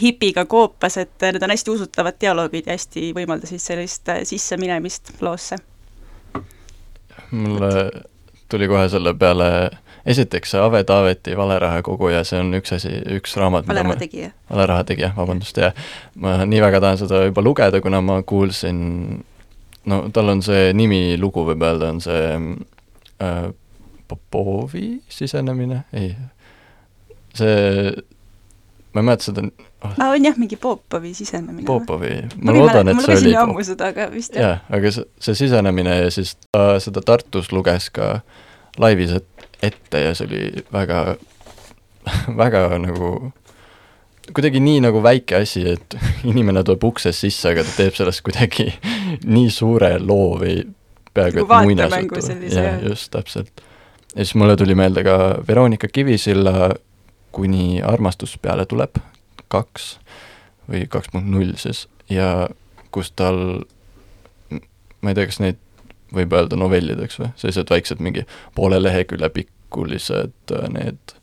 hipiga 0.00 0.44
koopas, 0.44 0.98
et 1.00 1.22
need 1.22 1.42
on 1.42 1.54
hästi 1.54 1.70
usutavad 1.70 2.18
dialoogid 2.20 2.66
ja 2.66 2.76
hästi 2.76 3.12
võimaldasid 3.16 3.62
sellist 3.62 4.08
äh, 4.08 4.22
sisseminemist 4.24 5.14
loosse. 5.20 5.56
mulle 7.30 7.90
tuli 8.48 8.68
kohe 8.68 8.88
selle 8.88 9.14
peale 9.14 9.70
esiteks 10.06 10.50
see 10.50 10.60
Ave 10.62 10.84
Taaveti 10.84 11.36
Valeraha 11.36 11.82
koguja, 11.82 12.22
see 12.24 12.38
on 12.40 12.54
üks 12.58 12.74
asi, 12.76 12.92
üks 13.16 13.34
raamat, 13.40 13.66
Valeraha 13.68 13.98
tegija. 14.00 14.30
Valeraha 14.50 14.84
tegija, 14.86 15.10
vabandust, 15.16 15.58
jah. 15.58 15.74
ma 16.14 16.38
nii 16.46 16.62
väga 16.62 16.80
tahan 16.84 17.00
seda 17.02 17.24
juba 17.26 17.42
lugeda, 17.42 17.80
kuna 17.82 18.00
ma 18.04 18.20
kuulsin, 18.22 18.78
no 19.86 20.00
tal 20.14 20.34
on 20.34 20.42
see 20.44 20.72
nimilugu, 20.76 21.44
võib 21.50 21.62
öelda, 21.66 21.92
on 21.94 22.02
see 22.04 22.26
äh, 23.22 23.46
Popovi 24.06 25.00
sisenemine, 25.10 25.82
ei, 25.96 26.12
see, 27.34 27.92
ma 28.94 29.02
ei 29.02 29.08
mäleta 29.08 29.28
seda 29.28 29.46
oh.. 29.46 29.90
aa, 29.90 30.12
on 30.12 30.28
jah, 30.28 30.36
mingi 30.38 30.58
Popovi 30.60 31.14
sisenemine. 31.14 31.66
Popovi, 31.66 32.12
ma 32.38 32.54
loodan, 32.54 32.92
et 32.92 33.02
see 33.02 33.16
oli. 33.16 33.32
mul 33.32 33.40
ammu 33.44 33.66
seda, 33.66 33.90
aga 33.94 34.10
vist 34.12 34.36
jah. 34.36 34.44
jah, 34.46 34.76
aga 34.78 34.92
see, 34.94 35.08
see 35.28 35.40
sisenemine 35.42 35.96
ja 36.04 36.12
siis 36.14 36.36
ta 36.44 36.76
seda 36.82 37.02
Tartus 37.06 37.50
luges 37.54 37.90
ka 37.94 38.20
laivis, 38.82 39.16
et 39.18 39.48
ette 39.66 40.02
ja 40.02 40.14
see 40.14 40.28
oli 40.28 40.66
väga, 40.74 41.02
väga 42.42 42.68
nagu 42.82 43.32
kuidagi 44.34 44.60
nii 44.62 44.80
nagu 44.86 45.02
väike 45.04 45.40
asi, 45.42 45.62
et 45.76 45.96
inimene 46.30 46.64
tuleb 46.66 46.84
uksest 46.90 47.26
sisse, 47.26 47.52
aga 47.52 47.64
ta 47.66 47.76
teeb 47.76 47.98
sellest 47.98 48.24
kuidagi 48.26 48.70
nii 49.36 49.52
suure 49.52 49.96
loo 50.02 50.34
või 50.42 50.58
peaaegu 51.16 51.42
et 51.44 51.48
nagu 51.48 51.68
muinasjutu. 51.68 52.24
jah, 52.52 52.80
just, 52.84 53.10
täpselt. 53.14 53.64
ja 54.14 54.24
siis 54.24 54.34
mulle 54.34 54.56
tuli 54.56 54.74
meelde 54.78 55.04
ka 55.06 55.18
Veronika 55.48 55.88
Kivisilla 55.88 56.74
Kuni 57.36 57.82
armastus 57.84 58.38
peale 58.40 58.64
tuleb, 58.64 58.96
kaks 59.52 59.98
või 60.70 60.86
kaks 60.88 61.12
punkt 61.12 61.28
null 61.28 61.52
siis, 61.60 61.84
ja 62.08 62.48
kus 62.94 63.10
tal, 63.12 63.38
ma 65.04 65.12
ei 65.12 65.18
tea, 65.18 65.28
kas 65.28 65.40
neid 65.44 65.60
võib 66.16 66.32
öelda 66.32 66.56
novellideks 66.58 67.20
või, 67.20 67.30
sellised 67.36 67.70
väiksed 67.70 68.02
mingi 68.02 68.24
poole 68.56 68.78
lehekülje 68.80 69.28
pikkulised 69.36 70.54
äh, 70.56 70.68
need, 70.72 71.16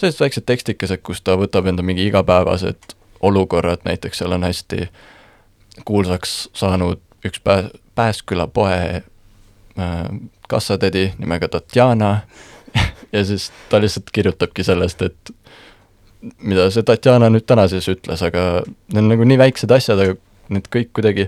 sellised 0.00 0.24
väiksed 0.24 0.46
tekstikesed, 0.48 1.02
kus 1.04 1.20
ta 1.22 1.36
võtab 1.40 1.68
enda 1.70 1.84
mingi 1.86 2.06
igapäevased 2.08 2.94
olukorrad, 3.20 3.84
näiteks 3.84 4.22
seal 4.22 4.32
on 4.32 4.46
hästi 4.48 4.88
kuulsaks 5.84 6.48
saanud 6.56 7.00
üks 7.26 7.42
pää-, 7.44 7.70
Pääsküla 7.94 8.46
poe 8.46 9.02
äh, 9.02 9.04
kassatädi 10.48 11.12
nimega 11.18 11.48
Tatjana. 11.48 12.20
Ja 13.12 13.24
siis 13.24 13.48
ta 13.68 13.80
lihtsalt 13.80 14.10
kirjutabki 14.12 14.62
sellest, 14.62 15.00
et 15.02 15.30
mida 16.38 16.68
see 16.70 16.84
Tatjana 16.86 17.26
nüüd 17.32 17.42
täna 17.42 17.64
siis 17.68 17.88
ütles, 17.90 18.22
aga 18.22 18.62
need 18.92 19.00
on 19.02 19.08
nagu 19.10 19.26
nii 19.26 19.38
väiksed 19.40 19.72
asjad, 19.74 19.98
aga 19.98 20.14
need 20.54 20.68
kõik 20.70 20.92
kuidagi 20.94 21.26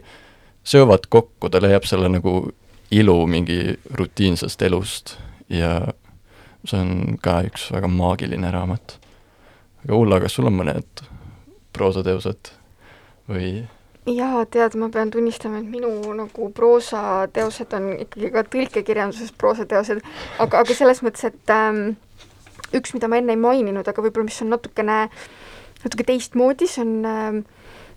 söövad 0.62 1.08
kokku, 1.10 1.50
ta 1.50 1.58
leiab 1.58 1.88
selle 1.90 2.06
nagu 2.12 2.52
ilu 2.94 3.16
mingi 3.26 3.74
rutiinsest 3.98 4.62
elust 4.62 5.16
ja 5.50 5.80
see 6.64 6.78
on 6.78 7.18
ka 7.22 7.40
üks 7.48 7.68
väga 7.74 7.90
maagiline 7.90 8.50
raamat. 8.54 8.98
aga 9.84 9.98
Ulla, 9.98 10.20
kas 10.22 10.36
sul 10.38 10.48
on 10.50 10.58
mõned 10.60 11.06
proosateosed 11.74 12.52
või? 13.30 13.64
jaa, 14.10 14.42
tead, 14.50 14.74
ma 14.78 14.88
pean 14.90 15.12
tunnistama, 15.14 15.60
et 15.62 15.70
minu 15.70 15.90
nagu 16.18 16.48
proosateosed 16.54 17.74
on 17.78 17.88
ikkagi 18.02 18.32
ka 18.34 18.42
tõlkekirjanduses 18.50 19.34
proosateosed, 19.38 20.02
aga, 20.42 20.62
aga 20.64 20.74
selles 20.74 21.02
mõttes, 21.06 21.28
et 21.30 21.54
ähm, 21.54 21.94
üks, 22.74 22.94
mida 22.96 23.10
ma 23.10 23.20
enne 23.20 23.36
ei 23.36 23.40
maininud, 23.40 23.86
aga 23.86 24.02
võib-olla 24.02 24.26
mis 24.26 24.42
on 24.42 24.50
natukene, 24.54 25.04
natuke 25.84 26.06
teistmoodi, 26.08 26.66
see 26.70 26.82
on 26.82 26.94
ähm, 27.06 27.42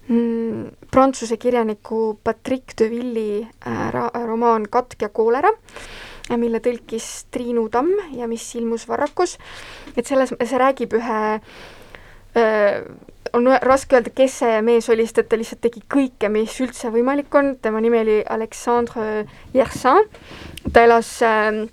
mm, 0.07 0.89
prantsuse 0.93 1.39
kirjaniku 1.41 2.20
Patrick 2.24 2.78
de 2.78 2.89
Villi 2.93 3.30
äh, 3.41 4.01
romaan 4.26 4.70
Katk 4.70 5.01
ja 5.01 5.09
koolera 5.09 5.53
mille 6.34 6.60
tõlkis 6.64 7.26
Triinu 7.32 7.68
Tamm 7.70 7.92
ja 8.18 8.28
mis 8.28 8.46
ilmus 8.58 8.88
Varrakus. 8.90 9.38
et 9.96 10.06
selles, 10.06 10.34
see 10.34 10.58
räägib 10.62 10.96
ühe 10.98 11.20
on 13.36 13.48
raske 13.62 13.96
öelda, 13.96 14.12
kes 14.16 14.40
see 14.42 14.62
mees 14.66 14.90
oli, 14.92 15.06
sest 15.08 15.22
et 15.22 15.30
ta 15.30 15.38
lihtsalt 15.40 15.62
tegi 15.64 15.84
kõike, 15.92 16.30
mis 16.32 16.56
üldse 16.64 16.92
võimalik 16.92 17.34
on, 17.36 17.56
tema 17.62 17.80
nimi 17.84 18.02
oli 18.02 18.18
Alexandre 18.28 19.26
Yersin, 19.56 20.10
ta 20.74 20.84
elas 20.84 21.14
Äh, 21.24 21.68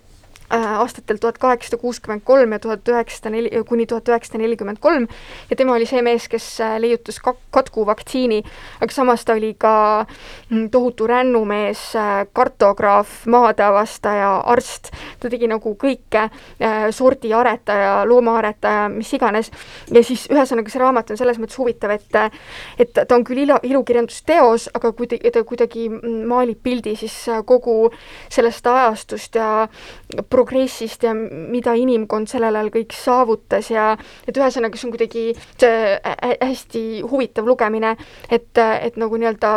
aastatel 0.52 1.16
tuhat 1.16 1.38
kaheksasada 1.38 1.80
kuuskümmend 1.80 2.22
kolm 2.24 2.52
ja 2.52 2.58
tuhat 2.58 2.88
üheksasada 2.88 3.30
neli, 3.32 3.50
kuni 3.68 3.86
tuhat 3.86 4.08
üheksasada 4.08 4.42
nelikümmend 4.42 4.80
kolm. 4.80 5.06
Ja 5.50 5.56
tema 5.56 5.76
oli 5.76 5.86
see 5.88 6.02
mees, 6.04 6.28
kes 6.28 6.46
äh, 6.60 6.76
leiutas 6.82 7.18
ka-, 7.24 7.36
katkuvaktsiini, 7.54 8.42
aga 8.84 8.94
samas 8.94 9.24
ta 9.24 9.36
oli 9.38 9.54
ka 9.58 9.74
mm, 10.50 10.68
tohutu 10.74 11.06
rännumees, 11.08 11.84
äh, 11.96 12.10
kartograaf, 12.32 13.22
maadeavastaja, 13.32 14.34
arst, 14.52 14.92
ta 15.20 15.30
tegi 15.32 15.48
nagu 15.48 15.74
kõike, 15.78 16.28
sordiaretaja, 16.92 18.02
loomaaretaja, 18.08 18.86
mis 18.92 19.10
iganes, 19.16 19.50
ja 19.92 20.02
siis 20.04 20.26
ühesõnaga, 20.30 20.70
see 20.72 20.82
raamat 20.82 21.12
on 21.12 21.20
selles 21.20 21.40
mõttes 21.40 21.58
huvitav, 21.58 21.94
et 21.96 22.18
et 22.78 22.92
ta 22.92 23.16
on 23.16 23.24
küll 23.24 23.44
ila, 23.44 23.58
ilukirjandusteos, 23.64 24.68
aga 24.76 24.92
kuidagi, 24.96 25.30
ta 25.32 25.42
kuidagi 25.46 25.88
maalib 26.28 26.60
pildi 26.62 26.94
siis 26.98 27.14
kogu 27.48 27.76
sellest 28.32 28.66
ajastust 28.68 29.38
ja 29.38 29.48
pro-, 30.28 30.41
progressist 30.42 31.06
ja 31.06 31.14
mida 31.14 31.74
inimkond 31.78 32.30
sellel 32.30 32.58
ajal 32.58 32.72
kõik 32.74 32.96
saavutas 32.96 33.70
ja 33.70 33.92
et 34.26 34.36
ühesõnaga, 34.36 34.78
see 34.78 34.88
on 34.88 34.94
kuidagi 34.96 35.24
hästi 36.42 36.84
huvitav 37.08 37.48
lugemine, 37.48 37.94
et, 38.30 38.50
et 38.58 38.98
nagu 39.00 39.18
nii-öelda 39.18 39.54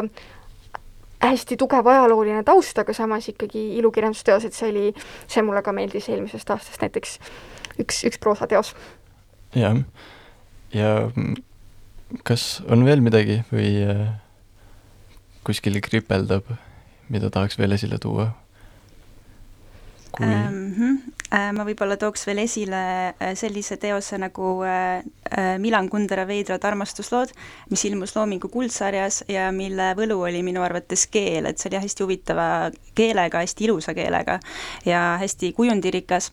hästi 1.26 1.58
tugev 1.58 1.88
ajalooline 1.90 2.44
taust, 2.46 2.78
aga 2.78 2.94
samas 2.94 3.30
ikkagi 3.32 3.64
ilukirjandusteos, 3.80 4.46
et 4.46 4.54
see 4.54 4.70
oli, 4.70 4.86
see 5.32 5.44
mulle 5.46 5.64
ka 5.66 5.74
meeldis 5.76 6.10
eelmisest 6.12 6.52
aastast 6.54 6.84
näiteks 6.84 7.18
üks, 7.82 8.04
üks 8.10 8.22
proosateos. 8.22 8.76
jah, 9.56 9.82
ja 10.76 10.92
kas 12.28 12.62
on 12.70 12.86
veel 12.86 13.02
midagi 13.04 13.42
või 13.52 13.72
äh, 13.84 14.08
kuskil 15.48 15.80
kripeldab, 15.84 16.50
mida 17.10 17.32
tahaks 17.34 17.60
veel 17.60 17.78
esile 17.78 18.00
tuua? 18.02 18.32
Kui 20.16 20.28
mm 20.28 20.74
-hmm. 20.76 21.52
ma 21.58 21.66
võib-olla 21.68 21.98
tooks 21.98 22.26
veel 22.28 22.44
esile 22.46 22.82
äh, 23.10 23.34
sellise 23.36 23.78
teose 23.78 24.18
nagu 24.18 24.64
Milan 25.60 25.90
Kundera 25.90 26.24
veidrad 26.28 26.64
armastuslood, 26.64 27.32
mis 27.70 27.86
ilmus 27.86 28.16
Loomingu 28.16 28.48
kuldsarjas 28.48 29.24
ja 29.28 29.52
mille 29.52 29.94
võlu 29.98 30.22
oli 30.22 30.44
minu 30.44 30.62
arvates 30.62 31.08
keel, 31.08 31.46
et 31.46 31.58
see 31.58 31.70
oli 31.70 31.82
hästi 31.82 32.04
huvitava 32.04 32.72
keelega, 32.96 33.42
hästi 33.44 33.66
ilusa 33.66 33.94
keelega 33.94 34.40
ja 34.86 35.18
hästi 35.20 35.54
kujundirikas 35.54 36.32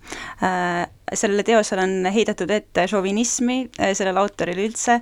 sellele 1.15 1.43
teosele 1.43 1.83
on 1.83 2.07
heidetud 2.15 2.51
ette 2.51 2.87
šovinismi, 2.89 3.59
eh, 3.79 3.93
sellele 3.95 4.21
autorile 4.21 4.65
üldse, 4.67 4.99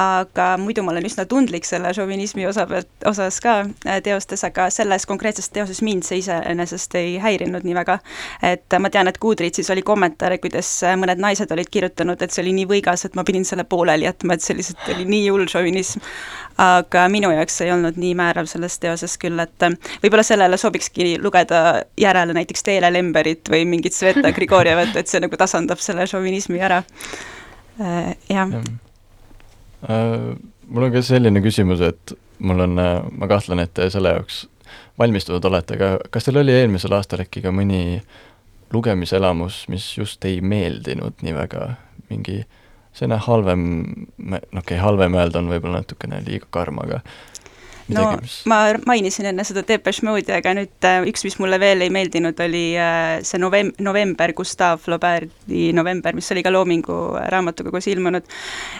aga 0.00 0.48
muidu 0.60 0.82
ma 0.84 0.92
olen 0.92 1.06
üsna 1.08 1.26
tundlik 1.30 1.64
selle 1.68 1.92
šovinismi 1.94 2.46
osa 2.48 2.66
pealt, 2.70 2.90
osas 3.08 3.40
ka 3.44 3.60
eh, 3.86 4.00
teostes, 4.04 4.44
aga 4.44 4.68
selles 4.74 5.06
konkreetses 5.06 5.48
teoses 5.54 5.82
mind 5.82 6.04
see 6.06 6.20
iseenesest 6.22 6.98
ei 7.00 7.16
häirinud 7.22 7.64
nii 7.64 7.76
väga. 7.80 7.98
et 8.42 8.78
ma 8.78 8.90
tean, 8.90 9.08
et 9.08 9.18
Goodreadsis 9.18 9.70
oli 9.70 9.82
kommentaare, 9.82 10.38
kuidas 10.42 10.70
eh, 10.82 10.96
mõned 11.00 11.20
naised 11.22 11.52
olid 11.52 11.70
kirjutanud, 11.70 12.22
et 12.22 12.34
see 12.34 12.42
oli 12.44 12.54
nii 12.60 12.68
võigas, 12.74 13.06
et 13.06 13.14
ma 13.14 13.24
pidin 13.24 13.44
selle 13.44 13.64
pooleli 13.64 14.08
jätma, 14.08 14.34
et 14.34 14.42
see 14.42 14.56
lihtsalt 14.58 14.88
oli 14.94 15.06
nii 15.08 15.28
hull 15.30 15.48
šovinism 15.50 16.02
aga 16.60 17.06
minu 17.10 17.30
jaoks 17.34 17.56
ei 17.64 17.72
olnud 17.74 17.96
nii 17.98 18.12
määrav 18.18 18.46
selles 18.50 18.76
teoses 18.82 19.16
küll, 19.20 19.38
et 19.42 19.66
võib-olla 20.02 20.22
sellele 20.26 20.58
sobikski 20.60 21.16
lugeda 21.22 21.82
järele 21.98 22.36
näiteks 22.36 22.62
Teele 22.66 22.90
Lemberit 22.94 23.50
või 23.50 23.64
mingit 23.68 23.96
Sveta 23.96 24.32
Grigorjevat, 24.36 24.94
et 24.96 25.10
see 25.10 25.22
nagu 25.24 25.38
tasandab 25.44 25.82
selle 25.84 26.08
šovinismi 26.10 26.62
ära, 26.64 26.82
äh, 27.78 28.14
jah. 28.32 28.56
Ja.. 28.56 28.64
Äh, 29.84 30.34
mul 30.66 30.88
on 30.88 30.96
ka 30.96 31.04
selline 31.04 31.44
küsimus, 31.44 31.84
et 31.84 32.16
mul 32.44 32.64
on, 32.64 32.80
ma 33.14 33.30
kahtlen, 33.30 33.62
et 33.62 33.74
te 33.76 33.86
selle 33.92 34.16
jaoks 34.16 34.44
valmistunud 34.98 35.44
olete, 35.44 35.76
aga 35.78 36.10
kas 36.10 36.26
teil 36.26 36.40
oli 36.40 36.54
eelmisel 36.56 36.96
aastal 36.96 37.22
äkki 37.24 37.44
ka 37.44 37.52
mõni 37.54 38.00
lugemiselamus, 38.74 39.66
mis 39.70 39.86
just 39.98 40.24
ei 40.26 40.40
meeldinud 40.42 41.20
nii 41.22 41.34
väga, 41.36 41.74
mingi 42.08 42.40
äh, 42.40 42.60
selline 42.94 43.18
halvem, 43.26 43.62
no 44.16 44.36
okei 44.36 44.58
okay,, 44.58 44.78
halvem 44.78 45.16
öelda 45.18 45.40
on 45.42 45.50
võib-olla 45.50 45.82
natukene 45.82 46.20
liiga 46.26 46.46
karm, 46.54 46.78
aga 46.84 47.00
no 47.88 48.04
mis... 48.20 48.36
ma 48.48 48.58
mainisin 48.86 49.28
enne 49.30 49.44
seda 49.46 49.64
Depeche 49.66 50.04
Mode'i, 50.06 50.32
aga 50.36 50.54
nüüd 50.56 50.86
äh, 50.88 51.04
üks, 51.10 51.24
mis 51.26 51.36
mulle 51.42 51.58
veel 51.60 51.84
ei 51.84 51.92
meeldinud, 51.92 52.38
oli 52.44 52.64
äh, 52.80 53.18
see 53.26 53.40
novem-, 53.42 53.74
november, 53.84 54.32
Gustav 54.36 54.80
Flaubert'i 54.84 55.72
November, 55.76 56.16
mis 56.16 56.30
oli 56.32 56.44
ka 56.46 56.52
Loomingu 56.54 56.98
raamatuga 57.32 57.74
koos 57.74 57.88
ilmunud. 57.90 58.26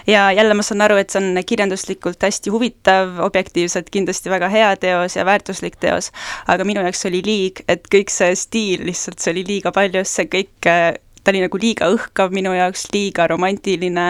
ja 0.07 0.27
jälle 0.35 0.57
ma 0.57 0.65
saan 0.65 0.85
aru, 0.85 0.99
et 1.01 1.13
see 1.13 1.21
on 1.21 1.41
kirjanduslikult 1.45 2.23
hästi 2.25 2.53
huvitav, 2.53 3.19
objektiivselt 3.25 3.91
kindlasti 3.93 4.33
väga 4.33 4.49
hea 4.53 4.73
teos 4.81 5.15
ja 5.19 5.25
väärtuslik 5.27 5.79
teos, 5.79 6.11
aga 6.47 6.67
minu 6.67 6.83
jaoks 6.85 7.05
oli 7.09 7.21
liig, 7.25 7.63
et 7.69 7.87
kõik 7.91 8.13
see 8.13 8.35
stiil 8.39 8.85
lihtsalt, 8.89 9.19
see 9.21 9.35
oli 9.35 9.45
liiga 9.47 9.73
palju, 9.75 10.05
see 10.09 10.29
kõik 10.31 10.71
äh, 10.71 10.93
ta 11.25 11.33
oli 11.33 11.41
nagu 11.41 11.59
liiga 11.61 11.89
õhkav 11.93 12.33
minu 12.35 12.53
jaoks, 12.55 12.85
liiga 12.93 13.25
romantiline, 13.31 14.05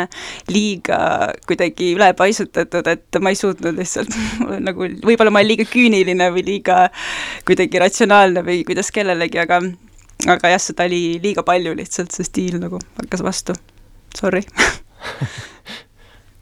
liiga 0.51 0.99
kuidagi 1.47 1.93
ülepaisutatud, 1.95 2.89
et 2.91 3.20
ma 3.24 3.32
ei 3.32 3.39
suutnud 3.39 3.80
lihtsalt 3.80 4.11
nagu, 4.68 4.89
võib-olla 5.05 5.32
ma 5.34 5.41
olen 5.41 5.53
liiga 5.53 5.68
küüniline 5.70 6.30
või 6.36 6.45
liiga 6.49 6.89
kuidagi 7.47 7.82
ratsionaalne 7.82 8.43
või 8.45 8.63
kuidas 8.68 8.91
kellelegi, 8.95 9.41
aga 9.45 9.61
aga 10.32 10.53
jah, 10.55 10.61
seda 10.61 10.88
oli 10.89 11.20
liiga 11.24 11.43
palju 11.47 11.76
lihtsalt, 11.78 12.13
see 12.16 12.28
stiil 12.28 12.59
nagu 12.61 12.80
hakkas 12.99 13.24
vastu, 13.26 13.57
sorry. 14.18 14.45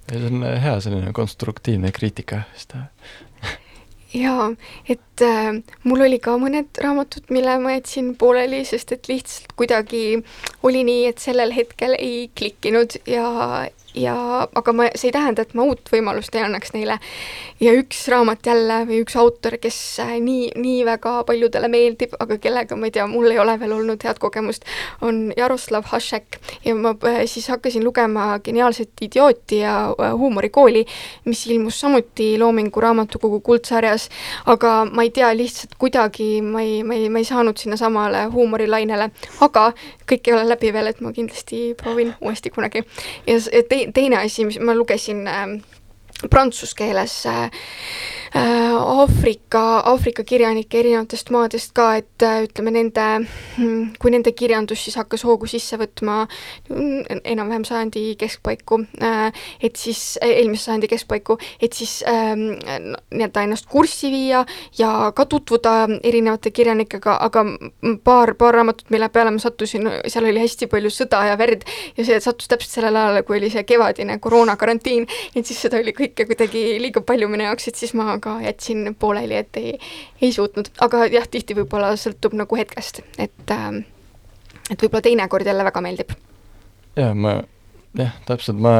See 0.03 0.19
on 0.27 0.43
hea 0.43 0.73
selline 0.83 1.13
konstruktiivne 1.15 1.89
kriitika, 1.95 2.41
sest 2.53 2.75
jaa, 4.13 4.49
et 4.89 5.21
äh, 5.25 5.51
mul 5.83 6.05
oli 6.07 6.19
ka 6.23 6.35
mõned 6.41 6.81
raamatud, 6.83 7.29
mille 7.33 7.57
ma 7.63 7.77
jätsin 7.77 8.13
pooleli, 8.19 8.63
sest 8.67 8.93
et 8.95 9.09
lihtsalt 9.09 9.55
kuidagi 9.59 10.03
oli 10.63 10.83
nii, 10.87 11.07
et 11.11 11.23
sellel 11.23 11.53
hetkel 11.55 11.97
ei 11.97 12.27
klikkinud 12.37 12.99
ja, 13.09 13.27
ja 13.95 14.15
aga 14.55 14.73
ma, 14.73 14.87
see 14.95 15.09
ei 15.09 15.15
tähenda, 15.15 15.43
et 15.43 15.53
ma 15.57 15.65
uut 15.67 15.89
võimalust 15.93 16.33
ei 16.35 16.43
annaks 16.43 16.73
neile. 16.73 16.97
ja 17.61 17.73
üks 17.77 18.01
raamat 18.11 18.45
jälle 18.45 18.79
või 18.89 19.01
üks 19.03 19.15
autor, 19.19 19.57
kes 19.61 19.77
äh, 20.03 20.15
nii, 20.23 20.49
nii 20.59 20.83
väga 20.87 21.15
paljudele 21.27 21.69
meeldib, 21.71 22.15
aga 22.19 22.37
kellega, 22.41 22.75
ma 22.75 22.89
ei 22.89 22.95
tea, 22.95 23.05
mul 23.07 23.29
ei 23.31 23.39
ole 23.39 23.55
veel 23.61 23.75
olnud 23.77 24.03
head 24.03 24.19
kogemust, 24.19 24.65
on 25.01 25.31
Jaroslav 25.37 25.85
Hašek 25.91 26.39
ja 26.65 26.75
ma 26.75 26.95
äh, 27.07 27.23
siis 27.29 27.47
hakkasin 27.53 27.85
lugema 27.85 28.39
Geniaalset 28.43 29.05
idiooti 29.05 29.61
ja 29.61 29.75
äh, 29.91 30.11
huumorikooli, 30.17 30.85
mis 31.25 31.45
ilmus 31.47 31.79
samuti 31.85 32.33
Loomingu 32.39 32.81
raamatukogu 32.81 33.39
kuldsarjas, 33.45 34.09
aga 34.49 34.73
ma 34.91 35.05
ei 35.05 35.13
tea, 35.13 35.31
lihtsalt 35.37 35.77
kuidagi 35.77 36.41
ma 36.41 36.65
ei, 36.65 36.81
ma 36.83 36.97
ei, 36.97 37.09
ma 37.13 37.21
ei 37.21 37.29
saanud 37.29 37.61
sinnasamale 37.61 38.25
huumorilainele, 38.33 39.09
aga 39.45 39.69
kõik 40.09 40.27
ei 40.27 40.35
ole 40.35 40.47
läbi 40.49 40.73
veel, 40.73 40.89
et 40.91 41.01
ma 41.01 41.13
kindlasti 41.15 41.63
proovin 41.79 42.13
uuesti 42.21 42.49
kunagi. 42.53 42.83
ja 43.27 43.39
tei-, 43.69 43.82
teine 43.91 44.19
asi, 44.19 44.45
mis 44.45 44.59
ma 44.59 44.73
lugesin 44.73 45.27
äh, 45.27 45.59
prantsuse 46.29 46.75
keeles 46.77 47.25
äh, 47.25 47.49
Äh, 48.35 48.73
Aafrika, 48.73 49.79
Aafrika 49.85 50.23
kirjanike 50.25 50.79
erinevatest 50.79 51.27
maadest 51.29 51.69
ka, 51.77 51.91
et 51.99 52.23
äh, 52.25 52.39
ütleme, 52.47 52.71
nende, 52.73 53.03
hmm, 53.59 53.91
kui 54.01 54.09
nende 54.09 54.31
kirjandus 54.33 54.81
siis 54.87 54.95
hakkas 54.97 55.21
hoogu 55.27 55.45
sisse 55.45 55.77
võtma 55.77 56.23
enam-vähem 56.73 57.61
sajandi 57.67 58.15
keskpaiku, 58.17 58.79
et 59.61 59.77
siis, 59.77 60.01
eelmise 60.25 60.65
sajandi 60.65 60.89
keskpaiku, 60.95 61.35
et 61.61 61.77
siis 61.77 61.99
ähm, 62.09 62.55
nii-öelda 63.13 63.43
ennast 63.45 63.69
kurssi 63.69 64.09
viia 64.09 64.41
ja 64.79 65.11
ka 65.13 65.27
tutvuda 65.29 65.75
erinevate 66.01 66.49
kirjanikega, 66.49 67.19
aga 67.27 67.45
paar, 68.01 68.33
paar 68.39 68.57
raamatut, 68.57 68.89
mille 68.89 69.11
peale 69.13 69.35
ma 69.37 69.43
sattusin, 69.45 69.85
seal 70.07 70.31
oli 70.31 70.41
hästi 70.41 70.71
palju 70.73 70.89
sõda 70.95 71.21
ja 71.29 71.37
verd 71.37 71.67
ja 71.99 72.07
see 72.09 72.17
sattus 72.17 72.49
täpselt 72.49 72.79
sellel 72.79 72.97
ajal, 72.97 73.21
kui 73.29 73.37
oli 73.37 73.53
see 73.53 73.61
kevadine 73.75 74.17
koroonakarantiin, 74.25 75.05
et 75.35 75.45
siis 75.45 75.61
seda 75.67 75.77
oli 75.85 75.93
kõike 76.13 76.29
kuidagi 76.29 76.63
liiga 76.81 77.01
palju 77.01 77.27
minu 77.31 77.47
jaoks, 77.47 77.67
et 77.67 77.79
siis 77.79 77.93
ma 77.97 78.13
aga 78.13 78.37
jätsin 78.45 78.93
pooleli, 78.99 79.41
et 79.41 79.57
ei, 79.57 79.73
ei 80.21 80.31
suutnud, 80.35 80.69
aga 80.85 81.07
jah, 81.11 81.25
tihti 81.27 81.57
võib-olla 81.57 81.95
sõltub 81.99 82.37
nagu 82.37 82.59
hetkest, 82.59 83.01
et 83.17 83.51
äh, 83.51 83.81
et 84.69 84.77
võib-olla 84.77 85.03
teinekord 85.03 85.47
jälle 85.47 85.65
väga 85.65 85.81
meeldib. 85.81 86.13
jaa, 86.95 87.13
ma 87.13 87.41
jah, 87.97 88.13
täpselt, 88.27 88.59
ma 88.61 88.75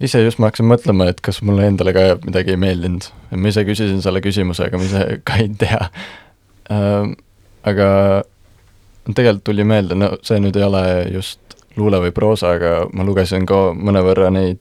ise 0.00 0.22
just, 0.22 0.38
ma 0.38 0.50
hakkasin 0.50 0.68
mõtlema, 0.68 1.08
et 1.10 1.20
kas 1.24 1.40
mulle 1.42 1.66
endale 1.70 1.94
ka 1.96 2.06
midagi 2.24 2.54
ei 2.54 2.60
meeldinud. 2.60 3.10
ma 3.32 3.52
ise 3.52 3.64
küsisin 3.68 4.02
selle 4.04 4.22
küsimuse, 4.24 4.68
aga 4.68 4.80
ma 4.80 4.88
ise 4.88 5.04
ka 5.26 5.40
ei 5.42 5.52
tea 5.58 5.82
äh,. 6.70 7.14
aga 7.66 7.88
tegelikult 9.14 9.44
tuli 9.46 9.64
meelde, 9.64 9.94
no 9.98 10.16
see 10.26 10.38
nüüd 10.42 10.56
ei 10.58 10.66
ole 10.66 10.84
just 11.14 11.40
luule 11.76 12.00
või 12.02 12.12
proosa, 12.14 12.56
aga 12.56 12.86
ma 12.92 13.04
lugesin 13.04 13.46
ka 13.46 13.70
mõnevõrra 13.76 14.30
neid 14.34 14.60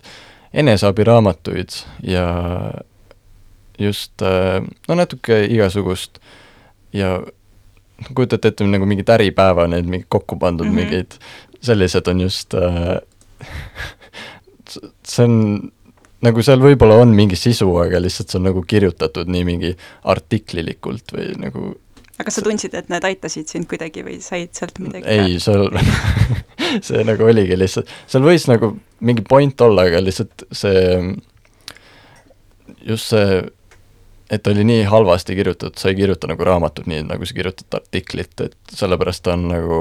eneseabiraamatuid 0.55 1.77
ja 2.07 2.25
just 3.79 4.21
äh, 4.21 4.63
no 4.87 4.95
natuke 4.95 5.43
igasugust 5.45 6.19
ja 6.93 7.19
kujutate 8.13 8.51
ette 8.51 8.67
nagu 8.67 8.87
mingid 8.87 9.09
Äripäeva 9.11 9.67
need 9.71 9.87
mingid 9.87 10.07
kokku 10.09 10.39
pandud 10.39 10.67
mm. 10.67 10.71
-hmm. 10.71 10.75
mingid, 10.75 11.19
sellised 11.61 12.07
on 12.07 12.21
just 12.21 12.53
äh, 12.53 12.99
see 15.03 15.23
on 15.25 15.71
nagu 16.25 16.43
seal 16.43 16.61
võib-olla 16.63 16.99
on 17.03 17.13
mingi 17.15 17.37
sisu, 17.37 17.69
aga 17.81 17.99
lihtsalt 18.01 18.31
see 18.31 18.39
on 18.39 18.47
nagu 18.49 18.63
kirjutatud 18.67 19.29
nii 19.31 19.43
mingi 19.47 19.73
artiklilikult 20.03 21.13
või 21.15 21.33
nagu 21.41 21.75
aga 22.15 22.27
kas 22.27 22.37
sa 22.39 22.43
tundsid, 22.45 22.75
et 22.77 22.91
need 22.91 23.07
aitasid 23.09 23.51
sind 23.51 23.67
kuidagi 23.71 24.03
või 24.05 24.19
said 24.23 24.53
sealt 24.55 24.79
midagi? 24.79 25.07
ei, 25.11 25.35
seal 25.43 25.67
see 26.87 27.03
nagu 27.07 27.27
oligi 27.27 27.57
lihtsalt, 27.59 27.91
seal 28.07 28.23
võis 28.25 28.47
nagu 28.51 28.71
mingi 29.05 29.25
point 29.27 29.61
olla, 29.65 29.87
aga 29.89 29.99
lihtsalt 30.03 30.45
see, 30.55 30.85
just 32.87 33.11
see, 33.11 33.43
et 34.31 34.47
oli 34.47 34.63
nii 34.67 34.87
halvasti 34.89 35.35
kirjutatud, 35.37 35.77
sa 35.79 35.91
ei 35.91 35.99
kirjuta 35.99 36.31
nagu 36.31 36.47
raamatut 36.47 36.87
nii, 36.89 37.03
nagu 37.09 37.27
sa 37.27 37.37
kirjutad 37.37 37.79
artiklit, 37.81 38.47
et 38.47 38.75
sellepärast 38.79 39.27
on 39.33 39.47
nagu, 39.51 39.79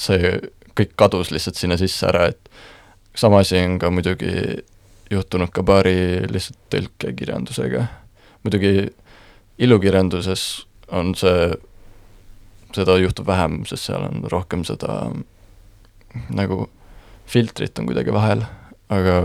see 0.00 0.36
kõik 0.78 0.94
kadus 0.98 1.34
lihtsalt 1.34 1.58
sinna 1.58 1.76
sisse 1.80 2.06
ära, 2.06 2.30
et 2.30 3.18
sama 3.18 3.42
asi 3.42 3.58
on 3.58 3.80
ka 3.82 3.90
muidugi 3.92 4.62
juhtunud 5.10 5.50
ka 5.50 5.66
paari 5.66 6.22
lihtsalt 6.30 6.60
tõlkekirjandusega. 6.70 7.86
muidugi 8.44 8.92
ilukirjanduses 9.58 10.69
on 10.90 11.14
see, 11.18 11.50
seda 12.74 12.96
juhtub 13.00 13.28
vähem, 13.28 13.62
sest 13.68 13.90
seal 13.90 14.06
on 14.08 14.24
rohkem 14.32 14.64
seda 14.66 15.02
nagu 16.34 16.64
filtrit 17.30 17.78
on 17.78 17.86
kuidagi 17.86 18.12
vahel, 18.14 18.42
aga 18.90 19.20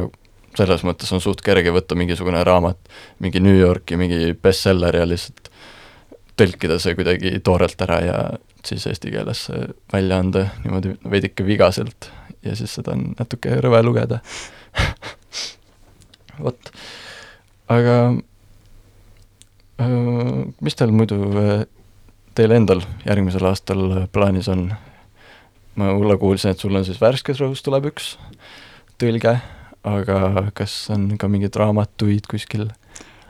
selles 0.56 0.86
mõttes 0.88 1.12
on 1.16 1.22
suht 1.24 1.42
kerge 1.46 1.74
võtta 1.76 1.98
mingisugune 1.98 2.44
raamat, 2.48 2.78
mingi 3.20 3.42
New 3.44 3.58
Yorki 3.58 3.98
mingi 4.00 4.34
bestseller 4.42 4.96
ja 4.96 5.08
lihtsalt 5.08 5.50
tõlkida 6.40 6.78
see 6.84 6.96
kuidagi 6.98 7.32
toorelt 7.44 7.82
ära 7.86 8.00
ja 8.04 8.20
siis 8.66 8.86
eesti 8.90 9.12
keelesse 9.14 9.70
välja 9.94 10.20
anda 10.20 10.48
niimoodi 10.64 10.96
veidike 11.10 11.46
vigaselt 11.48 12.10
ja 12.46 12.56
siis 12.56 12.76
seda 12.78 12.94
on 12.96 13.12
natuke 13.18 13.58
rõve 13.64 13.82
lugeda. 13.86 14.20
Vot, 16.44 16.72
aga 17.72 17.98
mis 19.78 20.76
teil 20.76 20.94
muidu 20.96 21.18
öö, 21.36 21.58
teil 22.36 22.52
endal 22.56 22.84
järgmisel 23.06 23.48
aastal 23.50 24.08
plaanis 24.12 24.48
on? 24.52 24.70
ma 25.76 25.92
Ulla 25.92 26.18
kuulsin, 26.18 26.52
et 26.52 26.60
sul 26.60 26.76
on 26.76 26.86
siis 26.88 27.02
Värskes 27.02 27.42
Rõhus 27.42 27.64
tuleb 27.66 27.90
üks 27.92 28.14
tõlge, 29.02 29.36
aga 29.84 30.48
kas 30.56 30.74
on 30.96 31.10
ka 31.20 31.28
mingeid 31.32 31.56
raamatuid 31.60 32.30
kuskil? 32.32 32.70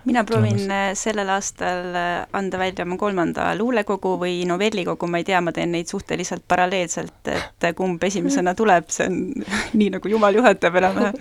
mina 0.06 0.22
proovin 0.24 0.70
äh, 0.70 0.92
sellel 0.94 1.30
aastal 1.34 1.96
äh, 1.98 2.28
anda 2.38 2.60
välja 2.62 2.86
oma 2.86 2.98
kolmanda 3.02 3.48
luulekogu 3.58 4.12
või 4.22 4.44
novellikogu, 4.46 5.10
ma 5.10 5.18
ei 5.18 5.26
tea, 5.26 5.40
ma 5.42 5.54
teen 5.54 5.74
neid 5.74 5.90
suhteliselt 5.90 6.46
paralleelselt, 6.48 7.18
et 7.26 7.66
äh, 7.66 7.74
kumb 7.74 8.04
esimesena 8.06 8.54
tuleb, 8.54 8.92
see 8.94 9.10
on 9.10 9.18
nii, 9.80 9.90
nagu 9.98 10.14
jumal 10.14 10.38
juhatab 10.38 10.78
enam-vähem. 10.82 11.18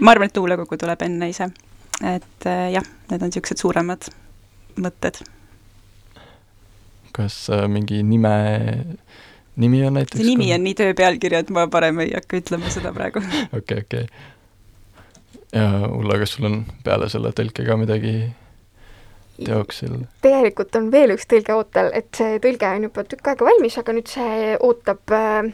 ma 0.00 0.16
arvan, 0.16 0.32
et 0.32 0.40
luulekogu 0.40 0.80
tuleb 0.80 1.04
enne 1.04 1.28
ise. 1.28 1.50
et 2.00 2.48
äh, 2.48 2.70
jah, 2.78 2.88
need 3.12 3.20
on 3.20 3.28
niisugused 3.28 3.60
suuremad 3.60 4.08
mõtted. 4.80 5.22
kas 7.12 7.34
äh, 7.52 7.66
mingi 7.68 8.02
nime, 8.02 8.34
nimi 9.56 9.82
on 9.86 9.98
näiteks? 9.98 10.20
see 10.20 10.28
nimi 10.30 10.52
on 10.54 10.62
nii 10.64 10.76
töö 10.78 10.94
pealkiri, 10.96 11.42
et 11.42 11.50
ma 11.52 11.66
parem 11.68 12.00
ei 12.04 12.14
hakka 12.14 12.40
ütlema 12.40 12.70
seda 12.72 12.92
praegu. 12.96 13.20
okei, 13.58 13.82
okei. 13.84 14.06
ja 15.52 15.66
Ulla, 15.88 16.20
kas 16.22 16.36
sul 16.36 16.48
on 16.48 16.62
peale 16.84 17.10
selle 17.12 17.34
tõlke 17.36 17.66
ka 17.68 17.76
midagi 17.80 18.14
teoksil? 19.44 19.98
tegelikult 20.24 20.80
on 20.80 20.88
veel 20.94 21.16
üks 21.16 21.28
tõlge 21.28 21.56
ootel, 21.56 21.92
et 21.96 22.08
see 22.16 22.40
tõlge 22.42 22.72
on 22.78 22.88
juba 22.88 23.04
tükk 23.08 23.34
aega 23.34 23.50
valmis, 23.50 23.76
aga 23.80 23.96
nüüd 23.96 24.08
see 24.12 24.56
ootab 24.60 25.16
äh, 25.16 25.52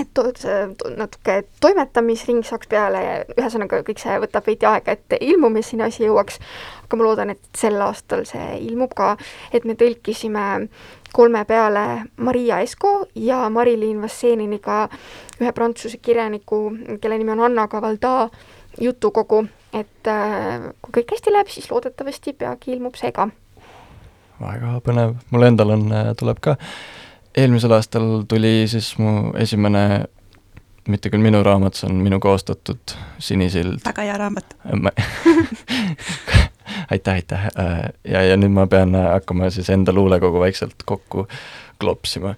et 0.00 0.20
see 0.40 0.60
natuke 0.96 1.34
toimetamisring 1.60 2.42
saaks 2.46 2.68
peale 2.70 3.02
ja 3.02 3.16
ühesõnaga 3.36 3.82
kõik 3.86 4.00
see 4.00 4.14
võtab 4.22 4.46
veidi 4.48 4.68
aega, 4.68 4.96
et 4.96 5.16
ilmumiseni 5.20 5.84
asi 5.84 6.06
jõuaks. 6.06 6.38
aga 6.84 6.96
ma 6.96 7.04
loodan, 7.04 7.30
et 7.34 7.40
sel 7.56 7.80
aastal 7.80 8.24
see 8.28 8.58
ilmub 8.68 8.94
ka, 8.96 9.16
et 9.52 9.64
me 9.64 9.74
tõlkisime 9.74 10.68
kolme 11.12 11.44
peale 11.44 12.04
Maria 12.16 12.60
Esko 12.64 13.06
ja 13.14 13.48
Marilyn 13.50 14.00
Vasseniniga 14.02 14.88
ühe 15.40 15.52
prantsuse 15.52 15.98
kirjaniku, 15.98 16.64
kelle 17.00 17.18
nimi 17.18 17.36
on 17.36 17.44
Anna 17.50 17.68
Cavalda 17.68 18.30
jutukogu, 18.80 19.44
et 19.72 20.08
äh, 20.08 20.72
kui 20.80 21.00
kõik 21.00 21.16
hästi 21.16 21.32
läheb, 21.32 21.52
siis 21.52 21.68
loodetavasti 21.70 22.32
peagi 22.32 22.72
ilmub 22.72 22.96
see 22.96 23.12
ka. 23.12 23.28
väga 24.40 24.78
põnev, 24.84 25.16
mul 25.30 25.46
endal 25.46 25.76
on, 25.76 25.88
tuleb 26.18 26.40
ka 26.40 26.56
eelmisel 27.36 27.76
aastal 27.76 28.22
tuli 28.28 28.64
siis 28.68 28.94
mu 28.98 29.32
esimene, 29.38 30.04
mitte 30.88 31.10
küll 31.12 31.22
minu 31.22 31.42
raamat, 31.46 31.78
see 31.78 31.90
on 31.90 32.00
minu 32.04 32.20
koostatud 32.20 32.96
Sinisild. 33.22 33.82
väga 33.84 34.08
hea 34.08 34.16
raamat 34.18 34.56
aitäh, 36.90 37.14
aitäh 37.14 37.46
ja, 38.08 38.22
ja 38.22 38.36
nüüd 38.36 38.54
ma 38.54 38.66
pean 38.66 38.96
hakkama 38.96 39.50
siis 39.50 39.70
enda 39.70 39.92
luulekogu 39.92 40.40
vaikselt 40.40 40.82
kokku 40.84 41.26
klopsima. 41.78 42.34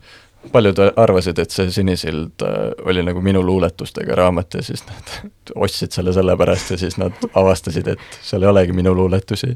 paljud 0.53 0.77
arvasid, 0.97 1.39
et 1.39 1.51
see 1.51 1.71
Sinisild 1.73 2.43
oli 2.85 3.03
nagu 3.03 3.21
minu 3.25 3.43
luuletustega 3.43 4.15
raamat 4.15 4.55
ja 4.55 4.63
siis 4.63 4.85
nad 4.87 5.15
ostsid 5.55 5.97
selle 5.97 6.13
sellepärast 6.13 6.75
ja 6.75 6.79
siis 6.79 6.99
nad 7.01 7.17
avastasid, 7.35 7.89
et 7.89 8.19
seal 8.23 8.45
ei 8.45 8.49
olegi 8.49 8.77
minu 8.77 8.95
luuletusi. 8.95 9.55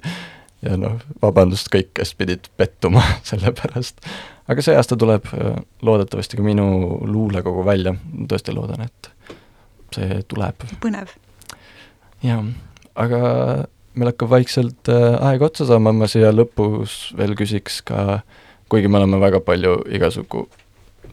Ja 0.62 0.76
noh, 0.80 0.98
vabandust 1.22 1.70
kõik, 1.72 1.92
kes 2.00 2.14
pidid 2.18 2.50
pettuma 2.56 3.04
selle 3.28 3.52
pärast 3.56 4.02
aga 4.48 4.64
see 4.64 4.76
aasta 4.78 4.96
tuleb 4.98 5.28
loodetavasti 5.84 6.38
ka 6.38 6.44
minu 6.44 6.68
luulekogu 7.06 7.64
välja, 7.66 7.94
tõesti 8.30 8.54
loodan, 8.56 8.86
et 8.88 9.10
see 9.94 10.22
tuleb. 10.28 10.64
põnev. 10.82 11.12
jah, 12.24 12.46
aga 12.94 13.20
meil 13.98 14.12
hakkab 14.12 14.32
vaikselt 14.32 14.92
aeg 14.94 15.44
otsa 15.44 15.68
saama, 15.68 15.92
ma 15.92 16.08
siia 16.10 16.32
lõpus 16.32 17.12
veel 17.18 17.36
küsiks 17.38 17.82
ka, 17.88 18.22
kuigi 18.72 18.88
me 18.88 19.00
oleme 19.02 19.20
väga 19.20 19.42
palju 19.44 19.82
igasugu 19.98 20.46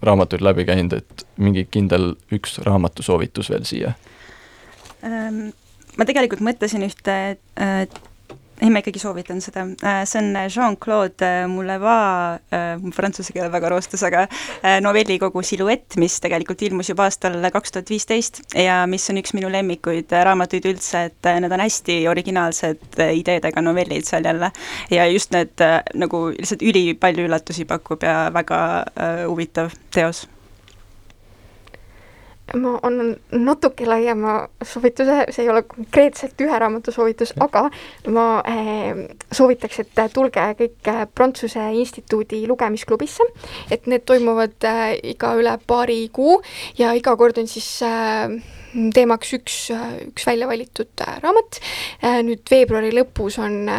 raamatuid 0.05 0.43
läbi 0.43 0.65
käinud, 0.67 0.93
et 0.93 1.27
mingi 1.41 1.65
kindel 1.71 2.13
üks 2.35 2.59
raamatusoovitus 2.65 3.49
veel 3.51 3.67
siia? 3.67 3.95
Ma 5.05 6.07
tegelikult 6.07 6.43
mõtlesin 6.43 6.83
ühte 6.87 7.15
ei, 8.61 8.69
ma 8.71 8.79
ikkagi 8.81 9.01
soovitan 9.01 9.41
seda, 9.43 9.65
see 10.07 10.21
on 10.21 10.37
Jean-Claude 10.51 11.31
Moulevard, 11.51 12.43
prantsuse 12.95 13.33
keel 13.35 13.49
väga 13.53 13.71
roostes, 13.73 14.03
aga 14.07 14.25
novellikogu 14.83 15.43
Silhouett, 15.45 15.97
mis 16.01 16.17
tegelikult 16.23 16.63
ilmus 16.67 16.91
juba 16.91 17.09
aastal 17.09 17.37
kaks 17.53 17.75
tuhat 17.75 17.91
viisteist 17.91 18.41
ja 18.59 18.81
mis 18.89 19.07
on 19.11 19.19
üks 19.21 19.35
minu 19.37 19.51
lemmikuid 19.51 20.13
raamatuid 20.27 20.69
üldse, 20.71 21.07
et 21.09 21.31
need 21.43 21.55
on 21.55 21.65
hästi 21.65 21.99
originaalsed 22.11 23.01
ideedega 23.05 23.63
novellid 23.65 24.07
seal 24.07 24.27
jälle. 24.27 24.51
ja 24.91 25.07
just 25.11 25.35
need 25.35 25.65
nagu 25.93 26.27
lihtsalt 26.35 26.63
ülipalju 26.63 27.27
üllatusi 27.27 27.67
pakub 27.67 28.03
ja 28.03 28.29
väga 28.33 28.61
huvitav 29.27 29.75
teos 29.93 30.25
ma 32.55 32.75
annan 32.83 33.15
natuke 33.31 33.87
laiema 33.87 34.35
soovituse, 34.63 35.25
see 35.35 35.45
ei 35.45 35.51
ole 35.51 35.63
konkreetselt 35.69 36.41
ühe 36.45 36.59
raamatu 36.61 36.93
soovitus, 36.95 37.33
aga 37.43 37.65
ma 38.15 38.25
äh, 38.47 39.05
soovitaks, 39.31 39.81
et 39.83 40.03
tulge 40.13 40.45
kõik 40.61 40.91
Prantsuse 41.15 41.69
Instituudi 41.79 42.43
lugemisklubisse, 42.47 43.25
et 43.71 43.87
need 43.91 44.05
toimuvad 44.07 44.69
äh, 44.69 44.83
iga 45.15 45.35
üle 45.39 45.57
paari 45.67 46.05
kuu 46.13 46.39
ja 46.79 46.93
iga 46.97 47.15
kord 47.19 47.41
on 47.41 47.49
siis 47.51 47.71
teemaks 48.95 49.33
üks, 49.37 49.57
üks 50.09 50.27
välja 50.27 50.47
valitud 50.49 51.03
raamat. 51.23 51.59
nüüd 52.27 52.43
veebruari 52.51 52.91
lõpus 52.95 53.39
on 53.41 53.69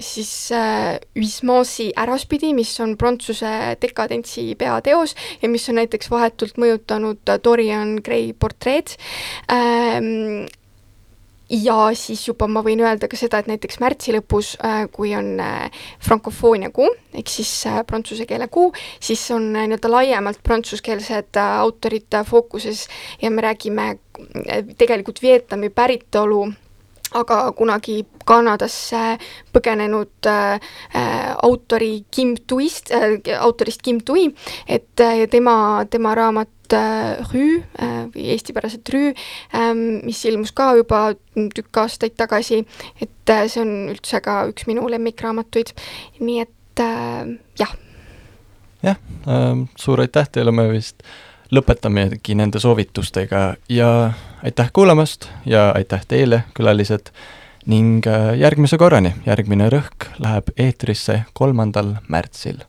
siis 0.00 0.32
Huysmansi 1.14 1.90
Äraspidi, 2.00 2.52
mis 2.56 2.72
on 2.80 2.96
Prantsuse 3.00 3.76
dekadentsi 3.82 4.46
peateos 4.58 5.14
ja 5.42 5.50
mis 5.52 5.68
on 5.68 5.80
näiteks 5.82 6.10
vahetult 6.12 6.60
mõjutanud 6.60 7.34
Dorian 7.44 7.96
Gray 8.04 8.32
portreed 8.32 8.96
ja 11.50 11.76
siis 11.98 12.22
juba 12.28 12.48
ma 12.48 12.62
võin 12.64 12.80
öelda 12.84 13.08
ka 13.10 13.18
seda, 13.18 13.40
et 13.42 13.48
näiteks 13.50 13.80
märtsi 13.82 14.14
lõpus, 14.16 14.54
kui 14.94 15.14
on 15.16 15.36
frankofoonia 16.02 16.70
kuu, 16.74 16.88
ehk 17.14 17.30
siis 17.30 17.52
prantsuse 17.86 18.26
keele 18.28 18.48
kuu, 18.52 18.72
siis 19.00 19.22
on 19.34 19.50
nii-öelda 19.52 19.90
laiemalt 19.92 20.42
prantsuskeelsed 20.46 21.40
autorid 21.44 22.20
fookuses 22.28 22.86
ja 23.22 23.30
me 23.30 23.44
räägime 23.44 23.94
tegelikult 24.78 25.22
Vietnami 25.22 25.70
päritolu 25.70 26.46
aga 27.14 27.38
kunagi 27.56 28.02
Kanadasse 28.24 29.18
põgenenud 29.52 30.28
äh, 30.30 30.60
autori 31.44 32.06
Kim 32.10 32.34
Tuist 32.48 32.90
äh,, 32.94 33.18
autorist 33.38 33.82
Kim 33.84 34.00
Tui, 34.00 34.30
et 34.66 35.00
äh, 35.00 35.26
tema, 35.30 35.84
tema 35.90 36.14
raamat 36.16 36.72
äh, 36.72 37.20
Rüü 37.28 37.60
äh, 37.60 37.98
või 38.14 38.30
eestipäraselt 38.34 38.88
Rüü 38.94 39.12
ähm,, 39.54 40.00
mis 40.06 40.24
ilmus 40.24 40.54
ka 40.56 40.72
juba 40.78 41.02
tükk 41.34 41.82
aastaid 41.84 42.16
tagasi, 42.16 42.64
et 43.00 43.34
äh, 43.34 43.44
see 43.52 43.62
on 43.64 43.74
üldse 43.92 44.22
ka 44.24 44.44
üks 44.52 44.68
minu 44.70 44.88
lemmikraamatuid, 44.88 45.74
nii 46.24 46.40
et 46.46 46.84
äh, 46.84 47.36
jah. 47.60 47.76
Jah 48.84 48.98
äh,, 49.28 49.62
suur 49.76 50.04
aitäh 50.04 50.32
teile, 50.32 50.54
me 50.54 50.70
vist 50.72 51.04
lõpetamegi 51.50 52.34
nende 52.34 52.60
soovitustega 52.60 53.54
ja 53.68 54.12
aitäh 54.42 54.70
kuulamast 54.72 55.28
ja 55.46 55.70
aitäh 55.70 56.04
teile, 56.08 56.44
külalised, 56.54 57.12
ning 57.66 58.06
äh, 58.06 58.34
järgmise 58.38 58.78
korrani, 58.78 59.14
järgmine 59.26 59.70
Rõhk 59.72 60.10
läheb 60.18 60.52
eetrisse 60.56 61.22
kolmandal 61.32 61.96
märtsil 62.08 62.62